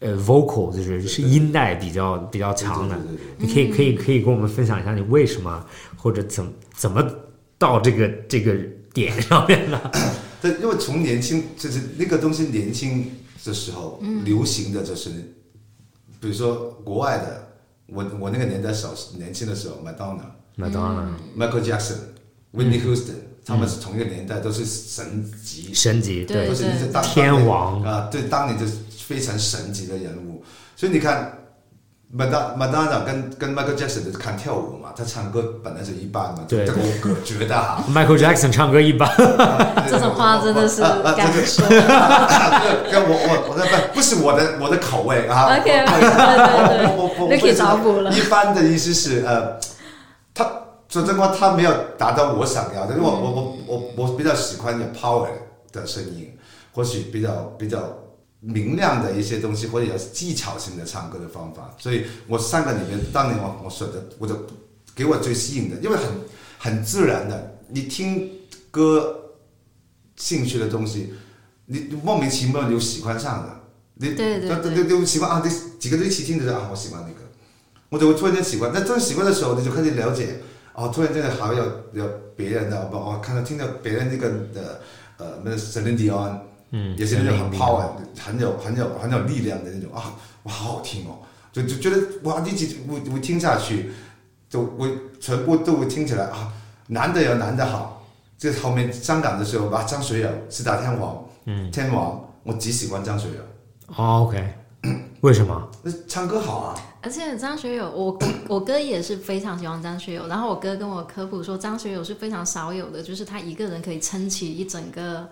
[0.00, 2.96] 呃，vocal 就是是音带比较比较强的，
[3.36, 5.64] 你可以可以可以跟我们分享一下你为什么
[5.96, 6.46] 或者怎
[6.76, 7.04] 怎么
[7.58, 8.54] 到这个这个
[8.94, 9.90] 点上面的？
[10.40, 13.10] 对，因为从年轻就是那个东西年轻
[13.44, 15.10] 的时候、流行的就是，
[16.20, 17.48] 比如说国外的，
[17.86, 20.20] 我我那个年代小年轻的时候，，Madonna、
[20.56, 21.96] Madonna、Michael Jackson、
[22.54, 26.46] Whitney Houston，、他们是同一个年代，都是神级，神级，对。
[26.46, 27.82] 都是那些当天王。
[27.82, 28.74] 啊，对，当年就是
[29.08, 30.44] 非常神级的人物。
[30.76, 31.32] 所以你看，
[32.10, 37.82] 麦当麦当娜跟跟 Michael Jackson 的看跳舞嘛，他唱歌本来是一般嘛，对这个我觉得哈。
[37.88, 39.10] Michael Jackson 唱歌一般，
[39.90, 41.66] 这种话真的是啊啊敢这个说。
[41.68, 45.56] 跟 我我我的不不是我的我的口味啊。
[45.58, 49.58] OK，对对对我我我 Ricky 找补了一般的意思是呃，
[50.34, 50.44] 他
[50.88, 53.30] 说真话，他没有达到我想要的，因为我我
[53.66, 55.28] 我我我比较喜欢有 power
[55.72, 56.32] 的声音，
[56.72, 57.78] 或许比较比较
[58.40, 61.74] 明亮的一些东西，或者有技巧性的唱歌的方法。
[61.78, 64.46] 所以我三个里面，当年我我选的，我就
[64.94, 66.06] 给我最吸引的，因为很
[66.58, 68.30] 很自然的，你听
[68.70, 69.34] 歌
[70.16, 71.14] 兴趣的东西，
[71.66, 73.60] 你莫名其妙就喜欢上了。
[73.94, 77.20] 你对对对就就就喜欢啊，这几个都一起听的时候啊，我喜欢那个，
[77.88, 78.70] 我就会突然间喜欢。
[78.72, 80.38] 那突然喜欢的时候，你就开始了解，
[80.72, 84.80] 哦，突然间还有有别人的，我我看到听到别人那个的
[85.16, 86.38] 呃，那 Celine Dion，
[86.70, 86.96] 嗯。
[86.98, 89.92] 也是那种很 power，很有很有很有力量的那种。
[89.94, 90.14] 啊，
[90.44, 91.18] 哇，好好听哦，
[91.52, 93.90] 就就觉得哇，一直我我听下去，
[94.48, 94.88] 就我
[95.20, 96.52] 全部都会听起来啊，
[96.88, 98.06] 男的有男的好，
[98.38, 103.94] 这后面香港的时候啊，张学友四大天王，嗯，天王，我只喜欢张学友。
[103.96, 104.54] 哦，OK，
[105.22, 105.70] 为什么？
[105.82, 108.18] 那唱歌好啊，而且张学友，我我
[108.48, 110.26] 我哥也是非常喜欢张学友。
[110.28, 115.28] 然后我哥跟我科普说，张学友是非常少有的，就是他一个人可以撑起一整个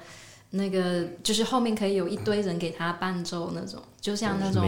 [0.50, 4.64] 那个，就是后面可以有一堆人给他伴奏那种，就像那种？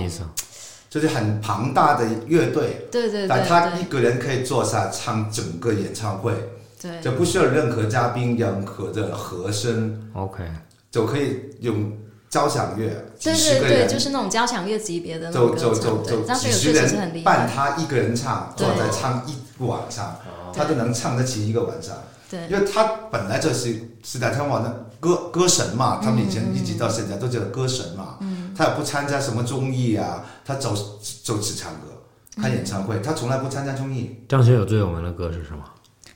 [0.90, 6.32] 就是很庞大的乐队，对对对但他一个人可以坐下唱整个演唱会，
[6.80, 10.42] 对，就不需要任何嘉宾、任何的和声，OK，
[10.90, 11.92] 就可以用
[12.30, 12.88] 交响乐
[13.18, 20.16] 几对对对，十个人，就是那种交响乐级别的那就种歌唱，就就就十人厉害，伴他一个人唱，坐在唱一晚上，
[20.54, 21.94] 他就能唱得起一个晚上。
[22.30, 22.46] 对。
[22.48, 28.18] 因为他本来就是是在天王的歌歌神嘛，他们以前一直到现在都叫歌神嘛。
[28.56, 30.74] 他也不参加什么综艺啊，他走
[31.22, 32.02] 就只唱歌、
[32.36, 34.24] 开演唱会，他从来不参加综艺。
[34.28, 35.62] 张学友最有名的歌是什么？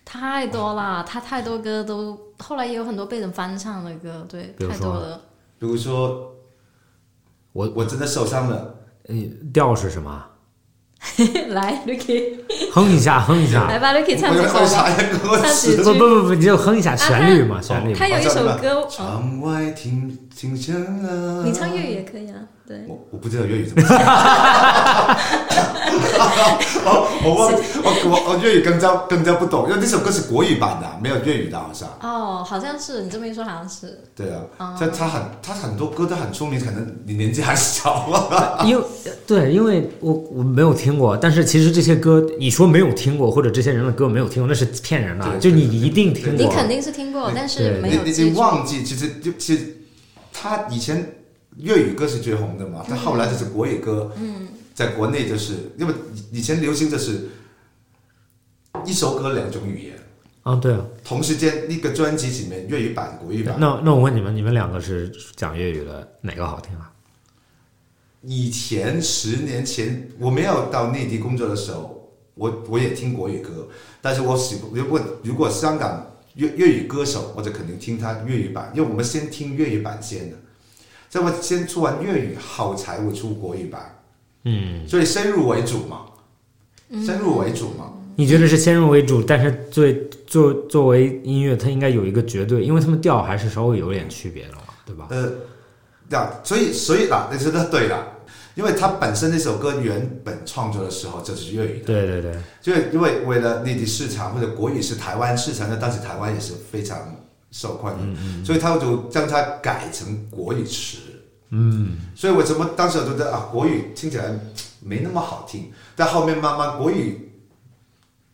[0.04, 5.20] 太多了，他太多歌都后来也有很多被人翻唱的歌，对，太多了。
[5.58, 6.34] 比如说，
[7.52, 8.74] 我我真的受伤了，
[9.06, 10.24] 你调是什么？
[11.50, 12.36] 来，Lucky，
[12.72, 13.66] 哼一下，哼一下。
[13.66, 14.32] 来吧，Lucky 唱。
[14.32, 15.82] 一下歌唱词几。
[15.82, 17.92] 不不不不，你就哼一下啊旋律嘛，旋律。
[17.92, 21.42] 他有一首歌，哦窗外听听见了。
[21.44, 22.36] 你唱粤语也可以啊，
[22.72, 22.80] 对。
[22.88, 23.98] 我我不知道粤语怎么唱。
[26.84, 26.88] 我
[27.24, 27.52] 我我
[27.84, 31.88] 我我我粤语更加更加不懂，因为那首歌是国语版的，没有粤语的，好像。
[32.00, 34.00] 哦，好像是你这么一说，好像是。
[34.16, 38.64] 对啊，哦他他很他很多歌都很出名，可能你年纪还小啊。
[38.66, 38.84] 因为
[39.26, 45.24] 对，因为我我没有听过，但是其实这些歌，你说没有听过，或者这些人的歌没有听过，那是骗人的。
[45.24, 46.46] 对就你一定听过。
[46.46, 48.40] 你肯定是听过，但是对没你你你有。
[48.40, 49.76] 忘记，其实就其实
[50.32, 51.16] 他以前
[51.58, 55.94] 粤语歌是最红的嘛，但后来就是国语歌，嗯，在国内就是因为
[56.30, 57.28] 以前流行的是
[58.86, 59.98] 一首歌两种语言，
[60.42, 60.84] 啊，对啊。
[61.04, 63.56] 同时间一个专辑里面粤语版、国语版。
[63.58, 66.90] 那那我问你们，你们两个是讲粤语的，哪个好听啊？
[68.22, 73.68] 以前十年前我没有到内地工作的时候，我我也听国语歌，
[74.00, 80.36] 但是我喜如果如果香港粤粤语歌手，我就肯定听他粤语版，因为我们先听粤语版先的，
[81.12, 83.98] 这么先出完粤语好才会出国语版，
[84.44, 86.06] 嗯，所以深入为主嘛，
[87.04, 87.92] 深入为主嘛。
[88.16, 95.06] 你觉得是先入为主，但是作为作作为音乐，它应该有一个绝对，因为他们调还是稍微有点区别的嘛，对吧？
[95.10, 95.30] 呃，
[96.08, 98.06] 呀，所以所以啦，你说的对啦，
[98.54, 101.84] 因为他本身那首歌原本创作的时候就是粤语的。
[101.84, 102.32] 对对对，
[102.62, 106.98] 就因为为了内地市场或者国语是台湾市场，那当时台湾也是非常
[107.52, 110.98] 受欢迎，所以他就将它改成国语词。
[111.50, 114.24] 嗯，所以我怎么当时我觉得啊，国语听起来
[114.80, 117.30] 没那么好听，但后面慢慢国语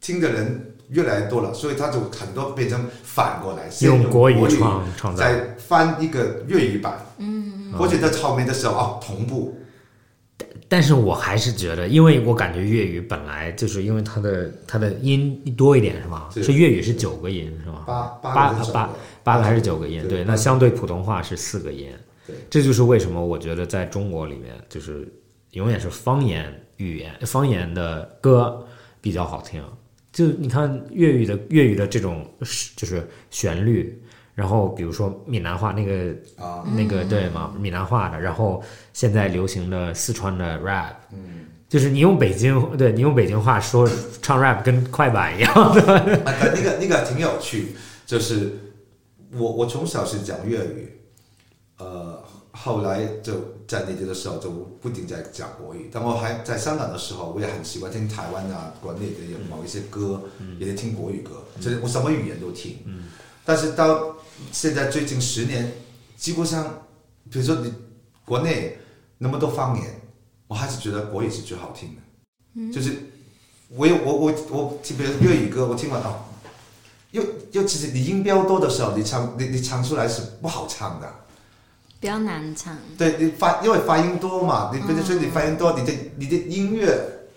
[0.01, 5.20] 听的人越来越多了，所以他就很多变成反过来，先用国语语创创造。
[5.20, 9.59] 再翻一个粤语版，嗯，或者在后面的时候啊同步，
[10.69, 16.28] 但是我还是觉得，因为我感觉粤语本来就是因为它的它的音多一点是吗？
[16.32, 17.85] 是是粤语是九个音是吗？
[17.86, 18.90] 八八八八
[19.24, 20.06] 八个还是九个音？
[20.09, 21.90] 对，那相对普通话是四个音。
[22.27, 25.10] 对，这就是为什么我觉得在中国里面，就是
[25.52, 28.66] 永远是方言语言方言的歌
[29.01, 29.62] 比较好听。
[30.12, 32.31] 就你看粤语的粤语的这种
[32.77, 34.02] 就是旋律，
[34.39, 37.52] 然后比如说闽南话那个啊，那个对吗？
[37.59, 38.62] 闽南话的，然后
[38.93, 43.90] 现在流行的四川的 rap，嗯，就是你用北京对你用北京话说
[44.23, 45.93] 唱 rap 跟快板一样的，
[46.24, 47.74] 啊， 那个那个挺有趣，
[48.06, 48.56] 就是
[49.32, 51.01] 我我从小是讲粤语，
[51.78, 53.32] 呃，后来就
[53.66, 54.51] 在内地的时候就
[54.81, 55.90] 不停在讲国语。
[55.93, 60.56] 但我还在香港的时候，我也很喜欢听台湾啊、国内的有某一些歌，嗯。
[60.60, 62.78] 也听国语歌，就是我什么语言都听。
[62.85, 63.06] 嗯。
[63.44, 64.15] 但是到
[64.52, 65.73] 现在最近十年，
[66.16, 66.65] 几乎上，
[67.31, 67.73] 比如说你
[68.24, 68.78] 国内
[69.19, 70.01] 那么多方言，
[70.47, 72.02] 我还是觉得国语是最好听的。
[72.55, 72.93] 嗯就是
[73.69, 76.24] 我有我我我，比如粤语歌，我听完哦，
[77.10, 81.15] 又又其实你音标多的时候，你唱你你唱出来是不好唱的。
[82.01, 82.77] 比较难唱。
[82.97, 86.97] 对你发，因为发音多嘛，你比如说你发音多，你的你的音乐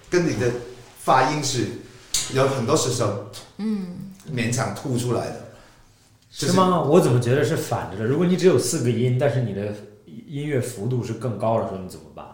[0.10, 0.52] 跟你的
[1.00, 1.68] 发音是
[2.34, 3.26] 有很多时候，
[3.58, 3.98] 嗯，
[4.32, 5.51] 勉强吐出来的。
[6.32, 6.82] 就是吗？
[6.84, 8.06] 我怎么觉得是反着的？
[8.06, 9.74] 如果你只有四个音，但是你的
[10.28, 12.26] 音乐幅度是更高的时候，你怎么办？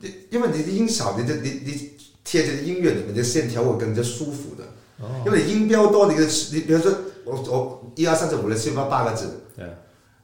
[0.00, 1.90] 因因为你的音少，你的你你
[2.24, 4.64] 贴着音乐里面的线条会更加舒服的。
[5.04, 6.92] 哦因为你音标多，你的你比如说
[7.24, 9.64] 我我一二三四五六七八八个字，对，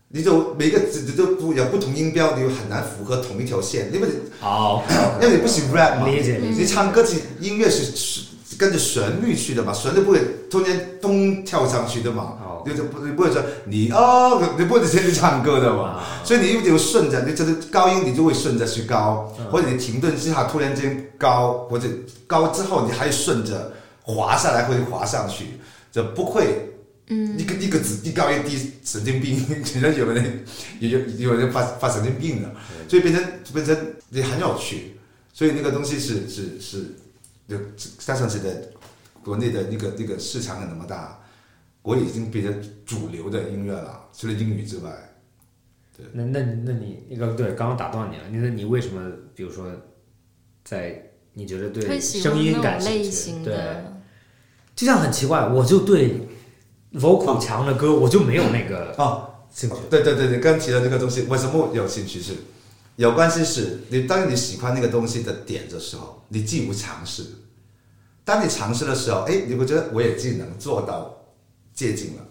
[0.09, 4.85] 你就每个字你都不有不同音标，你就很难符合同一条线，因为你好，
[5.21, 8.21] 因为你不是 rap 嘛，理解理解你唱歌是音乐是是
[8.59, 16.23] 跟着旋律去的嘛，旋律不会中间咚跳上去的嘛就不你不会说你哦，你不会先去唱歌的嘛，啊。
[16.25, 19.47] 所以你一定要顺着，你就是高音你就会顺着去高，嗯。
[19.51, 21.89] 或者你停顿之下突然间高，或者
[22.27, 25.61] 高之后你还顺着滑下来或者滑上去，
[25.93, 26.73] 就不会。
[27.09, 29.41] 嗯，一个一个字一高一低，神经病，
[29.81, 30.45] 人家有人
[30.81, 32.51] 有有有人发发神经病了，
[32.89, 33.23] 所以变成
[33.55, 33.77] 变成
[34.11, 34.97] 也很有趣。
[35.33, 36.97] 所以那个东西是是是，
[37.49, 37.57] 就
[37.99, 38.63] 加上现在
[39.23, 41.21] 国内的那个那个市场也那么大，
[41.83, 44.91] 国语已经变成主流的音乐了，除了英语之外。
[45.97, 49.71] 对那那那你那个对，刚刚打断你了，你那你为什么比如说
[50.63, 53.45] 在你觉得对声音感兴趣？
[53.45, 53.57] 对，
[54.75, 56.21] 就像很奇怪，我就对
[56.95, 59.77] vocal 强的歌我就没有那个哦，兴趣。
[59.89, 62.35] 对对对对，刚提到这个东西，为什么有兴趣是？
[62.97, 67.25] 有关系是你当你喜欢那个东西的点的时候，你既不尝试，
[68.25, 71.15] 当你尝试的时候，哎，你会觉得我也既能做到
[71.75, 72.27] 接近了，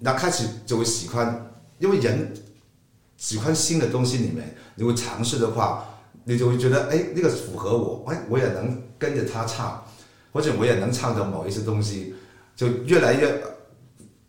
[0.00, 2.34] 那开始就会喜欢，因为人
[3.16, 5.84] 喜欢新的东西里面，你会尝试的话，
[6.24, 9.82] 你就会觉得，哎，那个符合我，哎，我也能跟着他唱，
[10.32, 12.14] 或者我也能唱到某一些东西，
[12.54, 13.42] 就越来越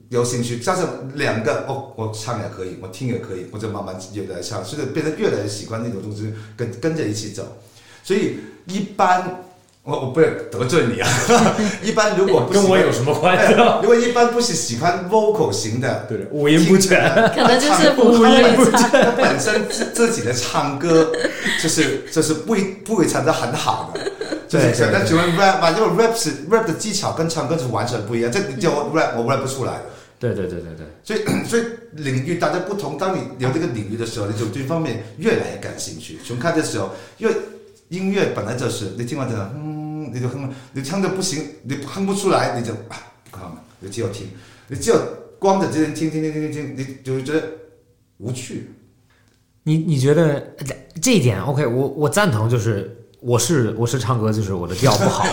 [0.09, 0.57] 有兴趣。
[0.57, 7.57] 加上两个，哦，我唱也可以，我听也可以，我就慢慢越来越唱，所以变得越来越喜欢那种东西，跟跟着一起走。
[8.03, 9.43] 所以一般，
[9.83, 11.07] 我我不要得罪你啊，
[11.83, 13.53] 一般如果不喜欢 跟我有什么关系？
[13.53, 16.99] 哎如果一般不是喜欢 vocal 型的，对五音不全。
[17.33, 21.11] 可能就是五音不会唱，他本身自自己的唱歌
[21.61, 24.01] 就是就是不会不会唱得很好的，
[24.47, 29.83] 就是对但喜欢 rap 嘛，因为 rap 是 rap 的技巧跟唱歌是完全不一样，这你叫我 rap 我 rap 不出来的，
[30.19, 31.63] 对对对对对，所以所以
[31.93, 36.19] 领域大家不同，当你有这个领域的时候，你就对方面越来越感兴趣。
[36.25, 37.33] 从开的时候，因为
[37.87, 44.27] 音乐本来就是你听完这个，嗯，你就哼，你唱的不行，你哼不出来，你就啊不看了，你只有听，
[44.67, 44.99] 你只有
[45.39, 47.41] 光着这人听听听听听，你就会觉得
[48.17, 48.71] 无趣。
[49.63, 50.53] 你你觉得
[51.01, 51.65] 这一点 OK？
[51.65, 55.25] 我我赞同，就是我是我是唱歌，就是我的调不好，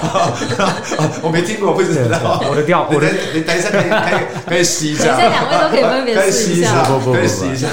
[1.23, 2.43] 我没听过，不知对道。
[2.51, 7.69] 我的调我的等你等一下可以 可以可以试一等一下下，两位都可以分别可以试一下不不不可以试一下。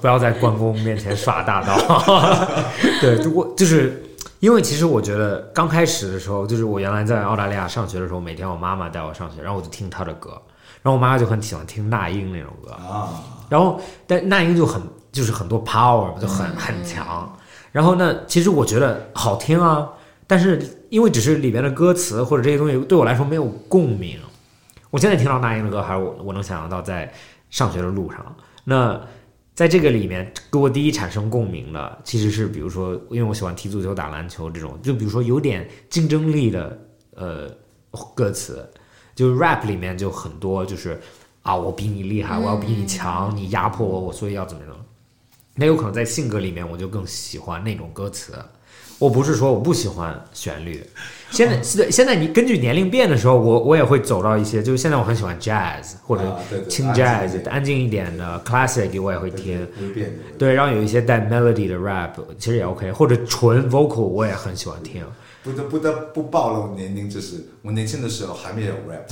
[0.00, 1.76] 不要在关公面前耍大刀。
[3.00, 4.02] 对，我就是
[4.40, 10.30] 因为其实我觉得刚开始的时候，就是我原来在澳大利亚上学的时候，每天我妈妈带我上学，然后我就听她的歌，
[10.82, 13.10] 然后我妈妈就很喜欢听那英那种歌，啊，
[13.50, 14.80] 然后但那英就很
[15.12, 17.30] 就是很多 power 就很很强，
[17.72, 19.88] 然后呢，其实我觉得好听啊，
[20.26, 24.18] 但是因为只是里边的歌词或者这些东西对我来说没有共鸣，
[24.90, 27.12] 我现在听到那英的歌，还是我我能想象到在
[27.50, 29.00] 上学的路上，那。
[29.58, 36.78] 在这个里面，给我第一产生共鸣的，其实是比如说，因为我喜欢踢足球、打篮球这种，就比如说有点竞争力的
[37.16, 37.50] 呃
[38.14, 38.64] 歌词，
[39.16, 41.00] 就是 rap 里面就很多就是
[41.42, 44.76] 啊，我比你厉害，我要比你强，你压迫我，我所以要怎么样？
[45.58, 48.32] 那有可能在性格里面，我就更喜欢那种歌词。
[48.98, 50.84] 我不是说我不喜欢旋律，
[51.30, 56.24] 现在现在现在你根据年龄变的时候，我我也会走到一些，就是现在我很喜欢 jazz 或者
[56.68, 59.64] 轻 jazz 安静一点的 classic 我也会听。
[60.36, 65.04] 对，然后有一些带 melody 的 rap 其实也 OK，或者纯 vocal 我也很喜欢听。
[65.44, 69.08] 不得不得不暴露年龄，就是我年轻的时候还没有 rap，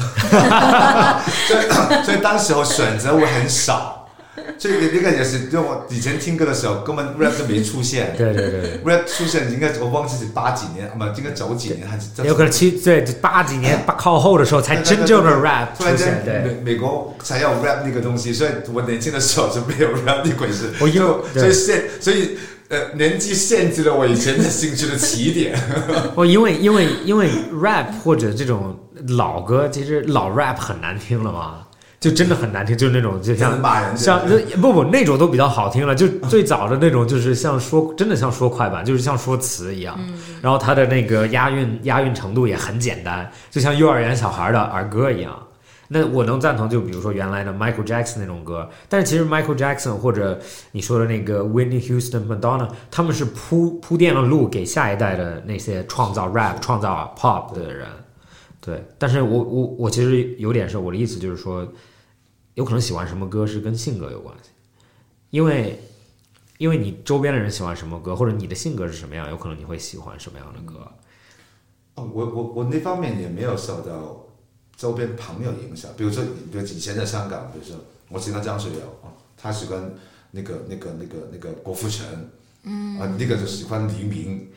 [1.46, 4.05] 所以所以当时候选择我很少，
[4.58, 16.22] 所以那个也是，就我以前听歌的时候根本 rap 都没出现 对对对对，，rap 出现应该我忘记是八几年，不应该九几年还是有可能七对八几年 八靠后的时候才真正的 rap 出现。
[16.24, 22.36] 对，美美国才要 rap 那个东西，所以我年轻的时候就没有 rap 那回事，我因为所以限所以
[22.68, 25.58] 呃年纪限制了我以前的兴趣的起点。
[26.14, 27.30] 我因为因为因为
[27.62, 31.65] rap 或者这种老歌，其实老 rap 很难听了嘛，
[31.98, 33.60] 就真的很难听，就是那种就像
[33.96, 34.20] 像
[34.60, 39.98] 不不那种都比较好听了，就最早的那种就是像说真的像说快板，就是像说词一样，
[40.42, 45.34] 然后它的那个押韵押韵程度也很简单，就像幼儿园小孩的儿歌一样。
[45.88, 50.36] 那我能赞同，就比如说原来的 Michael Jackson 那种歌，但是其实 Michael Jackson 或者
[50.72, 57.86] 你说的那个 Whitney Houston、Madonna，他们是铺铺垫了路给下一代的那些创造 rap、创造 pop 的人。
[58.66, 61.72] 对，但是我我我其实有点是我的意思就是说，
[62.54, 64.50] 有可能喜欢什么歌是跟性格有关系，
[65.30, 65.80] 因为
[66.58, 70.90] 因为你周边的人喜欢什么歌，或者你的性格是什么样，有可能你会喜欢什么样的歌。
[71.94, 74.26] 哦，我我我那方面也没有受到
[74.76, 77.76] 周边朋友影响，比如说，比如以前在香港，比如说
[78.08, 79.94] 我喜欢张学友，哦，他喜欢
[80.32, 82.04] 那个那个那个那个郭富城，
[82.64, 84.48] 嗯，啊，那个就喜欢黎明，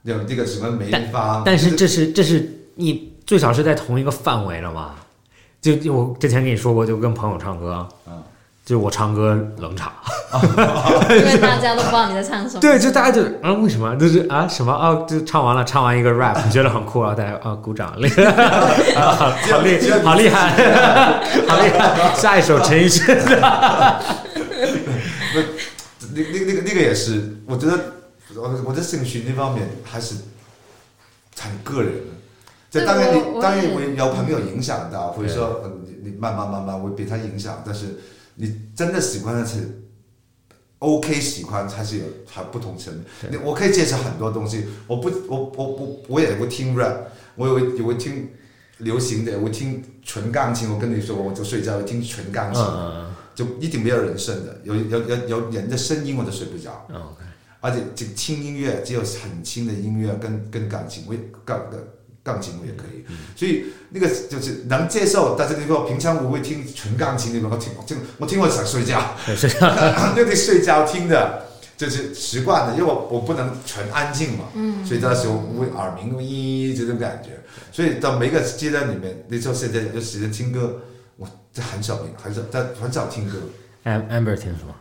[0.00, 4.90] 那那个喜欢梅艳芳，但是这是这是你最少是在同一个范围了嘛？
[5.62, 8.20] 就就我之前跟你说过，就跟朋友唱歌，嗯，
[8.64, 9.92] 就我唱歌冷场，
[11.08, 12.60] 因为大家都不知道你在唱什么。
[12.60, 13.94] 对，就大家就啊为什么？
[13.94, 14.72] 就是啊什么？
[14.72, 18.24] 啊就唱完了，唱完一个 rap，你觉得很酷，然后大家啊鼓掌，厉 害，
[18.96, 20.50] 啊好好厉好厉害，
[21.46, 23.06] 好厉害，下一首陈奕迅。
[23.06, 23.24] 的，
[25.34, 25.40] 那
[26.14, 27.78] 那那个那个也是，我觉得
[28.34, 30.16] 我我的兴趣那方面还是
[31.38, 32.19] 很个人的。
[32.70, 37.98] 对这当然你当然也会有朋友影响到，或者说呃你你慢慢慢慢会被他影响，但是
[38.36, 39.82] 你真的喜欢的是
[40.78, 43.32] OK 喜欢还是有还不同层面。
[43.32, 46.96] 你我可以介绍很多东西，我不我我我我也会听 rap，
[47.34, 48.30] 我也会也会听
[48.78, 50.72] 流行的，我听纯钢琴。
[50.72, 56.86] 我跟你说，我就睡觉我听纯钢嗯琴，嗯就一定没有人声的，有有有有人的声音我都睡不着。
[57.60, 61.20] 而且这个轻音乐只有很轻的音乐跟跟钢琴，我也
[62.22, 65.34] 钢琴我也可以，所以那个就是能接受。
[65.38, 69.74] 但是你说平常我会听纯钢琴那种，我听我听我听我想睡觉，对 是这样，
[70.14, 77.40] 那得睡觉听的，就是习惯的，因为我我不能纯安静嘛，嗯，所以到时候会耳鸣咦这种感觉，
[77.72, 80.82] 所以到每个阶段里面，你说现在有时间听歌，
[81.16, 83.38] 我这很少很少但很少听歌
[83.84, 84.74] ，Am Amber 听什么？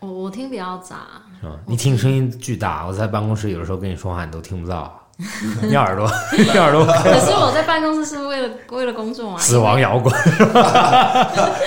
[0.00, 1.58] 我我听比较杂，是吧？
[1.66, 5.01] 你听声音巨大，我在办公室有的时候跟你说话，你都听不到。
[5.62, 10.12] 你耳朵， 你耳朵，可是我在办公室是为了为了工作嘛，死亡摇滚。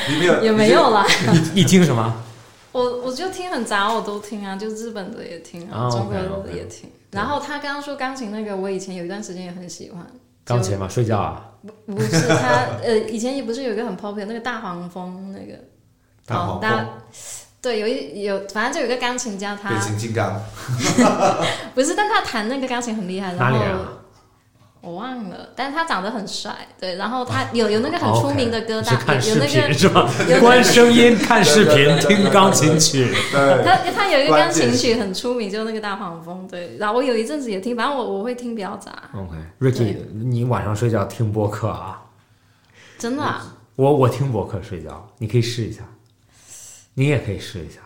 [0.09, 1.05] 你没有 也没有啦。
[1.31, 2.13] 你你听什么？
[2.71, 6.89] 我我就听很杂，我都听啊，就日本的也听中国的也听。
[7.11, 10.05] 然后他刚刚说钢琴那个，我以前有一段时间也很喜欢。
[10.43, 10.87] 钢琴嘛？
[10.87, 11.45] 睡觉啊？
[11.87, 15.57] 不不是他呃，以前也不是有一个很 popular 那个大黄蜂那个
[16.27, 16.87] 大黄哦大蜂、
[17.65, 20.39] 对，有一有反正就有个钢琴家，他变形金刚，
[21.73, 23.93] 不是，但他弹那个钢琴很厉害，然后哪里人啊？
[24.81, 30.39] 我忘了，但是他长得很帅，对，然后他有有那个很出名的歌大，是看视有有那个频是吧有？
[30.39, 33.07] 观声音，看视频，听钢琴曲。
[33.33, 42.03] 对，他他有一个钢琴曲很出名，就是那个大黄蜂，对，然后我有一阵子也听，反正我我会听比较杂，OK，Ricky，你晚上睡觉听播客啊？
[42.99, 43.43] 真的、啊，
[43.75, 45.81] 我我听播客睡觉，你可以试一下，
[46.95, 47.81] 你也可以试一下，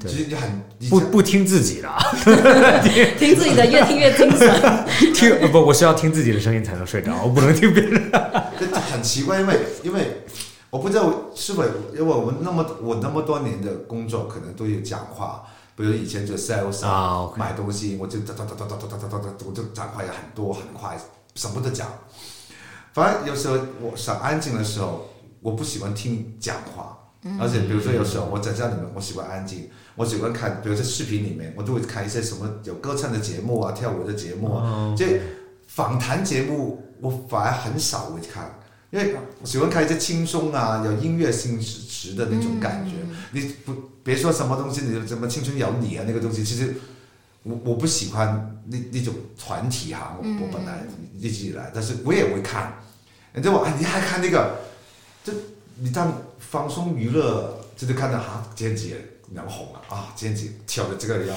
[0.00, 1.98] 对其实你很不不听自己的啊，
[3.18, 4.48] 听自己的越听越精神。
[5.12, 8.10] 听呃不，我需要听自己的声音才能睡着，我不能听别人。
[8.58, 10.22] 这很奇怪，因为因为
[10.70, 15.42] 我不知道是否因为我们那么我那么多年的工作，可能都有讲话，
[15.74, 20.96] 比如以前做 sales 啊买东西，我就哒哒哒哒哒哒哒哒哒，我就讲话也很多很快，
[21.34, 21.88] 什么都讲。
[22.94, 25.10] 反正有时候我想安静的时候，
[25.40, 26.97] 我不喜欢听讲话。
[27.40, 35.20] 而且比如说有时候我在家里面，我喜欢安静，我喜欢看，比如在视频里面，我都会看一些什么有歌唱的节目啊、跳舞的节目啊，这
[35.66, 38.58] 访谈节目我反而很少会看，
[38.90, 42.92] 因为我喜欢看一些轻松啊、有音乐性质的那种感觉。
[43.32, 46.74] 你不别说什么东西，你什么青春有你啊那个东西，其实
[47.42, 50.84] 我我不喜欢那那种团体哈、我我本来
[51.18, 52.72] 一直以来，但是我也会看。
[53.34, 54.56] 你知道啊，你还看那个，
[55.22, 55.32] 就
[55.76, 58.96] 你当放松娱乐，就是看到哈，简直也
[59.30, 61.36] 能红啊啊，简直跳的这个样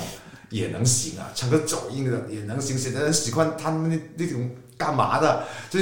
[0.49, 2.77] 也能行啊，唱个走音的也能行。
[2.77, 5.79] 现在人喜欢他们那那种干嘛的，就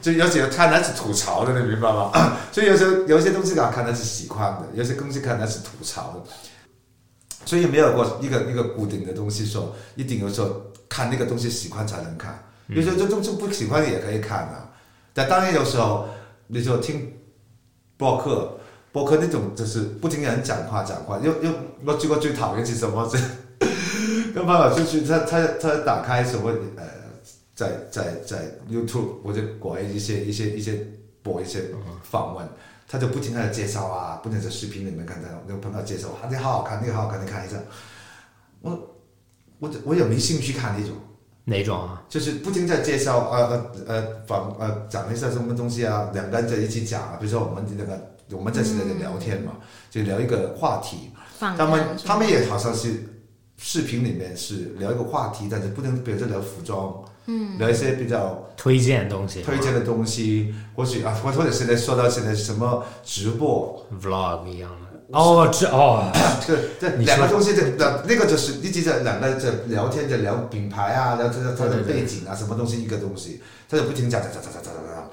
[0.00, 2.36] 就有些看来是吐槽的，你明白吗？
[2.52, 6.30] 所以有时候有些东西啊，看来是喜欢的，有些东西看来是吐槽的。
[7.44, 14.70] 所以没有过一个一个固定的东西说，一定有说看那个东西喜欢才能看，有时候这东西不喜欢也可以看啊。
[15.14, 16.08] 但当然有时候
[16.48, 17.12] 你说听
[17.96, 18.57] 播客，
[18.92, 21.50] 播客那种就是不停有人讲话讲话，又又
[21.84, 23.08] 我最我最讨厌是什么？
[23.08, 23.18] 是
[24.34, 26.84] 跟朋友出去，他他他打开什么呃，
[27.54, 28.36] 在在在
[28.70, 30.86] YouTube 或者国外一些一些一些
[31.22, 31.64] 播一些
[32.02, 32.48] 访问，
[32.86, 37.56] 他就不停的介绍啊，不停在视频里面看到那个朋友介绍，啊，那个好好看，那个好好看，你看一下。
[38.60, 38.96] 我
[39.58, 40.96] 我我也没兴趣看那种。
[41.44, 42.02] 哪种啊？
[42.10, 47.98] 就是不停在介绍呃呃呃访呃讲一下什么东西啊，两个人在一起讲啊，比如说我们那个
[48.32, 49.52] 我们在现在在聊天嘛，
[49.90, 51.10] 就聊一个话题。
[51.38, 53.04] 他们他们也好像是
[53.56, 63.86] 视频里面是聊一个话题，但是不能比如说聊服装，嗯，聊一些比较推荐的东西，推荐的东西，或许啊，或者现在说到现在什么直播。
[64.02, 64.88] Vlog 一样的。
[65.10, 66.12] 哦，这哦，
[66.46, 75.10] 这这两个东西，这那那个就是一直在两个在聊天，在聊品牌啊，聊这个他的背景啊，什么东西一个东西，他就不停讲讲讲讲讲讲讲。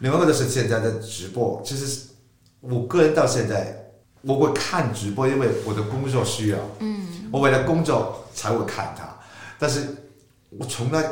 [0.00, 2.08] 另外一个就是现在的直播，其实
[2.60, 3.92] 我个人到现在
[4.22, 9.08] 我会看直播，因为我的工作需要，嗯，我为了工作才会看它，
[9.58, 9.86] 但是
[10.50, 11.04] 我从来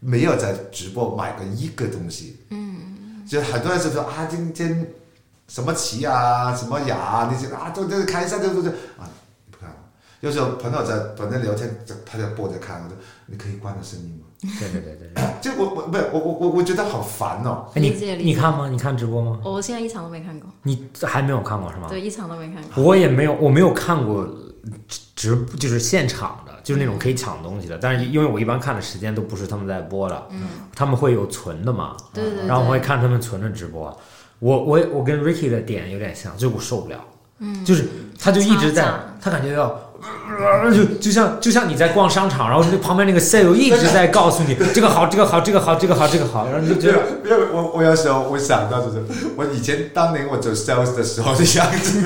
[0.00, 4.86] 没有在直播买过一个东西，嗯，就很多人就说啊，今天。
[5.48, 9.04] 什么旗啊，什么雅啊，那些啊，都都看一下，都都都啊，
[9.50, 9.76] 不看了。
[10.20, 11.68] 有时候朋友在反正聊天，
[12.06, 12.96] 他在播着看，我说
[13.26, 14.21] 你可以关了声音吗？
[14.42, 15.24] 对对对对对。
[15.40, 17.66] 就 我我不是我我我我觉得好烦哦。
[17.74, 18.68] 哎，你理解理解你看吗？
[18.68, 19.40] 你看直播吗？
[19.44, 21.86] 我现在一场都没看过，你还没有看过是吗？
[21.88, 22.82] 对，一场都没看过。
[22.82, 24.28] 我也没有，我没有看过
[25.16, 27.78] 直就是现场的，就是那种可以抢东西的。
[27.78, 30.42] 但是因为我一般看的时间都不是他们在播的，嗯，
[30.74, 33.96] 他们会有存的嘛，对对对，然后我会看他们存的直播。
[34.38, 36.98] 我我我跟 Ricky 的点有点像，就是我受不了，
[37.38, 37.88] 嗯，就是
[38.18, 39.80] 他就一直在，他感觉要。
[40.74, 49.02] 就就像就像你在逛商场，然后那旁边那个 sale 一直在告诉你这个好，这个好，这个好，这个好，这个好，然后你就觉得因为我我有时候我想到就是
[49.36, 52.02] 我以前当年我做 sales 的时候的样子，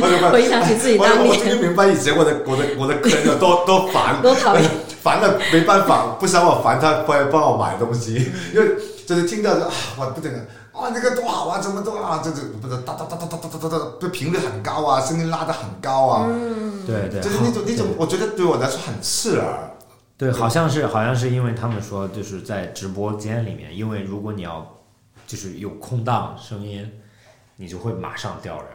[0.00, 4.68] 我 就回想起自己当我我终于明白以前我的我的我的客人有多多烦，多讨厌，
[5.02, 8.74] 烦的没办法，不想我烦他会帮我买东西，因为
[9.06, 10.38] 就是听到就啊，我不整个。
[10.82, 11.60] 哇，那个多好啊！
[11.60, 12.20] 怎么多啊？
[12.24, 19.70] 这这不是哒哒哒哒哒哒哒哒哒，这频率很高啊，声音拉得很高啊，嗯，对对，就是那种那种，我觉得对我来说很刺耳。
[20.18, 24.66] 对，好像是好像是因为他们说就是在直播间里面，因为如果你要
[25.24, 26.90] 就是有空档声音，
[27.54, 28.66] 你就会马上掉人，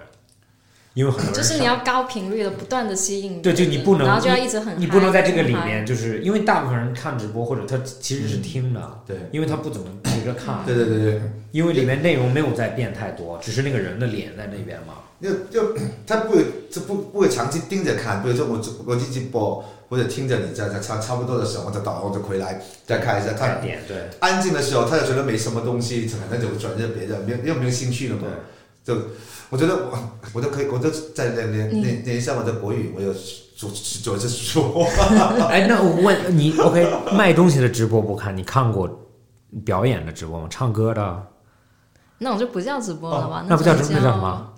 [0.98, 11.22] 因为很多人就是你要高频率的不断的吸引，对，就你不能然后就要一直很，你不能在这个里面，就是因为大部分人看直播或者他其实是听的，嗯对因为他不怎么急着看，对对对对，
[11.52, 14.95] 因为里面内容没有在变太多，只是那个人的脸在那边嘛。
[15.22, 15.76] 就就
[16.07, 18.24] 他不会，这不不会长期盯着看。
[18.24, 23.34] 比如说我我进去播，或者听着你在在差差不多的时候，我就倒我就回来再看一下。
[23.34, 28.24] 他看点对安静的时候，他就觉得没什么东西，可能就转着别的，没有又没有兴趣了嘛。
[28.84, 28.95] 就
[29.49, 29.98] 我觉得我
[30.34, 33.14] 我都可以，我都在练练练练一下我的国语，我有
[33.56, 33.69] 主
[34.03, 34.86] 主着说。
[35.49, 38.90] 哎，那我问你，OK，卖东西的直播不看，你看过
[39.64, 40.48] 表演的直播吗？
[40.49, 41.24] 唱歌的，
[42.18, 43.41] 那我就不叫直播了吧？
[43.41, 44.53] 哦那不叫种直那叫什么？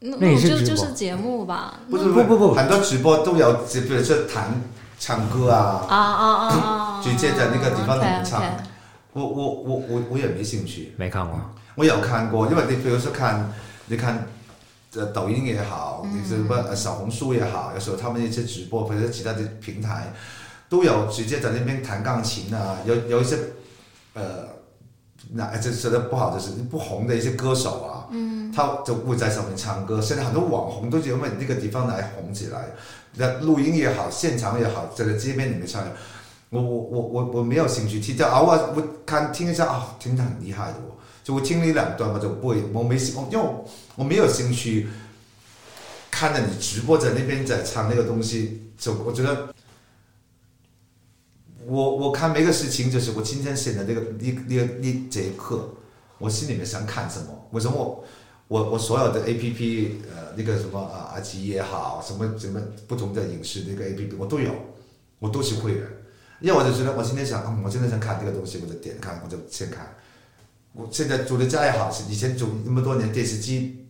[0.00, 1.74] 那那也是就就是节目吧？
[1.90, 4.60] 不是不不不很多直播都有，比如说弹
[4.98, 7.02] 唱歌啊，啊啊啊啊！
[7.02, 8.42] 直接在那个地方里面唱。
[9.12, 10.92] 我我我我我也没兴趣。
[10.96, 11.40] 没看过。
[11.74, 13.50] 我有看过，因为你比如说看，
[13.86, 14.26] 你看，
[14.90, 20.12] 这，抖音也好，你什么呃小红书也好，有时候他们一些直播或者其他的平台，
[20.68, 23.38] 都有直接在那边弹钢琴啊，有有一些，
[24.14, 24.48] 呃，
[25.32, 30.00] 那这说的不好就是不红的一些歌手啊，嗯，他就会在上面唱歌。
[30.00, 32.66] 现在很多网红都是因为那个地方来红起来，
[33.14, 35.82] 那录音也好，现场也好，在街边里面唱。
[36.48, 40.85] 我我我我我没有兴趣听，就偶尔我看听一下啊，听得很厉害的哦。
[41.26, 43.44] 就我听了一两段，我就不会，我没兴，因为
[43.96, 44.86] 我没有兴趣
[46.08, 49.52] 看着你直播在那边在唱那个东西，就我觉得，
[51.66, 55.74] 我我看每个事情就是我今天写的那个那那那这一刻，
[56.18, 58.04] 我心里面想看什么，为什么我
[58.46, 64.54] 我我所有的 A P P 呃那个什么啊爱奇艺也好，什么什么不同的影视那个 A P P 我都有，
[65.18, 65.84] 我都是会员，
[66.40, 69.92] 因为我就觉得我今天想，嗯，我今天想看这个东西，我就点开，我就先看。
[70.76, 73.86] 我现在住的家也好，是以前住那么多年，电视机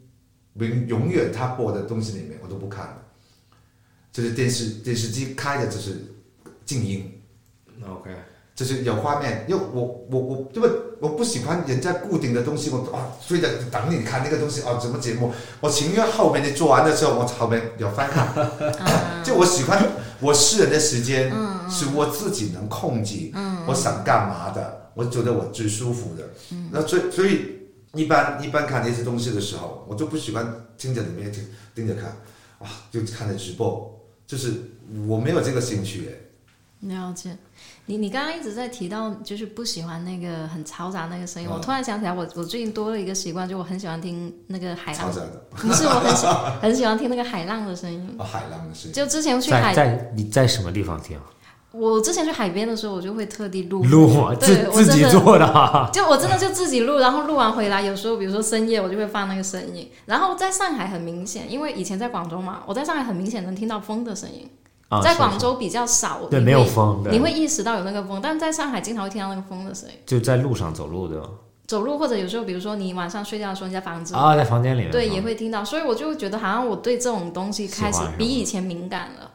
[0.54, 3.02] 永永远他播的东西里面我都不看的，
[4.12, 6.14] 就是电视电视机开的就是
[6.64, 7.20] 静音
[7.84, 8.14] ，OK，
[8.56, 15.30] 就是有画面，因为我我我因为我不喜欢人家固定的东西，我啊非得等你看那个东西啊什么节目，
[15.60, 18.34] 我情愿后面你做完的时候我后面有翻看，
[19.22, 19.86] 就我喜欢
[20.20, 21.30] 我私人的时间
[21.68, 23.30] 是我自己能控制，
[23.66, 26.24] 我想干嘛的，我觉得我最舒服的，
[26.72, 27.58] 那所以所以
[27.92, 32.04] 一般一般看那些东西的时候，我就不喜欢盯着里面听盯着看，
[32.58, 34.54] 啊就看着直播，就是
[35.06, 36.22] 我没有这个兴趣诶。
[36.80, 37.36] 了解。
[37.86, 41.48] 你你刚刚一直在提到，就是不喜欢那个很嘈杂那个声音。
[41.48, 46.26] 嗯我突然想起来我，我最近多了一个习惯，就我很喜欢听那个海浪嘈杂，的 不是我很喜
[46.60, 48.16] 很喜欢听那个海浪的声音。
[48.18, 48.92] 啊，海浪的声音。
[48.92, 51.18] 就之前去海，在你在什么地方听？
[51.72, 55.88] 我之前去海边的时候，我就会特地录录啊，自对我自己真的做的啊。
[55.92, 59.90] 就我真的就自己录，然后录完回来，有时候比如说深夜，我就会放那个声音。
[60.06, 64.48] 然后在上海很明显，因为以前在广州嘛，我在上海很明显能听到风的声音，
[65.02, 69.94] 在广州比较少，对没有风，你会意识到有那个风，但在上海经常会听到那个风的声音。
[70.06, 71.28] 就在路上走路对吧？
[71.66, 79.30] 走路或者有时候，比如说你晚上睡觉的时候，你在房子，啊，在房间里面对，啊也会听到，所以我就觉得好像我对这种东西开始比以前敏感了。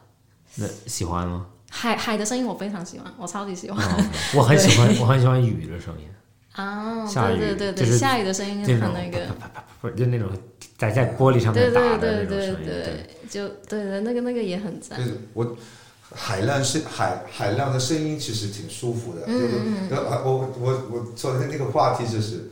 [0.54, 1.46] 那喜欢吗？
[1.70, 3.86] 海海的声音我非常喜欢，我超级喜欢。
[3.86, 4.04] 哦
[4.34, 6.08] 我很喜欢，我很喜欢雨的声音，
[6.52, 9.26] 啊，下雨对对对对，就是下雨的声音那种很那个。
[9.96, 10.28] 就那种
[10.82, 15.04] 在在玻璃上面打的对对那种声音，对对，就对对，那个那个也很赞就。
[15.04, 15.56] 是我
[16.12, 19.24] 海浪是海海浪的声音，其实挺舒服的。
[19.24, 22.50] 就是呃我我我昨天那个话题就是，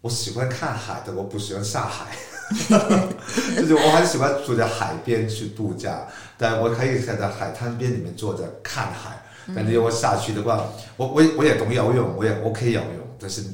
[0.00, 2.06] 我喜欢看海的，我不喜欢下海。
[3.56, 9.22] 就是我很喜欢住在海边去度假，但我可以在在海滩边里面坐着看海。
[9.54, 13.44] 反正我下去的话，我我也我也懂游泳，我也我可以游泳，但是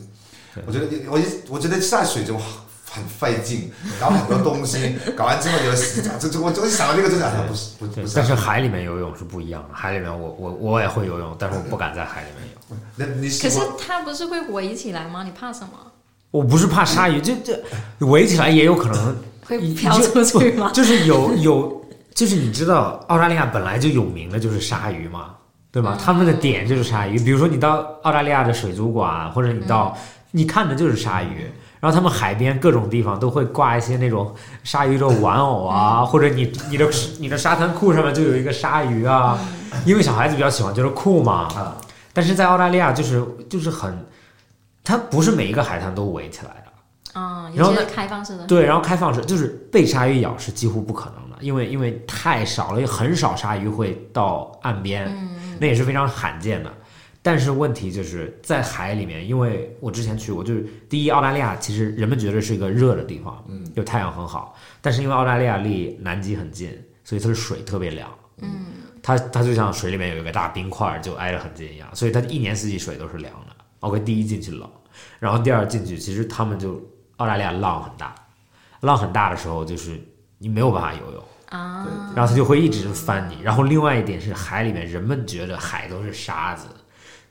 [0.67, 2.37] 我觉得我一我觉得下水就
[2.95, 8.15] 很费劲，搞很多东西，搞完之后就洗澡，这这我就想到这个就想，不是不不是。
[8.15, 12.77] 但是海里面游泳是不一样的，海里面我我我也会游泳，但是我不敢在海里面游。
[12.95, 15.25] 那你可是它不是会围起来吗？
[15.25, 15.71] 你怕什么？
[16.31, 20.71] 我不是怕鲨鱼，这这围起来也有可能 会飘出去吗？
[20.73, 21.85] 就是有有，
[22.15, 25.35] 就是你知道澳大利亚本来就有名的就是鲨鱼嘛，
[25.73, 25.99] 对吧？
[26.01, 29.97] 他们的点就是鲨鱼，比如说你到澳大利亚的水族馆，或者你到
[30.31, 31.51] 你看的就是鲨鱼。
[31.85, 36.89] 然后他们海边各种地方都会挂一些那种鲨鱼的玩偶啊，或者你你的
[37.19, 39.39] 你的沙滩裤上面就有一个鲨鱼啊，
[39.85, 41.47] 因为小孩子比较喜欢，就是酷嘛。
[42.15, 43.95] 但是在澳大利亚就是就是很，
[44.83, 47.21] 它不是每一个海滩都围起来的。
[47.21, 48.47] 啊，然后开放式的。
[48.47, 55.15] 对，然后开放式就是被鲨鱼咬是几乎不可能的，因为因为太少了，也很少鲨鱼会到岸边，
[55.61, 56.71] 那也是非常罕见的。
[57.25, 66.71] 但是问题就是在海里面，因为我之前去过，就是第一，澳大利亚其实人们觉得是一个热的地方，嗯，就太阳很好，但是因为澳大利亚离南极很近，
[67.03, 68.11] 所以它的水特别凉，
[68.43, 68.67] 嗯，
[69.03, 73.57] 它它就像水里面有一个大冰块就挨着很近一样，所以它一年四季水都是凉的。
[73.81, 74.71] OK，第一进去冷，
[75.19, 76.79] 然后第二进去，其实他们就
[77.17, 78.15] 澳大利亚浪很大，
[78.81, 79.99] 浪很大的时候就是
[80.37, 83.41] 你没有办法游泳啊，然后它就会一直翻你。
[83.43, 86.67] 然后另外一点是海里面人们觉得海都是沙子。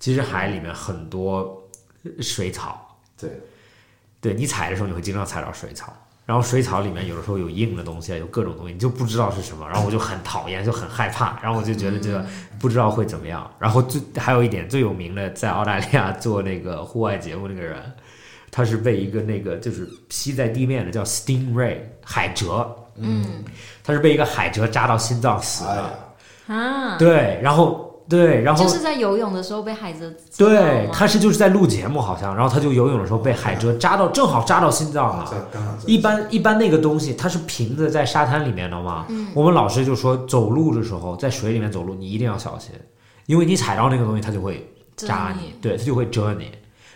[0.03, 1.63] 其实海里面很多
[2.19, 3.31] 水草，对，
[4.19, 5.93] 对你踩的时候你会经常踩到水草，
[6.25, 12.25] 然后水草里面有的时候有硬的东西，有各种东西，你就不知道是什么，然后我就很讨厌，就很害怕，然后我就觉得这个
[12.59, 13.49] 不知道会怎么样。
[13.57, 17.81] 然后最还有一点最有名的，在澳大利亚做那个户外节目那个人，
[18.51, 22.67] 他是被一个那个就是吸在地面的叫 stingray 海蜇，
[22.97, 23.41] 嗯，
[23.81, 26.53] 他是被一个海蜇扎到心脏死的。
[26.53, 27.89] 啊，对，然后。
[28.09, 30.13] 对，然后就是在游泳的时候被海蜇。
[30.37, 35.47] 对，他是就是在录节目好像，然后他就游泳的时候被海蜇扎到，正好扎到心脏了。
[35.85, 42.71] 一般一般那个东西它是瓶子在沙滩里面的嘛，我们老师就说走路的时候在水里面走路你一定要小心，
[43.25, 46.51] 因为你踩到那个东西它就会扎你，对，它就会蛰你。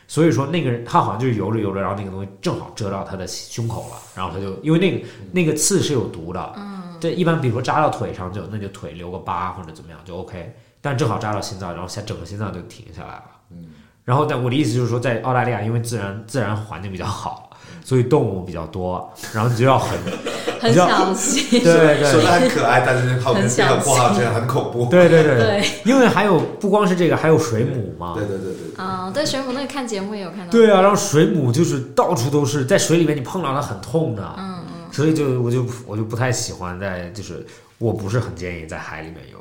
[0.10, 10.54] 所以说那个人他好像就是游着游着，然后那个东西正好蛰到他的胸口了，然后他就因为那个那个刺是有毒的，嗯，对，一般比如说扎到腿上就那就腿留个疤或者怎么样就 OK。
[10.88, 13.24] 但正好扎到心脏，然后下整个心脏就停下来了。
[13.52, 13.58] 嗯，
[14.06, 17.50] 然后但我的意思就是说，在澳大利亚，因为自然自然环境比较好，
[17.84, 20.00] 所以动物比较多，然后你就要很
[20.62, 21.62] 很小心。
[21.62, 24.86] 对对，说的很可爱，但是后面这个括号觉得很恐怖。
[24.86, 28.14] 对对对对，因为还有不光是这个，还有水母嘛。
[28.16, 28.86] 对对对对。
[28.86, 30.50] 啊，对水母那个看节目也有看到。
[30.50, 34.24] 对啊，然后水母就是到处都是，在水里面你碰到它很痛的。
[34.38, 34.86] 嗯嗯。
[34.90, 37.46] 所以就我就我就不太喜欢在，就是
[37.78, 39.38] 我不是很建议在海里面游。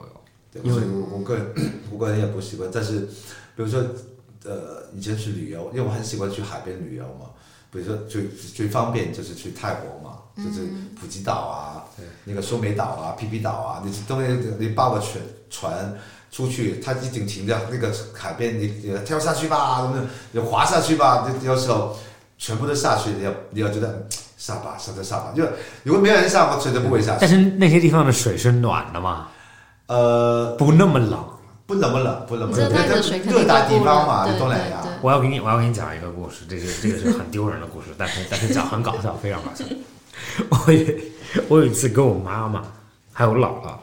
[0.63, 1.47] 因为我我个人
[1.91, 3.01] 我个人也不习惯，但是
[3.55, 3.81] 比如说
[4.45, 7.27] 呃以前去旅游，因为我很喜欢去海边旅游嘛，
[7.71, 10.69] 比如说最最方便就是去泰国嘛，就是
[11.01, 11.85] 普吉岛啊，
[12.25, 15.13] 那个苏梅岛啊、皮皮岛啊，你东西你包个船
[15.51, 15.99] 船
[16.31, 19.93] 出去，它一定停在那个海边，你你跳下去吧，
[20.33, 21.97] 你滑下去吧，有有时候
[22.37, 24.07] 全部都下去，你要你要觉得
[24.37, 25.43] 下吧，下就下吧，就
[25.83, 27.19] 如果没有人下，我绝对不会下去。
[27.21, 29.29] 但是那些地方的水是暖的嘛？
[29.87, 31.25] 呃，不那么冷，
[31.67, 32.69] 不那么冷，不那么冷。
[32.69, 34.83] 热带地方嘛，东南亚。
[35.01, 39.65] 我要给你，我要给你讲一个故事，这个这个是很丢人的故事，但是但是讲很搞笑，非常搞笑。
[40.51, 40.87] 我有
[41.49, 42.63] 我有一次跟我妈妈
[43.13, 43.75] 还有我姥姥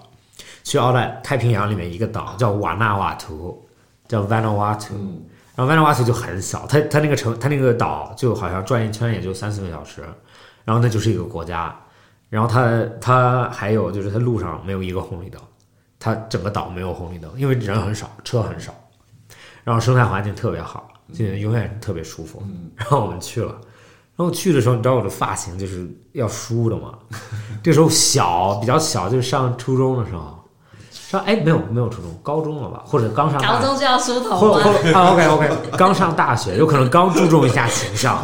[0.63, 3.63] 去澳大太平洋里面一个岛叫瓦纳瓦图，
[4.07, 4.93] 叫 Vanuatu，
[5.55, 10.01] 然后 Vanuatu 就很小，它它那个城它那个岛就好像转一圈也就三四个小时，
[10.65, 11.73] 然后那就是一个国家，
[12.29, 15.39] 然后它它还有就是它路上没有一个红绿灯。
[16.03, 18.73] 它整个岛没有红绿灯，因为人很少，车很少，
[19.63, 22.43] 然后生态环境特别好，就永远特别舒服。
[22.75, 23.51] 然后我们去了，
[24.17, 26.95] 然后去的时候，你知道我的发型就是要梳的嘛？
[27.63, 30.37] 这时候小，比较小，就是上初中的时候，
[30.91, 32.83] 上哎没有没有初中，高中了吧？
[32.85, 38.21] 或者刚上高中就要梳头或啊？OK OK，刚上大学，有可能刚注重一下形象，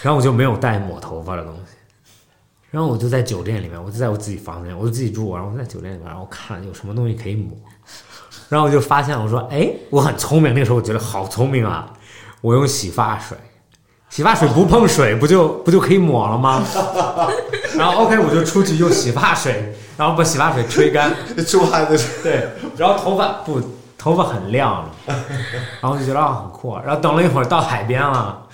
[0.00, 1.72] 然后我就没有带抹头发的东西。
[2.76, 5.34] 然后我就在酒店里面，我就在我自己房间，我就自己住。
[5.34, 7.56] 然后我在酒店里面，然后我看有什么东西可以抹。
[8.50, 11.90] 然后我就发现，我说：“哎，我很聪明。”那个时候我觉得好聪明啊！
[12.42, 13.34] 我用洗发水，
[14.10, 16.62] 洗发水不碰水，不就不就可以抹了吗？
[17.78, 21.10] 然后 OK，我就出去用洗发水，然后把洗发水吹干，
[21.46, 22.46] 出汗的对，
[22.76, 23.58] 然后头发不，
[23.96, 24.90] 头发很亮了。
[25.80, 26.76] 然后就觉得啊很酷。
[26.84, 28.46] 然后等了一会儿到海边了，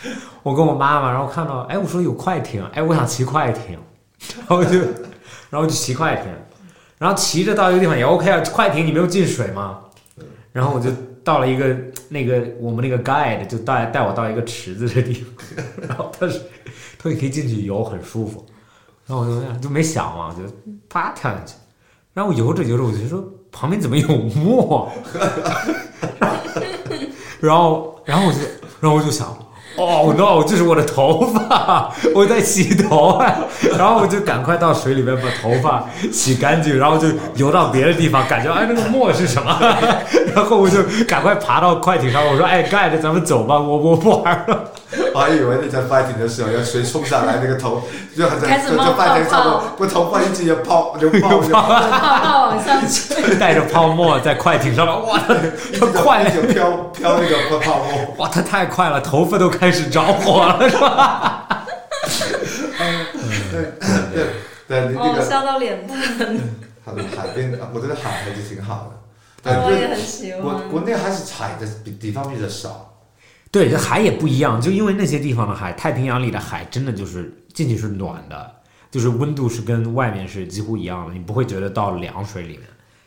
[0.44, 3.76] 我跟我妈妈，然后看到，哎，我说有快艇，哎，我想骑快艇。
[4.48, 4.78] 然后就，
[5.50, 6.26] 然后就骑快艇，
[6.98, 8.40] 然后骑着到一个地方也 OK 啊。
[8.52, 9.80] 快艇你没有进水吗？
[10.52, 10.90] 然后我就
[11.24, 11.76] 到了一个
[12.08, 16.40] 那个我们那个 guide 就带带我到一个池子的地方，然后他是
[17.00, 18.46] 说你可以进去游，很舒服。
[19.06, 20.42] 然后我就就没想嘛，就
[20.88, 21.54] 啪跳进去。
[22.12, 24.90] 然后我游着游着，我就说旁边怎么有墨？
[27.40, 28.38] 然后然后我就
[28.80, 29.36] 然后我就想。
[29.76, 30.44] 哦 no！
[30.46, 33.20] 这是我的头发，我在洗头，
[33.78, 39.58] 然后我就赶快到水里面把头发洗干净，然后就游到别的地方，感觉哎那个墨是什么？
[40.34, 44.64] 然后我就赶快爬到快艇上，我说哎盖着，咱们走吧，我我不玩了。
[45.14, 47.82] 我还以为你在快艇的时候，要水冲上来，那个头
[48.16, 55.20] 就很开始 冒就快艇上泡泡面，我头发一直要泡就泡就泡泡往上去，带着泡沫在快艇上面，哇，
[55.78, 58.14] 它快就飘飘那个泡沫。
[58.18, 61.47] 哇，它太快了，头发都开始着火了，是吧？
[63.51, 63.72] 对
[64.14, 64.26] 对
[64.66, 66.40] 对，你那哦，个笑到脸疼。
[66.84, 69.62] 他的海边，我觉得海还是挺好的。
[69.64, 70.68] 我也很喜国欢。
[70.68, 72.91] 国内还是海的比地方比较少。
[73.52, 78.50] 对，这海也不一样，就因为那些地方的海，太平洋里的海真的就是进去是暖的，
[78.90, 82.62] 就是温度是跟外面是几乎一样的，你不会觉得到凉水里面。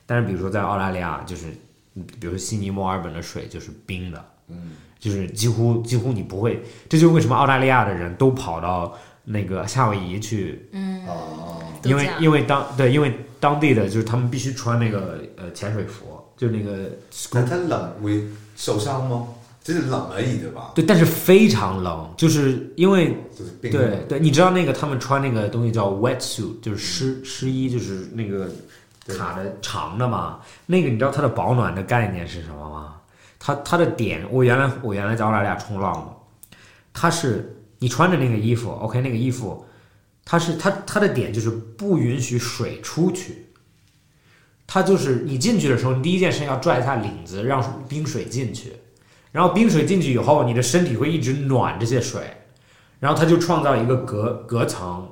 [0.06, 1.48] 但是比如说在澳大利亚，就是
[1.96, 10.70] 嗯比如说悉尼、墨尔本的水就是冰的，嗯，就是几乎几乎你不会，这就是为什么澳大利亚的人都跑到那个夏威夷去，
[11.08, 16.06] 哦，因为因为当对因为当地的就是他们必须穿那个呃潜水服，
[16.38, 16.92] 就那个
[17.32, 18.24] 那它冷会
[18.56, 19.28] 受伤吗？
[19.66, 20.72] 只是冷而已，对吧？
[20.76, 23.18] 对，但是非常冷，就是因为
[23.60, 28.48] 对对，你知道那个他们穿那个东西叫 wetsuit，就是湿湿衣，就是那个
[29.04, 30.40] 对卡的长的嘛。
[30.68, 32.98] 那个你知道它的保暖的概念是什么吗？
[33.40, 36.14] 它它的点，我原来我原来在澳大利亚冲浪嘛，
[36.94, 39.66] 它是你穿着那个衣服，OK，那个衣服，
[40.24, 43.48] 它是它它的点就是不允许水出去。
[44.68, 48.74] 它就是你进去的时候，你第一件事要拽一下领子，让冰水进去。
[49.36, 52.22] 然后冰水进去以后，你的身体会一直暖这些水，
[53.02, 55.12] 然后它就创造一个隔隔层，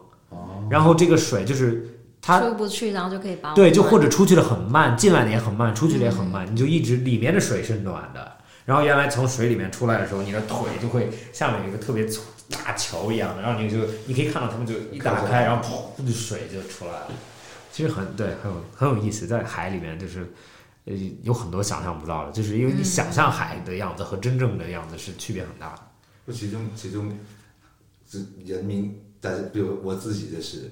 [0.70, 8.32] 然后这个水就是它出不去，然后就可以把对，就或者出去的很慢，进来的也很慢，出去的也很慢，你就一直里面的水是暖的，
[8.64, 17.08] 然后原来从水里面出来的时候，你的腿就会下面有一个特别粗大球一样的，然后你就你可以看到他们就一打开，然后噗，就水就出来了。
[17.74, 20.32] 其实很对，很有很有意思，在海里面就是。
[20.86, 25.82] 呃，有很多想象不到的，就是因为你想象海的样子和真正的样子是区别很大的。
[26.26, 27.12] 我其中其中，
[28.10, 30.72] 是人民，但是比如我自己的是，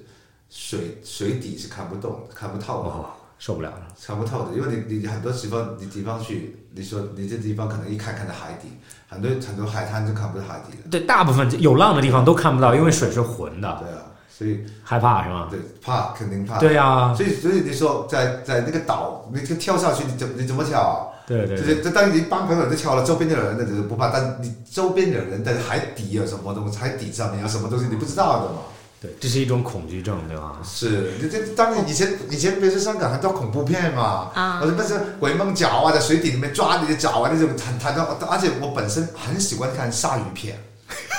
[0.50, 3.88] 水水底是看不懂、看不透的，哦，受不了了。
[4.04, 8.68] 看不透的，因为你你很多地方你地方去，你说你这地方可能一看看到海底，
[9.08, 14.02] 很多很多海滩就看不到海底了，对，大部分有浪的地方都看不到，因为水是浑的，对啊，
[14.36, 15.48] 所以害怕是吗？
[15.50, 21.12] 对怕肯定怕，对呀、所以所以你说在在那个岛，你就跳下去，你怎你怎么跳啊？
[21.26, 28.58] 对对对，就是，这当你一帮朋友都跳了，周边的人那就是不怕，但你周边的人在海底有什么东西，海底上面有什么东西你不知道的嘛？
[29.00, 30.58] 对，这是一种恐惧症，对吧？
[30.64, 40.58] 是，你这当然以前以前比如说香港很多恐怖片嘛，啊或者不是鬼梦脚啊，在水底里面抓你的脚啊那种很很多，而且我本身很喜欢看鲨鱼片。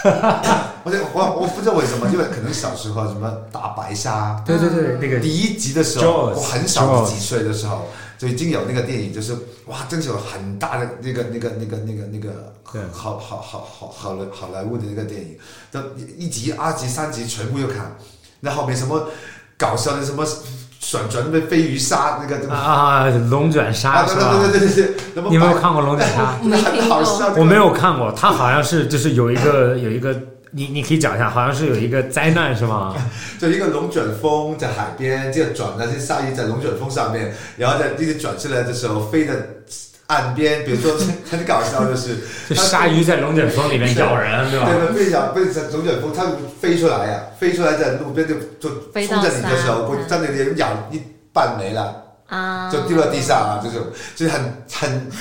[0.83, 9.33] 我就我我不知道为什么，因为可能小时候什么大白鲨，对对对，那个第一集的时候，我很小几岁的时候就已经有那个电影，就是
[9.67, 12.81] 哇，真是有很大的那个那个那个那个那个对。
[12.91, 15.37] 好好好好好莱好莱坞的那个电影，
[15.71, 15.79] 都
[16.17, 17.95] 一集、二集、三集全部又看，
[18.41, 19.07] 那后面什么
[19.57, 20.25] 搞笑的什么
[20.83, 24.37] 旋转的飞鱼鲨那个啊，龙卷鲨啊，对是吧？
[24.41, 26.37] 对对对对对，你有没有看过龙卷鲨？
[26.43, 30.13] 那很好笑，我没有看过，它好像是就是有一个有一个，
[30.51, 32.93] 你你可以讲一下，好像是有一个灾难是吗？
[33.39, 39.33] 就一个龙卷风在海边，这个转那些鲨鱼在龙卷风上面，然后在这个转起来的时候飞的
[40.13, 40.95] 岸边，比如说
[41.29, 42.17] 很搞笑的是，
[42.47, 44.69] 就鲨鱼在龙卷风里面咬人，对吧？
[44.69, 46.25] 对对，被咬被在龙卷风，它
[46.61, 51.01] 飞出来呀、飞出来在路边就就冲着你的时候，沙我在那里咬一
[51.33, 53.77] 半没了，啊，就丢到地上啊，就是
[54.15, 55.11] 就是很很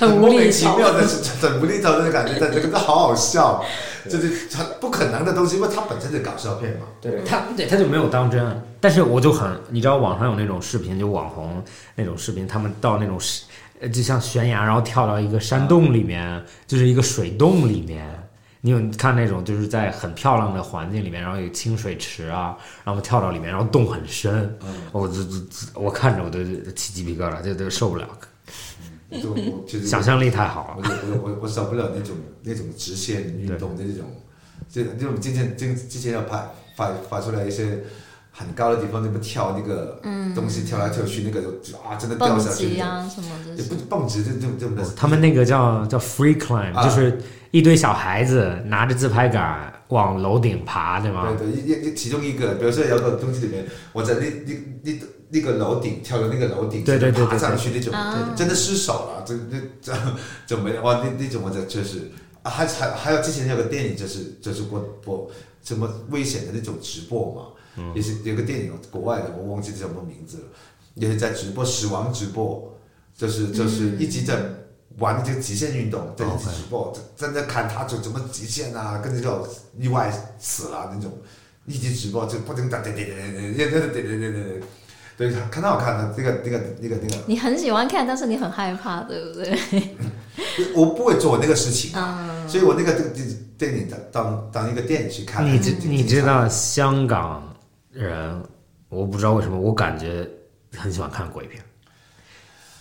[0.00, 0.50] 很莫名。
[0.50, 1.04] 其妙的，
[1.40, 3.64] 很无厘头的感觉，但这个都好好笑，
[4.08, 6.86] 就是很不可能的东西，因为它本身是搞笑片嘛。
[7.00, 8.44] 对他，对他就没有当真。
[8.80, 11.62] 但是我就很，你知道网上有那种视频，就网红
[11.94, 13.42] 那种视频，他们到那种是，
[13.82, 18.08] 呃，就像悬崖，然后跳到一个山洞里面，就是一个水洞里面。
[18.64, 24.56] 你有看那种就是在很漂亮的环境里面，然后有清水池啊，然后跳到里面，然后洞很深，
[24.92, 26.38] 我这这这我看着我都
[26.70, 28.08] 起鸡皮疙瘩，这都受不了，
[29.20, 30.88] 就我就是想象力太好了。
[31.10, 34.08] 我我我我受不了那种那种直线运动的那种，
[34.70, 36.40] 这这种今天今之前要拍
[36.76, 37.82] 发发出来一些
[38.32, 40.00] 很高的地方那么跳那个
[40.34, 42.80] 东西跳来跳去，那个就啊真的掉下去极。
[42.80, 51.36] 啊什么也的，不蹦极，就就就不他们那个叫叫 free climb，、啊就是一堆小孩子拿着自拍杆往楼顶爬，对吗？
[51.38, 54.98] 对对，一一其中一个，比如说有个东西里面，我在那那那
[55.28, 59.92] 那个楼顶跳到那个楼顶，对对对对爬上去那种，啊真的失手了，这这这
[60.46, 62.10] 就没哇，那那种我这确实
[62.42, 65.30] 啊，还还还有之前有个电影就是就是播播
[65.62, 67.42] 什么危险的那种直播嘛，
[67.76, 70.44] 嗯也是有个电影国外的，我忘记叫什么名字了，
[70.94, 72.76] 也是在直播死亡直播，
[73.16, 74.36] 就是就是一直在
[74.98, 79.46] 玩这个极限运动，在一直直播，真的看他就怎么极限啊，跟那种
[79.78, 81.10] 意外死了那种，
[81.66, 84.60] 一直直播就不停的对对对对对对对对对对
[85.16, 87.22] 对，对，很好看的，这个那个那个那个。
[87.26, 89.58] 你很喜欢看，但是你很害怕，对不对？
[90.74, 93.12] 我不会做那个事情，嗯，所以我那个电
[93.56, 95.44] 电影当当当一个电影去看。
[95.46, 96.22] 你知你知？
[96.22, 97.51] 道香港
[97.92, 98.42] 人，
[98.88, 100.28] 我不知道为什么，我感觉
[100.76, 101.62] 很喜欢看鬼片，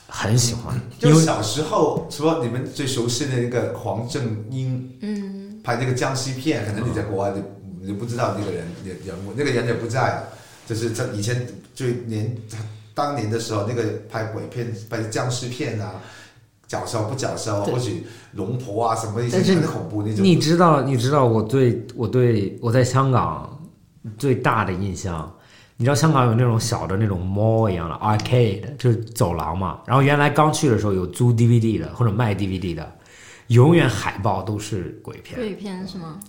[0.07, 7.43] 很喜欢，因为就小时候，除了你们最熟悉的那个黄正英，嗯，拍那个僵尸片，可能你在国外你
[7.87, 10.23] 你不知道那个人人人物，那个人也不在了，
[10.65, 12.35] 就是他以前最年
[12.93, 16.01] 当年的时候，那个拍鬼片、拍僵尸片啊。
[16.71, 20.23] 脚烧不脚烧或许龙婆啊什么一些很恐怖那种。
[20.23, 23.50] 你知道，你知道我对我对我在香港
[24.17, 25.31] 最大的印象，
[25.77, 29.81] 你知道香港有那种小的那种 mall 一样的 arcade，就是走廊嘛。
[29.85, 32.91] 然后原来刚去的时候有租 DVD 的或者卖 DVD 的，
[33.47, 35.39] 永远海报都是鬼片。
[35.39, 36.19] 鬼片是吗？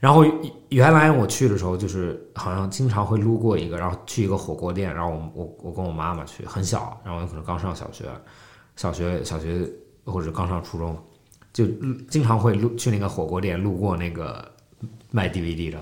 [0.00, 0.24] 然后
[0.70, 8.04] 原来我去的时候，就是好像经常会路过一个，然后去一个火锅店，然后我我我跟我妈妈去，很小，然后有可能刚上小学，
[8.74, 9.64] 小学小学
[10.04, 10.98] 或者刚上初中，
[11.52, 11.66] 就
[12.10, 14.44] 经常会路去那个火锅店路过那个
[15.12, 15.78] 卖 DVD 的，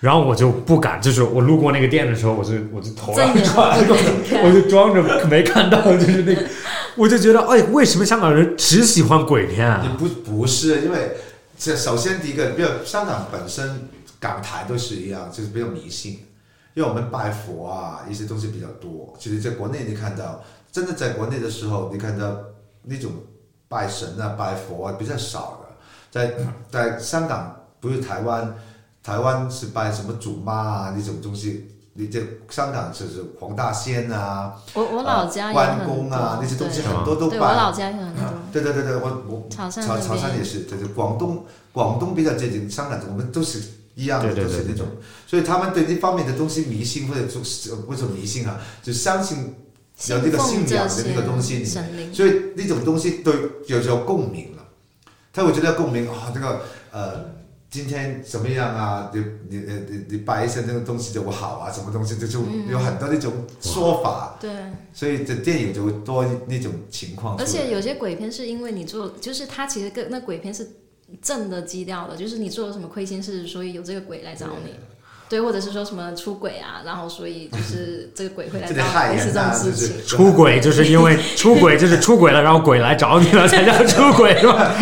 [0.00, 3.76] 然后我就不敢，就是我路过那个店的时候，我就我就头睁眼转，
[4.44, 6.42] 我就装着没看到，就是那个，
[6.96, 9.82] 我就觉得，哎，为什么香港人只喜欢鬼片啊？
[9.82, 11.16] 你不不是，因为
[11.58, 13.88] 这首先第一个，比如香港本身
[14.20, 16.24] 港台都是一样，就是比较迷信，
[16.74, 19.12] 因为我们拜佛啊一些东西比较多。
[19.18, 22.36] 其实在国内你看到，真的在国内的时候，你看到
[22.84, 23.10] 那种
[23.68, 25.74] 拜神啊、拜佛啊比较少的，
[26.12, 26.34] 在
[26.70, 28.54] 在香港不是台湾，
[29.02, 31.70] 台湾是拜什么祖妈啊那种东西。
[31.94, 37.76] 你这香港就是黄大仙啊，我我老家也关公啊那些东西很多都对我老拜。
[37.76, 38.24] 家也很多。
[38.52, 43.60] 对对对对，我我潮汕潮汕也是，对对，广东广东比较接近香港，我们都是
[43.96, 44.86] 一样的，对对对对都是那种，
[45.26, 49.56] 所以他们对这方面的东西迷信或者说是不是迷信啊，就相信
[50.06, 53.32] 有这个信仰的那个东西所以那种东西都
[53.66, 54.62] 有有共鸣了。
[55.32, 56.60] 他会觉得共鸣啊、这个
[56.92, 57.24] 呃，
[57.70, 59.10] 今天怎么样啊？
[59.12, 59.20] 你
[59.50, 62.40] 你你你你拜一些那个东西就不好啊，什么东西就就
[62.70, 64.50] 有很多那种说法，对，
[64.94, 67.36] 所以这电影就会多那种情况。
[67.36, 70.66] 而且有些鬼片是因为你做，就是它其实跟那鬼片是
[71.20, 74.72] 正的基调的，就是你做了什么亏心事，所以有这个鬼来找你。
[75.28, 80.06] 对，或者是说什么出轨啊，然后所以就是 这个鬼会来找你，得害人类似这种啊，事情。
[80.06, 84.74] 出轨就是因为 出轨就是出轨了，然后鬼来找你了才叫出轨是吧？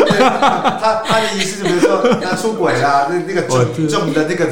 [0.81, 3.43] 他他的意思就是说他出轨了，那那个
[3.89, 4.47] 重的那个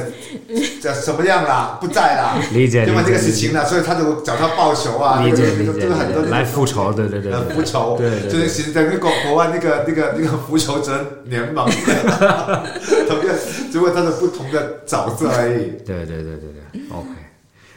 [0.81, 13.35] 叫什么样啦，不在啦，理解因为这个事情啦，所以他就找他报仇啊，理解那个理解这个很多来复仇，对对对复仇，对对对就是其实在那个国外那个那个那个复仇者联盟，同样
[13.71, 15.73] 只不过他的不同的角色而已。
[15.85, 17.09] 对对对对对，OK。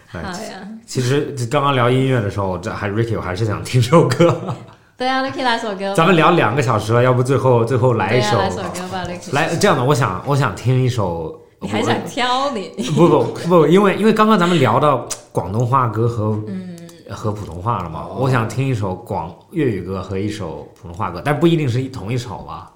[0.09, 4.55] 好哎，呀，其实刚刚聊音乐的时候，这还 Ricky 我还是想听首歌。
[4.97, 5.93] 对啊，那可以来首歌。
[5.93, 9.33] 咱们聊两个小时了，要不最后最后来一首对啊，来首歌吧，Lucky。
[9.33, 11.41] 来这样的，我想我想听一首。
[11.59, 12.69] 你还想挑你？
[12.95, 16.75] 不不不，因为因为刚刚咱们聊到广东话歌和嗯
[17.09, 22.71] 和普通话了嘛，哦我想听一首广粤语歌和一首普通话歌，但不一定是一同一首吧，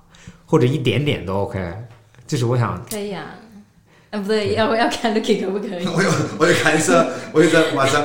[0.45, 1.73] 或者一点点都 OK。
[2.25, 3.25] 就是我想可以啊。
[4.09, 5.85] 啊，不对，要要看 Lucky 可不可以？
[5.87, 6.09] 我有
[6.39, 8.01] 我有看一下，我有在马上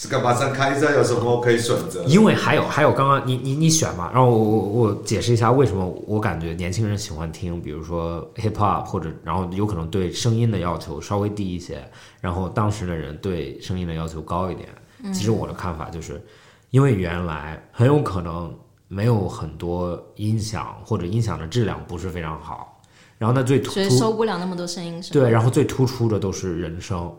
[0.00, 2.04] 这个马上开一下有什么可以选择。
[2.04, 11.82] 因为还有还有刚刚你你你选嘛，然后我我我解释一下为什么我感觉年轻人喜欢听，比如说 hip hop 或者然后有可能对声音的要求稍微低一些，
[12.20, 14.68] 然后当时的人对声音的要求高一点。
[15.12, 16.24] 其实我的看法就是，
[16.70, 18.56] 因为原来很有可能
[18.86, 22.80] 没有很多音响或者音响的质量不是非常好，
[23.16, 25.20] 然后那最突所以收不了那么多声音，是吗？
[25.20, 27.12] 对，然后最突出的都是人声，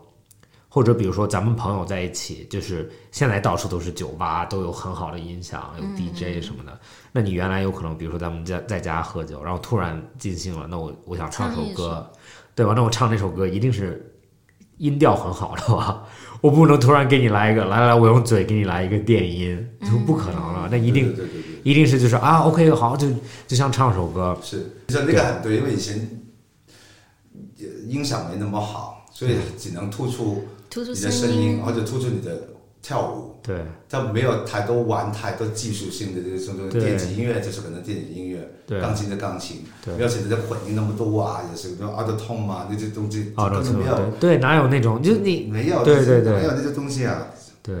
[0.72, 6.78] 或者比如说咱们朋友在一起，就是现在到处都是酒吧，都有很好的音响，有 DJ 什么的。
[7.10, 12.08] 那你原来有可能，比如说咱们在在家喝酒，然后突然尽兴了，那我我想唱首歌，
[12.54, 12.72] 对吧？
[12.76, 14.14] 那我唱那首歌一定是
[14.78, 16.04] 音调很好的吧，
[16.40, 20.68] 我不能突然给你来一个，来来来，我用嘴给你来一个电音，就不可能了。
[20.70, 23.08] 那一定对对对对一定是就是啊，OK，好，就
[23.48, 26.22] 就像唱首歌，是，其实那个很对，因为以前
[27.58, 32.48] 呃音响没那么好，所以只能突出突出你的声声音，或者突出你的
[32.80, 33.34] 跳舞。
[33.42, 33.58] 对。
[33.88, 38.80] 他没有太多玩太多技术性的这种对电子音乐，就是可能电子音乐，对。
[38.80, 39.94] 钢琴的钢琴，对。
[39.96, 44.20] 没有现在的混音那么多啊，也是那种 auto tone 嘛，那些东西啊，根本没有，对。
[44.20, 46.34] 对，哪有那种就是你没有，对对对。
[46.34, 47.26] 没有那些东西啊。
[47.62, 47.76] 对，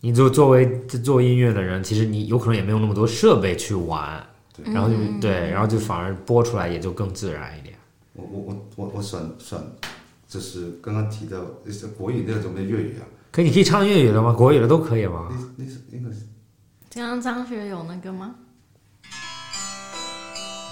[0.00, 4.22] 你就作为做音乐的人，其实你有可能也没有那么多设备去玩，
[4.64, 7.74] 然后就对，然后就反而播出来也就更自然一点。
[8.12, 9.58] 我我我我我选选，
[10.34, 11.38] 就是刚刚提到
[11.70, 14.32] 是国语那种的粤语啊，可以，你可以唱粤语的吗？
[14.32, 15.28] 国语的都可以吗？
[15.30, 16.26] 那那是应该是
[16.92, 18.34] 刚刚张学友那个吗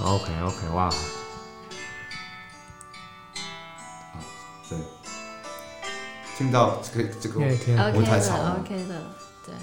[0.05, 0.91] ？OK OK，哇，
[4.69, 4.77] 对，
[6.37, 7.41] 听到这个这个
[7.95, 9.01] 我太吵的了，OK 的，
[9.47, 9.55] 对。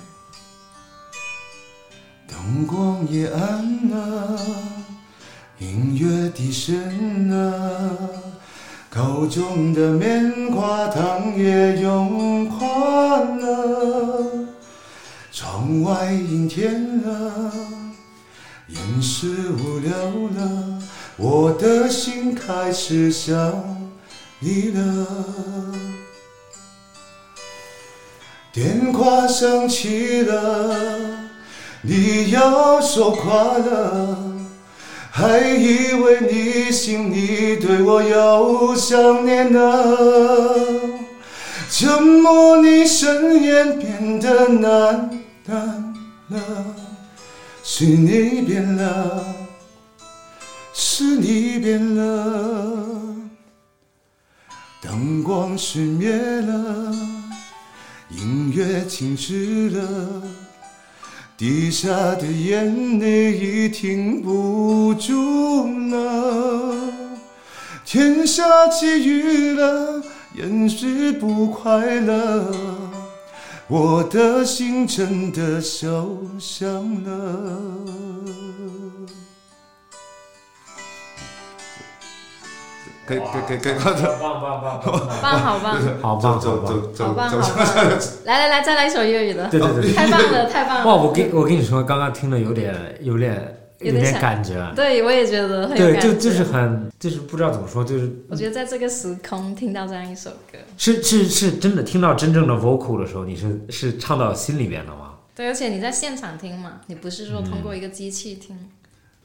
[2.26, 4.40] 灯光也暗了，
[5.58, 8.29] 音乐低声了，
[8.90, 14.48] 口中的棉花糖也融化了，
[15.32, 17.52] 窗外阴天了，
[18.68, 19.92] 眼视无聊
[20.36, 20.82] 了，
[21.18, 23.54] 我的心开始想
[24.40, 25.08] 你了。
[28.52, 30.76] 电话响起了。
[31.82, 34.18] 你要说快乐，
[35.20, 39.60] 还以为你心里对我有想念呢。
[41.70, 45.10] 怎么，你声音变得难
[45.46, 45.94] 淡
[46.30, 46.42] 了，
[47.66, 49.26] 是你变了，
[50.74, 52.78] 是你变了，
[54.82, 56.96] 灯光熄灭了，
[58.10, 60.24] 音乐停止了。
[61.40, 66.76] 滴下的眼泪已停不住了，
[67.86, 70.04] 天下起雨了，
[70.36, 72.54] 人是不快乐，
[73.70, 77.62] 我的心真的受伤了。
[83.10, 83.18] 可以
[83.48, 86.70] 可以可以可以，棒棒棒棒，好棒，好棒走好棒！
[86.70, 87.66] 走走好棒，走好棒！
[88.26, 90.96] 来来来，再来一首粤语的，对对对，太棒了，太棒了哇！
[90.96, 91.02] 了！
[91.02, 93.34] 我跟我跟你说，刚刚听的有点有点
[93.80, 96.14] 点有点感觉，对，我也觉得很有对，感觉。
[96.14, 105.16] 就就是很就是不知道怎么说，就是我觉得在这个时空听到这样一首歌，是是是真的听到真正的 vocal 的时候，你是是唱到心里面了吗？
[105.36, 108.56] 对，而且你在现场听嘛，你不是说通过一个机器听。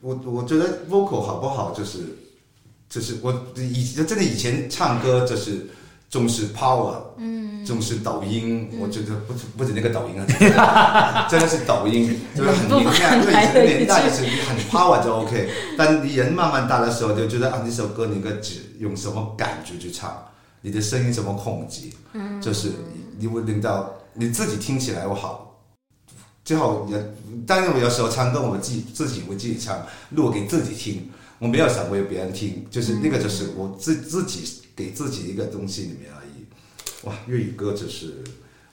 [0.01, 1.99] 我我觉得 vocal 好不好，就是
[2.89, 5.67] 就是我以真的以前唱歌就是
[6.11, 10.21] 重视 power，嗯，重视抖音，我觉得不止不止那个抖音
[10.57, 20.17] 啊， 真的是抖音， 就是很明亮，因为以前的年代就是你很 power 就 OK，但你人慢慢大的时候就觉得啊，这首歌你应该只用什么感觉去唱，
[20.61, 21.83] 你的声音怎么控制，
[22.13, 22.71] 嗯，就是
[23.19, 25.41] 你会令到你自己听起来我好。
[26.45, 27.15] 最好也，
[27.47, 29.81] 当然我有时候唱歌，我自己自己会自己唱，
[30.11, 31.11] 录给自己听，
[31.45, 37.07] 我没有想过有别人听，就是那个就是我自自己给自己一个东西里面而已。
[37.07, 38.15] 哇，粤语歌就是，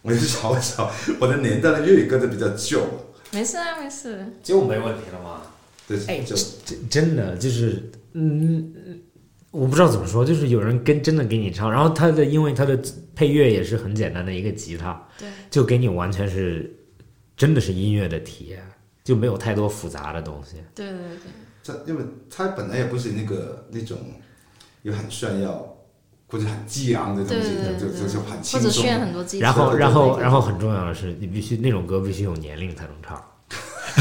[0.02, 0.90] 我也是找一找，
[1.20, 2.82] 我的年代的粤语歌都比较旧，
[3.32, 4.26] 没事啊，没事。
[4.42, 5.42] 就没问题了吗？
[5.86, 6.34] 对，哎，就
[6.64, 8.74] 真真的就是，嗯，
[9.52, 12.82] 我不知道怎么说，就是有人跟真的给你唱，然后他的因为他的
[13.14, 16.74] 配乐也是很简单的一个吉他，对，就给你完全是
[17.36, 18.64] 真的是音乐的体验，
[19.04, 20.56] 就没有太多复杂的东西。
[20.74, 21.32] 对对对，
[21.64, 23.98] 这因为他本来也不是那个那种
[24.84, 25.68] 又很炫耀
[26.28, 28.70] 或者很激昂的东西，对对对就就就很轻松。
[28.70, 29.24] 者炫很多。
[29.40, 33.22] 然后，然后，然后很重要的是，你必须那种歌必须有年龄才能唱。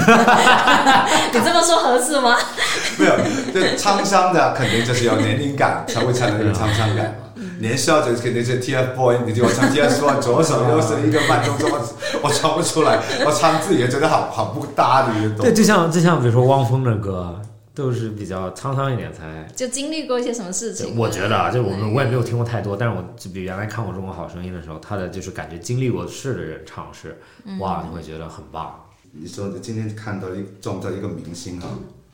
[1.33, 2.37] 你这么说合适吗？
[2.99, 3.17] 没有，
[3.53, 7.27] 这沧桑的肯定就是要年龄感才会才能有沧桑感嘛。
[7.59, 11.81] 年少就肯定是 TFBOY，s 你就我唱 TFBOY，左手右手一个慢动作，我
[12.23, 17.41] 我唱不出来，我唱自己也觉得好好不搭的一个动对，就像就像比如说汪峰的歌，
[17.81, 19.45] 都是比较沧桑一点才。
[19.57, 20.97] 就经历过一些什么事情？
[20.97, 27.19] 我觉得啊，就我们我也没有听过太多，但是我就比原来看过《中国好声音》的时候，他的就是感觉经历过事的人唱是，
[27.59, 28.85] 哇，你会觉得很棒。
[29.13, 31.67] 你说你今天看到一撞到一个明星，啊，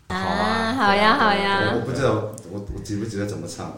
[0.08, 1.80] 好啊好呀，好呀我。
[1.84, 3.74] 不知道我我记不记得怎么唱。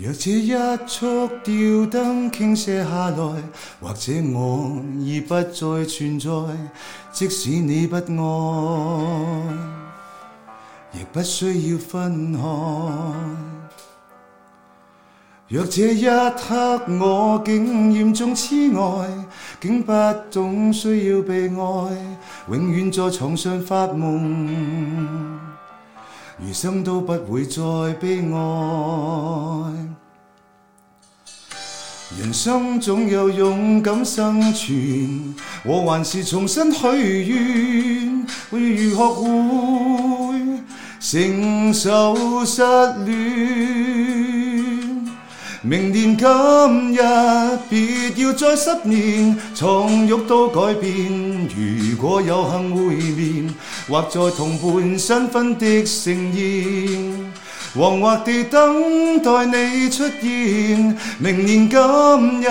[0.00, 0.52] 若这一
[0.86, 3.42] 束吊灯倾泻下来，
[3.80, 6.30] 或者我已不再存在，
[7.10, 8.00] 即使你不爱，
[10.92, 12.40] 亦不需要分开。
[15.48, 18.78] 若这一刻我竟严重痴呆，
[19.60, 19.92] 竟不
[20.30, 22.16] 懂需要被爱，
[22.52, 25.40] 永远在床上发梦，
[26.40, 27.62] 余生都不会再
[28.00, 28.34] 悲哀。
[32.18, 35.34] 人生总有勇敢生存，
[35.64, 36.86] 我还是重新许
[37.26, 40.62] 愿，会如何会
[41.00, 42.62] 承受失
[43.04, 44.27] 恋。
[45.62, 46.26] 明年今
[46.94, 47.00] 日，
[47.68, 51.48] 别要再失眠，床褥都改变。
[51.48, 53.52] 如果有幸会面，
[53.88, 57.17] 或在同伴新婚的盛宴。
[57.78, 61.78] 惶惑地等待你出現，明年今
[62.40, 62.48] 日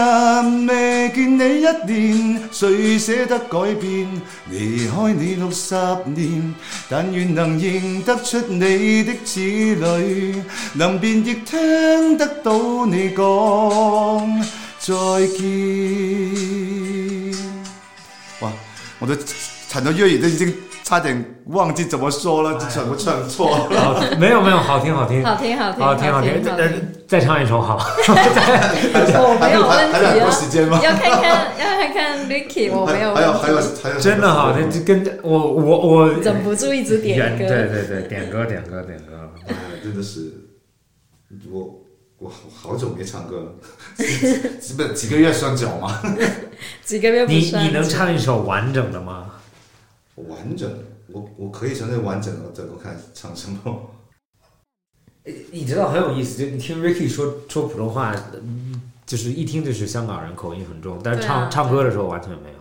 [0.65, 4.07] 未見你一年，誰捨得改變？
[4.49, 5.75] 離開你六十
[6.15, 6.55] 年，
[6.89, 10.41] 但願能認得出你的子女，
[10.75, 14.41] 能辨亦聽得到你講
[14.79, 14.95] 再
[15.37, 15.45] 見。
[18.39, 18.53] 哇！
[18.99, 19.17] 我的
[19.67, 20.66] 唱到粵語都已經。
[20.88, 24.15] 差点忘记怎么说了，全部唱错了。
[24.18, 26.41] 没有没有，好听好听，好听好听，好听好听。
[26.41, 26.72] 再
[27.05, 27.76] 再唱一首好。
[28.07, 30.31] 我没有问题啊。
[30.31, 30.80] 时间吗？
[30.81, 33.14] 要看看要看看 Ricky，我没有。
[33.14, 37.45] 还有还有还有，真的好，这跟我我我忍不住一直点歌。
[37.45, 39.30] 对对对，点歌点歌点歌。
[39.84, 40.31] 真的是，
[41.51, 41.81] 我
[42.18, 43.51] 我好久没唱歌了，
[44.61, 46.01] 基本几个月算久吗？
[46.85, 47.61] 几个月不算。
[47.65, 49.26] 你你能唱一首完整的吗？
[50.23, 50.72] 完整，
[51.07, 53.91] 我我可以承认完整的，这我看唱什么？
[55.52, 58.15] 你知道很有意思，就你听 Ricky 说说普通话，
[59.06, 62.57] 就是一听就是香港人口音很重，但是唱唱歌的时候完全没有。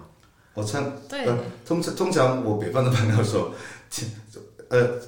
[0.55, 1.27] 我唱，对，
[1.65, 3.53] 通常通常我北方的朋友说，
[4.69, 4.99] 呃，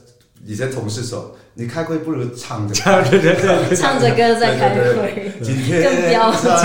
[0.45, 1.37] 以前同事说。
[1.60, 5.32] 你开会不如唱着 唱着歌， 唱着歌在开会，
[5.82, 6.56] 更标准。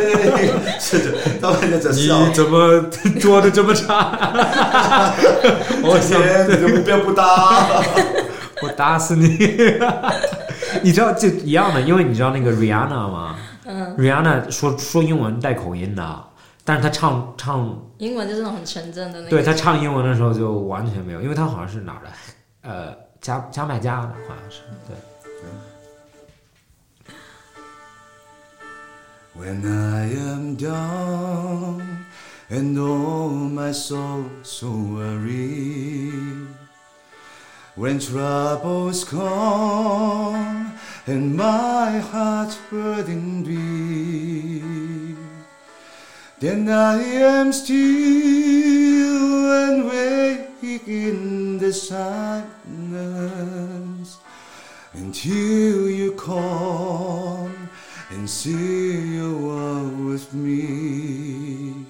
[0.80, 2.26] 是的，他们在笑。
[2.26, 2.80] 你怎么
[3.20, 5.12] 做的这么差？
[5.82, 7.82] 我天，你的目标不大，
[8.62, 9.36] 我打死你！
[10.82, 13.36] 你知道就一样的，因为你知道那个 Rihanna 吗？
[13.66, 16.24] 嗯，Rihanna 说说英文带口音的，
[16.64, 19.28] 但是她唱唱英文就是那种很纯正的那。
[19.28, 22.10] 对她唱英文的时候就完全没有，因为她好像是哪儿的，
[22.62, 23.09] 呃。
[23.21, 24.95] 加加麦加的好像是对。
[29.37, 32.05] When I am down
[32.49, 36.09] and oh my soul so weary,
[37.75, 40.71] when troubles come
[41.05, 45.15] and my heart burdened be,
[46.40, 50.46] then I am still and wait
[50.88, 52.18] in the silence
[54.94, 57.68] until you come
[58.10, 61.86] and see you walk with me.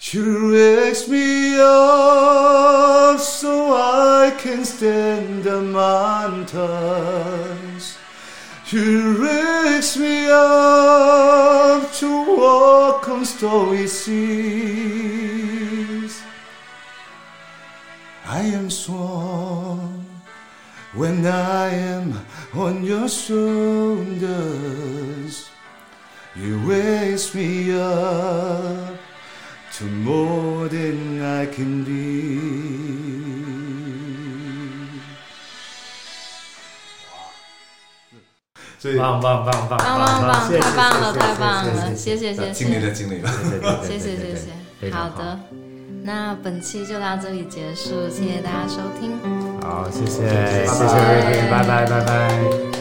[0.00, 7.67] You raise me up so I can stand the mountains.
[8.70, 14.20] You raise me up to walk on stormy seas.
[18.26, 20.04] I am strong
[20.92, 22.12] when I am
[22.52, 24.28] on your shoulders.
[26.36, 28.98] You raise me up
[29.76, 33.07] to more than I can be.
[38.98, 40.48] 棒棒棒棒棒棒棒！
[40.48, 41.94] 太棒了，太棒了！
[41.96, 43.30] 谢谢谢谢，尽力了尽力了，
[43.82, 45.38] 谢谢谢谢，好的。
[46.04, 49.18] 那本期就到这里结束，谢谢大家收听。
[49.60, 52.77] 好，谢谢，谢谢瑞瑞，拜拜，拜拜。